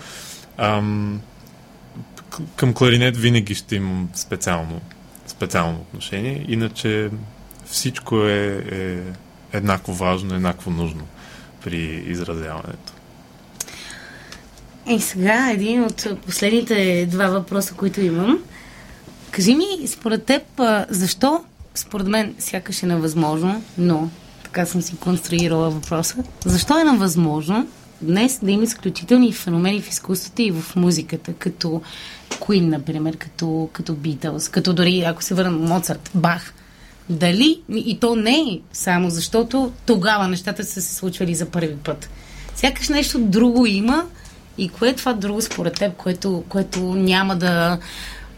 Ам, 0.59 1.21
към 2.57 2.75
кларинет 2.75 3.16
винаги 3.16 3.55
ще 3.55 3.77
имам 3.77 4.09
специално, 4.14 4.81
специално 5.27 5.81
отношение, 5.81 6.45
иначе 6.49 7.11
всичко 7.66 8.23
е, 8.23 8.64
е 8.71 9.01
еднакво 9.53 9.92
важно, 9.92 10.34
еднакво 10.34 10.70
нужно 10.70 11.03
при 11.64 12.05
изразяването. 12.07 12.92
И 14.90 15.01
сега 15.01 15.51
един 15.51 15.84
от 15.84 16.07
последните 16.26 17.07
два 17.11 17.26
въпроса, 17.26 17.74
които 17.74 18.01
имам. 18.01 18.38
Кажи 19.30 19.55
ми, 19.55 19.88
според 19.88 20.24
теб, 20.24 20.42
защо, 20.88 21.44
според 21.74 22.07
мен, 22.07 22.34
сякаш 22.38 22.82
е 22.82 22.86
невъзможно, 22.86 23.62
но 23.78 24.11
така 24.44 24.66
съм 24.66 24.82
си 24.82 24.96
конструирала 24.96 25.70
въпроса, 25.70 26.16
защо 26.44 26.78
е 26.78 26.84
невъзможно 26.84 27.68
днес 28.03 28.38
да 28.42 28.51
има 28.51 28.62
изключителни 28.62 29.32
феномени 29.32 29.82
в 29.82 29.88
изкуството 29.88 30.42
и 30.42 30.51
в 30.51 30.76
музиката, 30.76 31.32
като 31.32 31.82
Queen, 32.30 32.68
например, 32.68 33.16
като, 33.16 33.68
като 33.72 33.94
Beatles, 33.94 34.51
като 34.51 34.72
дори, 34.72 35.01
ако 35.01 35.22
се 35.22 35.34
върнем 35.34 35.64
Моцарт, 35.64 36.11
Бах. 36.14 36.55
Дали, 37.11 37.61
и 37.74 38.00
то 38.00 38.16
не 38.16 38.36
е 38.40 38.61
само 38.72 39.11
защото 39.11 39.72
тогава 39.86 40.28
нещата 40.28 40.64
са 40.64 40.82
се 40.82 40.94
случвали 40.94 41.34
за 41.34 41.46
първи 41.46 41.76
път. 41.76 42.11
Сякаш 42.54 42.88
нещо 42.88 43.18
друго 43.18 43.66
има 43.66 44.04
и 44.59 44.68
кое 44.68 44.88
е 44.88 44.94
това 44.94 45.12
друго 45.12 45.42
според 45.42 45.74
теб, 45.74 45.96
което, 45.96 46.44
което 46.48 46.80
няма 46.80 47.36
да 47.36 47.78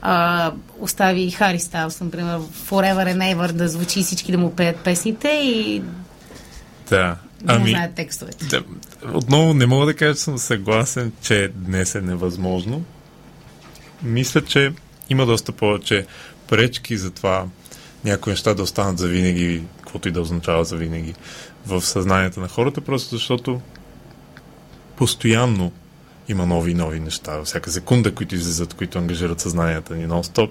а, 0.02 0.52
остави 0.78 1.30
Хари 1.30 1.58
Стайлс, 1.58 2.00
например, 2.00 2.38
Forever 2.38 3.16
and 3.16 3.36
Ever 3.36 3.52
да 3.52 3.68
звучи 3.68 4.02
всички 4.02 4.32
да 4.32 4.38
му 4.38 4.54
пеят 4.54 4.76
песните 4.76 5.28
и 5.28 5.82
Да. 6.90 7.16
Ами, 7.46 7.70
знаят 7.70 7.94
текстовете. 7.94 8.46
да, 8.46 8.62
отново 9.12 9.54
не 9.54 9.66
мога 9.66 9.86
да 9.86 9.94
кажа, 9.94 10.14
че 10.14 10.20
съм 10.20 10.38
съгласен, 10.38 11.12
че 11.22 11.50
днес 11.54 11.94
е 11.94 12.00
невъзможно. 12.00 12.84
Мисля, 14.02 14.44
че 14.44 14.72
има 15.10 15.26
доста 15.26 15.52
повече 15.52 16.06
пречки 16.48 16.96
за 16.96 17.10
това 17.10 17.44
някои 18.04 18.30
неща 18.32 18.54
да 18.54 18.62
останат 18.62 18.98
за 18.98 19.08
винаги, 19.08 19.62
каквото 19.76 20.08
и 20.08 20.12
да 20.12 20.20
означава 20.20 20.64
за 20.64 20.76
винаги 20.76 21.14
в 21.66 21.82
съзнанието 21.82 22.40
на 22.40 22.48
хората, 22.48 22.80
просто 22.80 23.16
защото 23.16 23.60
постоянно 24.96 25.72
има 26.28 26.46
нови 26.46 26.70
и 26.70 26.74
нови 26.74 27.00
неща. 27.00 27.42
Всяка 27.44 27.70
секунда, 27.70 28.14
които 28.14 28.34
излизат, 28.34 28.74
които 28.74 28.98
ангажират 28.98 29.40
съзнанията 29.40 29.94
ни 29.94 30.08
нон-стоп. 30.08 30.50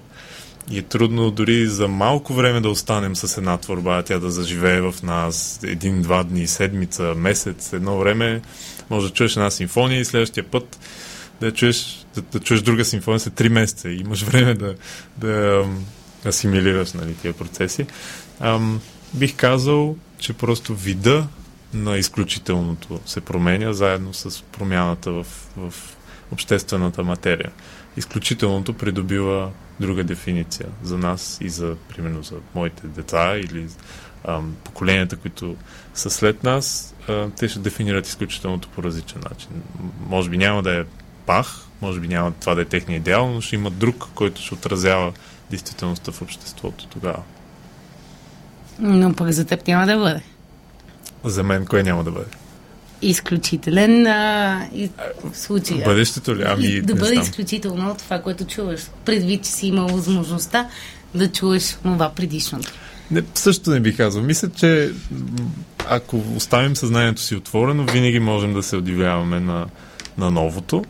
И 0.71 0.77
е 0.77 0.81
трудно 0.81 1.31
дори 1.31 1.67
за 1.67 1.87
малко 1.87 2.33
време 2.33 2.61
да 2.61 2.69
останем 2.69 3.15
с 3.15 3.37
една 3.37 3.57
творба, 3.57 4.03
тя 4.03 4.19
да 4.19 4.31
заживее 4.31 4.81
в 4.81 4.95
нас 5.03 5.59
един-два 5.63 6.23
дни, 6.23 6.47
седмица, 6.47 7.13
месец, 7.15 7.73
едно 7.73 7.97
време. 7.97 8.41
Може 8.89 9.07
да 9.07 9.13
чуеш 9.13 9.35
една 9.35 9.51
симфония 9.51 9.99
и 9.99 10.05
следващия 10.05 10.43
път 10.43 10.79
да 11.41 11.53
чуеш, 11.53 12.05
да, 12.15 12.21
да 12.21 12.39
чуеш 12.39 12.61
друга 12.61 12.85
симфония 12.85 13.19
след 13.19 13.33
три 13.33 13.49
месеца 13.49 13.89
и 13.89 13.99
имаш 13.99 14.23
време 14.23 14.53
да, 14.53 14.75
да 15.17 15.65
асимилираш 16.25 16.93
нали, 16.93 17.15
тия 17.15 17.33
процеси. 17.33 17.85
Ам, 18.39 18.81
бих 19.13 19.35
казал, 19.35 19.95
че 20.17 20.33
просто 20.33 20.75
вида 20.75 21.27
на 21.73 21.97
изключителното 21.97 22.99
се 23.05 23.21
променя 23.21 23.73
заедно 23.73 24.13
с 24.13 24.43
промяната 24.43 25.11
в, 25.11 25.25
в 25.57 25.73
обществената 26.31 27.03
материя. 27.03 27.51
Изключителното 27.97 28.73
придобива 28.73 29.51
друга 29.79 30.03
дефиниция 30.03 30.69
за 30.83 30.97
нас 30.97 31.37
и 31.41 31.49
за, 31.49 31.75
примерно, 31.89 32.23
за 32.23 32.35
моите 32.55 32.87
деца 32.87 33.37
или 33.37 33.67
ам, 34.27 34.55
поколенията, 34.63 35.17
които 35.17 35.55
са 35.93 36.09
след 36.09 36.43
нас, 36.43 36.95
а, 37.07 37.29
те 37.29 37.47
ще 37.47 37.59
дефинират 37.59 38.07
изключителното 38.07 38.69
по 38.69 38.83
различен 38.83 39.21
начин. 39.29 39.49
Може 40.07 40.29
би 40.29 40.37
няма 40.37 40.63
да 40.63 40.79
е 40.79 40.83
пах, 41.25 41.65
може 41.81 41.99
би 41.99 42.07
няма 42.07 42.31
това 42.31 42.55
да 42.55 42.61
е 42.61 42.65
техния 42.65 42.97
идеал, 42.97 43.33
но 43.33 43.41
ще 43.41 43.55
има 43.55 43.71
друг, 43.71 44.07
който 44.15 44.41
ще 44.41 44.53
отразява 44.53 45.13
действителността 45.51 46.11
в 46.11 46.21
обществото 46.21 46.87
тогава. 46.87 47.23
Но 48.79 49.13
пък 49.13 49.31
за 49.31 49.45
теб 49.45 49.67
няма 49.67 49.85
да 49.85 49.97
бъде. 49.97 50.21
За 51.23 51.43
мен 51.43 51.65
кое 51.65 51.83
няма 51.83 52.03
да 52.03 52.11
бъде? 52.11 52.31
Изключителен 53.01 54.07
а, 54.07 54.67
и, 54.73 54.89
в 55.23 55.37
случая. 55.37 55.85
Бъдещето 55.85 56.35
ли? 56.35 56.43
Ами, 56.45 56.65
И 56.65 56.81
да 56.81 56.95
бъде 56.95 57.13
знам. 57.13 57.23
изключително 57.23 57.91
от 57.91 57.97
това, 57.97 58.21
което 58.21 58.45
чуваш. 58.45 58.81
Предвид, 59.05 59.43
че 59.43 59.49
си 59.51 59.67
имал 59.67 59.87
възможността 59.87 60.69
да 61.15 61.31
чуеш 61.31 61.77
това 61.83 62.09
предишното. 62.09 62.71
Не, 63.11 63.23
също 63.33 63.69
не 63.69 63.79
бих 63.79 63.97
казал. 63.97 64.23
Мисля, 64.23 64.49
че 64.49 64.91
ако 65.89 66.23
оставим 66.35 66.75
съзнанието 66.75 67.21
си 67.21 67.35
отворено, 67.35 67.85
винаги 67.85 68.19
можем 68.19 68.53
да 68.53 68.63
се 68.63 68.75
удивляваме 68.75 69.39
на, 69.39 69.65
на 70.17 70.31
новото. 70.31 70.85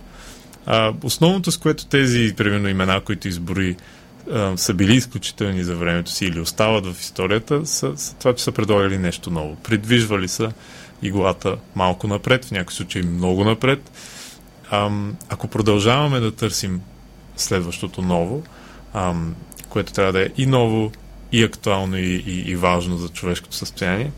А, 0.65 0.93
основното, 1.03 1.51
с 1.51 1.57
което 1.57 1.85
тези, 1.85 2.33
примерно, 2.37 2.67
имена, 2.67 3.01
които 3.01 3.27
изброи, 3.27 3.75
а, 4.31 4.57
са 4.57 4.73
били 4.73 4.95
изключителни 4.95 5.63
за 5.63 5.75
времето 5.75 6.11
си 6.11 6.25
или 6.25 6.39
остават 6.39 6.85
в 6.85 7.01
историята, 7.01 7.65
са, 7.65 7.97
са 7.97 8.15
това, 8.15 8.35
че 8.35 8.43
са 8.43 8.51
предлагали 8.51 8.97
нещо 8.97 9.31
ново. 9.31 9.55
Придвижвали 9.55 10.27
са 10.27 10.51
иглата 11.01 11.57
малко 11.75 12.07
напред, 12.07 12.45
в 12.45 12.51
някои 12.51 12.75
случаи 12.75 13.01
много 13.01 13.43
напред. 13.43 13.91
Ам, 14.71 15.15
ако 15.29 15.47
продължаваме 15.47 16.19
да 16.19 16.31
търсим 16.31 16.81
следващото 17.37 18.01
ново, 18.01 18.43
ам, 18.93 19.35
което 19.69 19.93
трябва 19.93 20.13
да 20.13 20.21
е 20.21 20.29
и 20.37 20.45
ново, 20.45 20.91
и 21.31 21.43
актуално, 21.43 21.97
и, 21.97 22.23
и, 22.27 22.51
и 22.51 22.55
важно 22.55 22.97
за 22.97 23.09
човешкото 23.09 23.55
състояние, 23.55 24.11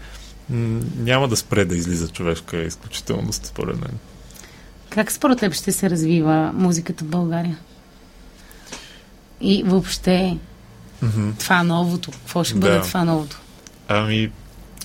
няма 0.98 1.28
да 1.28 1.36
спре 1.36 1.66
да 1.66 1.76
излиза 1.76 2.08
човешка 2.08 2.62
изключителност, 2.62 3.46
според 3.46 3.82
мен. 3.82 3.92
Как 4.90 5.12
според 5.12 5.40
теб 5.40 5.54
ще 5.54 5.72
се 5.72 5.90
развива 5.90 6.52
музиката 6.54 7.04
в 7.04 7.08
България? 7.08 7.58
И 9.42 9.64
въобще 9.66 10.38
това 11.40 11.64
новото. 11.64 12.12
Какво 12.12 12.44
ще 12.44 12.56
бъде 12.56 12.74
Да. 12.76 12.82
това 12.82 13.04
новото? 13.04 13.40
Ами, 13.88 14.32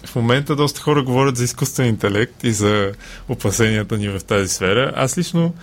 в 0.07 0.17
момента 0.17 0.57
доста 0.57 0.81
хора 0.81 1.03
говорят 1.03 1.37
за 1.37 1.45
изкуствен 1.45 1.87
интелект 1.87 2.45
и 2.45 2.53
за 2.53 2.93
опасенията 3.29 3.99
ни 3.99 4.09
в 4.09 4.21
тази 4.21 4.49
сфера. 4.49 4.93
Аз 4.97 5.19
лично 5.19 5.55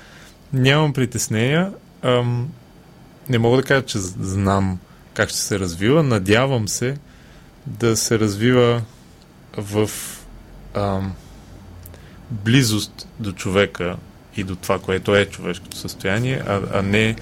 нямам 0.54 0.94
притеснения. 0.94 1.72
Ам, 2.02 2.50
не 3.30 3.38
мога 3.40 3.58
да 3.58 3.64
кажа, 3.64 3.86
че 3.86 3.98
знам 4.00 4.80
как 5.14 5.30
ще 5.30 5.38
се 5.40 5.60
развива. 5.60 6.04
Надявам 6.04 6.68
се 6.68 6.98
да 7.66 7.98
се 7.98 8.20
развива 8.20 8.82
в 9.58 9.90
ам, 10.74 11.14
близост 12.32 13.08
до 13.20 13.32
човека 13.32 13.96
и 14.38 14.44
до 14.44 14.56
това, 14.56 14.80
което 14.80 15.16
е 15.16 15.26
човешкото 15.26 15.78
състояние, 15.78 16.44
а, 16.48 16.62
а 16.74 16.82
не 16.82 17.16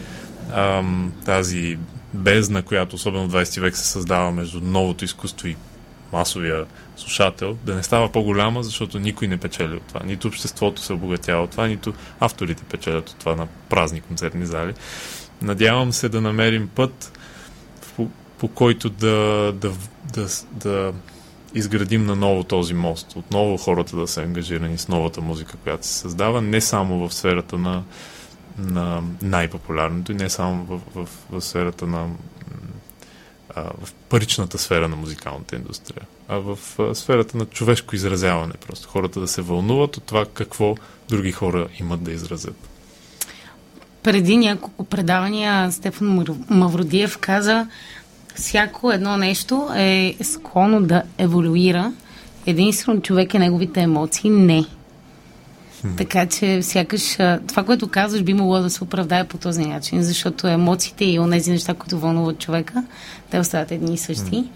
ам, 0.51 1.13
тази 1.25 1.77
бездна, 2.13 2.61
която 2.61 2.95
особено 2.95 3.29
в 3.29 3.33
20 3.33 3.61
век 3.61 3.77
се 3.77 3.87
създава 3.87 4.31
между 4.31 4.61
новото 4.61 5.05
изкуство 5.05 5.47
и 5.47 5.55
масовия 6.13 6.65
слушател, 6.97 7.57
да 7.65 7.75
не 7.75 7.83
става 7.83 8.11
по-голяма, 8.11 8.63
защото 8.63 8.99
никой 8.99 9.27
не 9.27 9.37
печели 9.37 9.75
от 9.75 9.83
това. 9.83 9.99
Нито 10.05 10.27
обществото 10.27 10.81
се 10.81 10.93
обогатява 10.93 11.43
от 11.43 11.51
това, 11.51 11.67
нито 11.67 11.93
авторите 12.19 12.63
печелят 12.63 13.09
от 13.09 13.15
това 13.15 13.35
на 13.35 13.47
празни 13.69 14.01
концертни 14.01 14.45
зали. 14.45 14.73
Надявам 15.41 15.93
се 15.93 16.09
да 16.09 16.21
намерим 16.21 16.67
път, 16.67 17.19
по, 17.95 18.07
по 18.37 18.47
който 18.47 18.89
да, 18.89 19.53
да, 19.55 19.71
да, 20.13 20.27
да 20.51 20.93
изградим 21.55 22.05
на 22.05 22.15
ново 22.15 22.43
този 22.43 22.73
мост. 22.73 23.13
Отново 23.15 23.57
хората 23.57 23.95
да 23.95 24.07
са 24.07 24.21
ангажирани 24.21 24.77
с 24.77 24.87
новата 24.87 25.21
музика, 25.21 25.57
която 25.63 25.87
се 25.87 25.93
създава, 25.93 26.41
не 26.41 26.61
само 26.61 27.07
в 27.07 27.13
сферата 27.13 27.57
на, 27.57 27.83
на 28.57 29.03
най-популярното 29.21 30.11
и 30.11 30.15
не 30.15 30.29
само 30.29 30.65
в, 30.65 30.79
в, 30.95 31.07
в 31.31 31.41
сферата 31.41 31.87
на 31.87 32.07
а, 33.55 33.61
в 33.61 33.93
паричната 34.09 34.57
сфера 34.57 34.87
на 34.87 34.95
музикалната 34.95 35.55
индустрия, 35.55 36.05
а 36.27 36.37
в 36.37 36.59
а, 36.79 36.95
сферата 36.95 37.37
на 37.37 37.45
човешко 37.45 37.95
изразяване. 37.95 38.53
Просто 38.67 38.89
хората 38.89 39.19
да 39.19 39.27
се 39.27 39.41
вълнуват 39.41 39.97
от 39.97 40.03
това 40.03 40.25
какво 40.33 40.75
други 41.09 41.31
хора 41.31 41.67
имат 41.79 42.03
да 42.03 42.11
изразят. 42.11 42.55
Преди 44.03 44.37
няколко 44.37 44.85
предавания 44.85 45.71
Стефан 45.71 46.25
Мавродиев 46.49 47.17
каза, 47.17 47.67
всяко 48.35 48.91
едно 48.91 49.17
нещо 49.17 49.69
е 49.75 50.15
склонно 50.23 50.81
да 50.81 51.03
еволюира. 51.17 51.93
Единствено 52.45 53.01
човек 53.01 53.33
е 53.33 53.39
неговите 53.39 53.81
емоции 53.81 54.29
не. 54.29 54.65
Така 55.97 56.25
че 56.25 56.61
сякаш 56.61 57.15
това, 57.47 57.63
което 57.65 57.87
казваш, 57.87 58.23
би 58.23 58.33
могло 58.33 58.59
да 58.59 58.69
се 58.69 58.83
оправдае 58.83 59.27
по 59.27 59.37
този 59.37 59.65
начин, 59.65 60.03
защото 60.03 60.47
емоциите 60.47 61.05
и 61.05 61.19
онези 61.19 61.51
неща, 61.51 61.73
които 61.73 61.99
вълнуват 61.99 62.39
човека, 62.39 62.83
те 63.29 63.39
остават 63.39 63.71
едни 63.71 63.93
и 63.93 63.97
същи, 63.97 64.49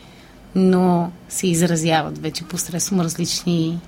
но 0.56 1.12
се 1.30 1.48
изразяват 1.48 2.18
вече 2.18 2.44
посредством 2.44 3.02
различни 3.02 3.80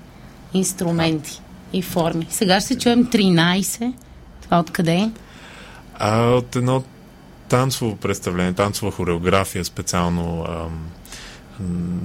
инструменти 0.54 1.42
и 1.72 1.82
форми. 1.82 2.26
Сега 2.30 2.60
ще 2.60 2.78
чуем 2.78 3.06
13. 3.06 3.92
Това 4.42 4.60
откъде 4.60 4.94
е? 4.94 5.10
А, 5.98 6.20
от 6.20 6.56
едно 6.56 6.82
танцово 7.48 7.96
представление, 7.96 8.52
танцова 8.52 8.92
хореография 8.92 9.64
специално 9.64 10.44
ам, 10.48 10.88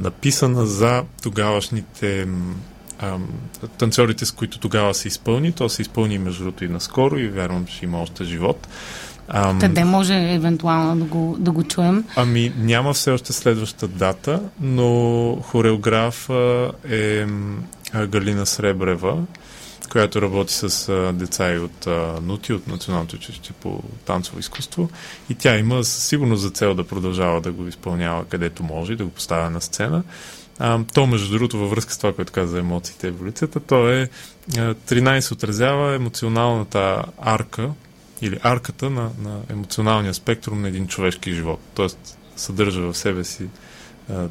написана 0.01 0.65
за 0.65 1.03
тогавашните 1.23 2.27
ам, 3.03 3.27
танцорите, 3.77 4.25
с 4.25 4.31
които 4.31 4.59
тогава 4.59 4.93
се 4.93 5.07
изпълни. 5.07 5.51
То 5.51 5.69
се 5.69 5.81
изпълни 5.81 6.17
между 6.17 6.43
другото 6.43 6.65
и 6.65 6.67
наскоро 6.67 7.17
и 7.17 7.27
вярвам, 7.27 7.65
че 7.65 7.85
има 7.85 8.01
още 8.01 8.23
живот. 8.23 8.67
Ам, 9.27 9.59
Къде 9.59 9.83
може 9.83 10.13
евентуално 10.13 10.95
да 10.95 11.05
го, 11.05 11.35
да 11.39 11.51
го 11.51 11.63
чуем? 11.63 12.05
Ами 12.15 12.53
няма 12.57 12.93
все 12.93 13.11
още 13.11 13.33
следваща 13.33 13.87
дата, 13.87 14.41
но 14.61 15.35
хореограф 15.41 16.29
е 16.89 17.25
Галина 18.07 18.45
Сребрева 18.45 19.17
която 19.93 20.21
работи 20.21 20.53
с 20.53 20.89
а, 20.89 21.13
деца 21.13 21.53
и 21.53 21.59
от 21.59 21.87
а, 21.87 22.19
НУТИ, 22.21 22.53
от 22.53 22.67
Националното 22.67 23.15
училище 23.15 23.53
по 23.53 23.83
танцово 24.05 24.39
изкуство. 24.39 24.89
И 25.29 25.35
тя 25.35 25.57
има 25.57 25.83
сигурно 25.83 26.35
за 26.35 26.49
цел 26.49 26.73
да 26.73 26.83
продължава 26.83 27.41
да 27.41 27.51
го 27.51 27.67
изпълнява 27.67 28.25
където 28.25 28.63
може 28.63 28.93
и 28.93 28.95
да 28.95 29.05
го 29.05 29.11
поставя 29.11 29.49
на 29.49 29.61
сцена. 29.61 30.03
А, 30.65 30.79
то, 30.93 31.07
между 31.07 31.31
другото, 31.31 31.57
във 31.57 31.69
връзка 31.69 31.93
с 31.93 31.97
това, 31.97 32.13
което 32.13 32.33
каза 32.33 32.47
за 32.47 32.59
емоциите 32.59 33.07
и 33.07 33.09
еволюцията, 33.09 33.59
то 33.59 33.89
е 33.89 34.09
а, 34.57 34.59
13 34.59 35.31
отразява 35.31 35.95
емоционалната 35.95 37.03
арка 37.21 37.69
или 38.21 38.39
арката 38.43 38.89
на, 38.89 39.09
на 39.21 39.39
емоционалния 39.49 40.13
спектрум 40.13 40.61
на 40.61 40.67
един 40.67 40.87
човешки 40.87 41.33
живот. 41.33 41.59
Тоест, 41.75 42.17
съдържа 42.35 42.81
в 42.81 42.97
себе 42.97 43.23
си 43.23 43.47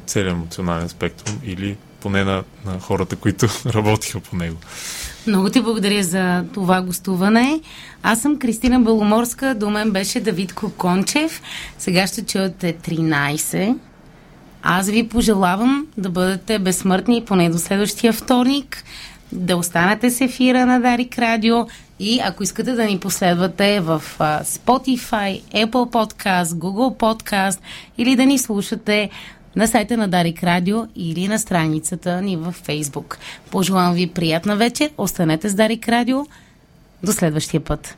целият 0.05 0.35
емоционален 0.35 0.89
спектрум 0.89 1.39
или 1.43 1.77
поне 1.99 2.23
на, 2.23 2.43
на 2.65 2.79
хората, 2.79 3.15
които 3.15 3.47
работиха 3.65 4.19
по 4.19 4.35
него. 4.35 4.57
Много 5.27 5.49
ти 5.49 5.61
благодаря 5.61 6.03
за 6.03 6.45
това 6.53 6.81
гостуване. 6.81 7.61
Аз 8.03 8.21
съм 8.21 8.39
Кристина 8.39 8.79
Беломорска, 8.79 9.55
до 9.55 9.69
мен 9.69 9.91
беше 9.91 10.19
Давид 10.19 10.53
Кокончев. 10.53 11.41
Сега 11.77 12.07
ще 12.07 12.25
чуете 12.25 12.73
13. 12.73 13.75
Аз 14.63 14.89
ви 14.89 15.07
пожелавам 15.07 15.87
да 15.97 16.09
бъдете 16.09 16.59
безсмъртни 16.59 17.25
поне 17.25 17.49
до 17.49 17.57
следващия 17.57 18.13
вторник, 18.13 18.83
да 19.31 19.57
останете 19.57 20.09
с 20.09 20.21
ефира 20.21 20.65
на 20.65 20.81
Дарик 20.81 21.19
Радио 21.19 21.67
и 21.99 22.19
ако 22.23 22.43
искате 22.43 22.71
да 22.71 22.85
ни 22.85 22.99
последвате 22.99 23.79
в 23.79 24.03
Spotify, 24.43 25.41
Apple 25.41 25.67
Podcast, 25.69 26.43
Google 26.43 26.97
Podcast 26.97 27.59
или 27.97 28.15
да 28.15 28.25
ни 28.25 28.37
слушате 28.37 29.09
на 29.55 29.67
сайта 29.67 29.97
на 29.97 30.07
Дарик 30.07 30.43
Радио 30.43 30.85
или 30.95 31.27
на 31.27 31.39
страницата 31.39 32.21
ни 32.21 32.37
във 32.37 32.55
Фейсбук. 32.55 33.17
Пожелавам 33.51 33.93
ви 33.93 34.07
приятна 34.07 34.55
вечер, 34.55 34.89
останете 34.97 35.49
с 35.49 35.55
Дарик 35.55 35.89
Радио. 35.89 36.25
До 37.03 37.13
следващия 37.13 37.59
път. 37.59 37.97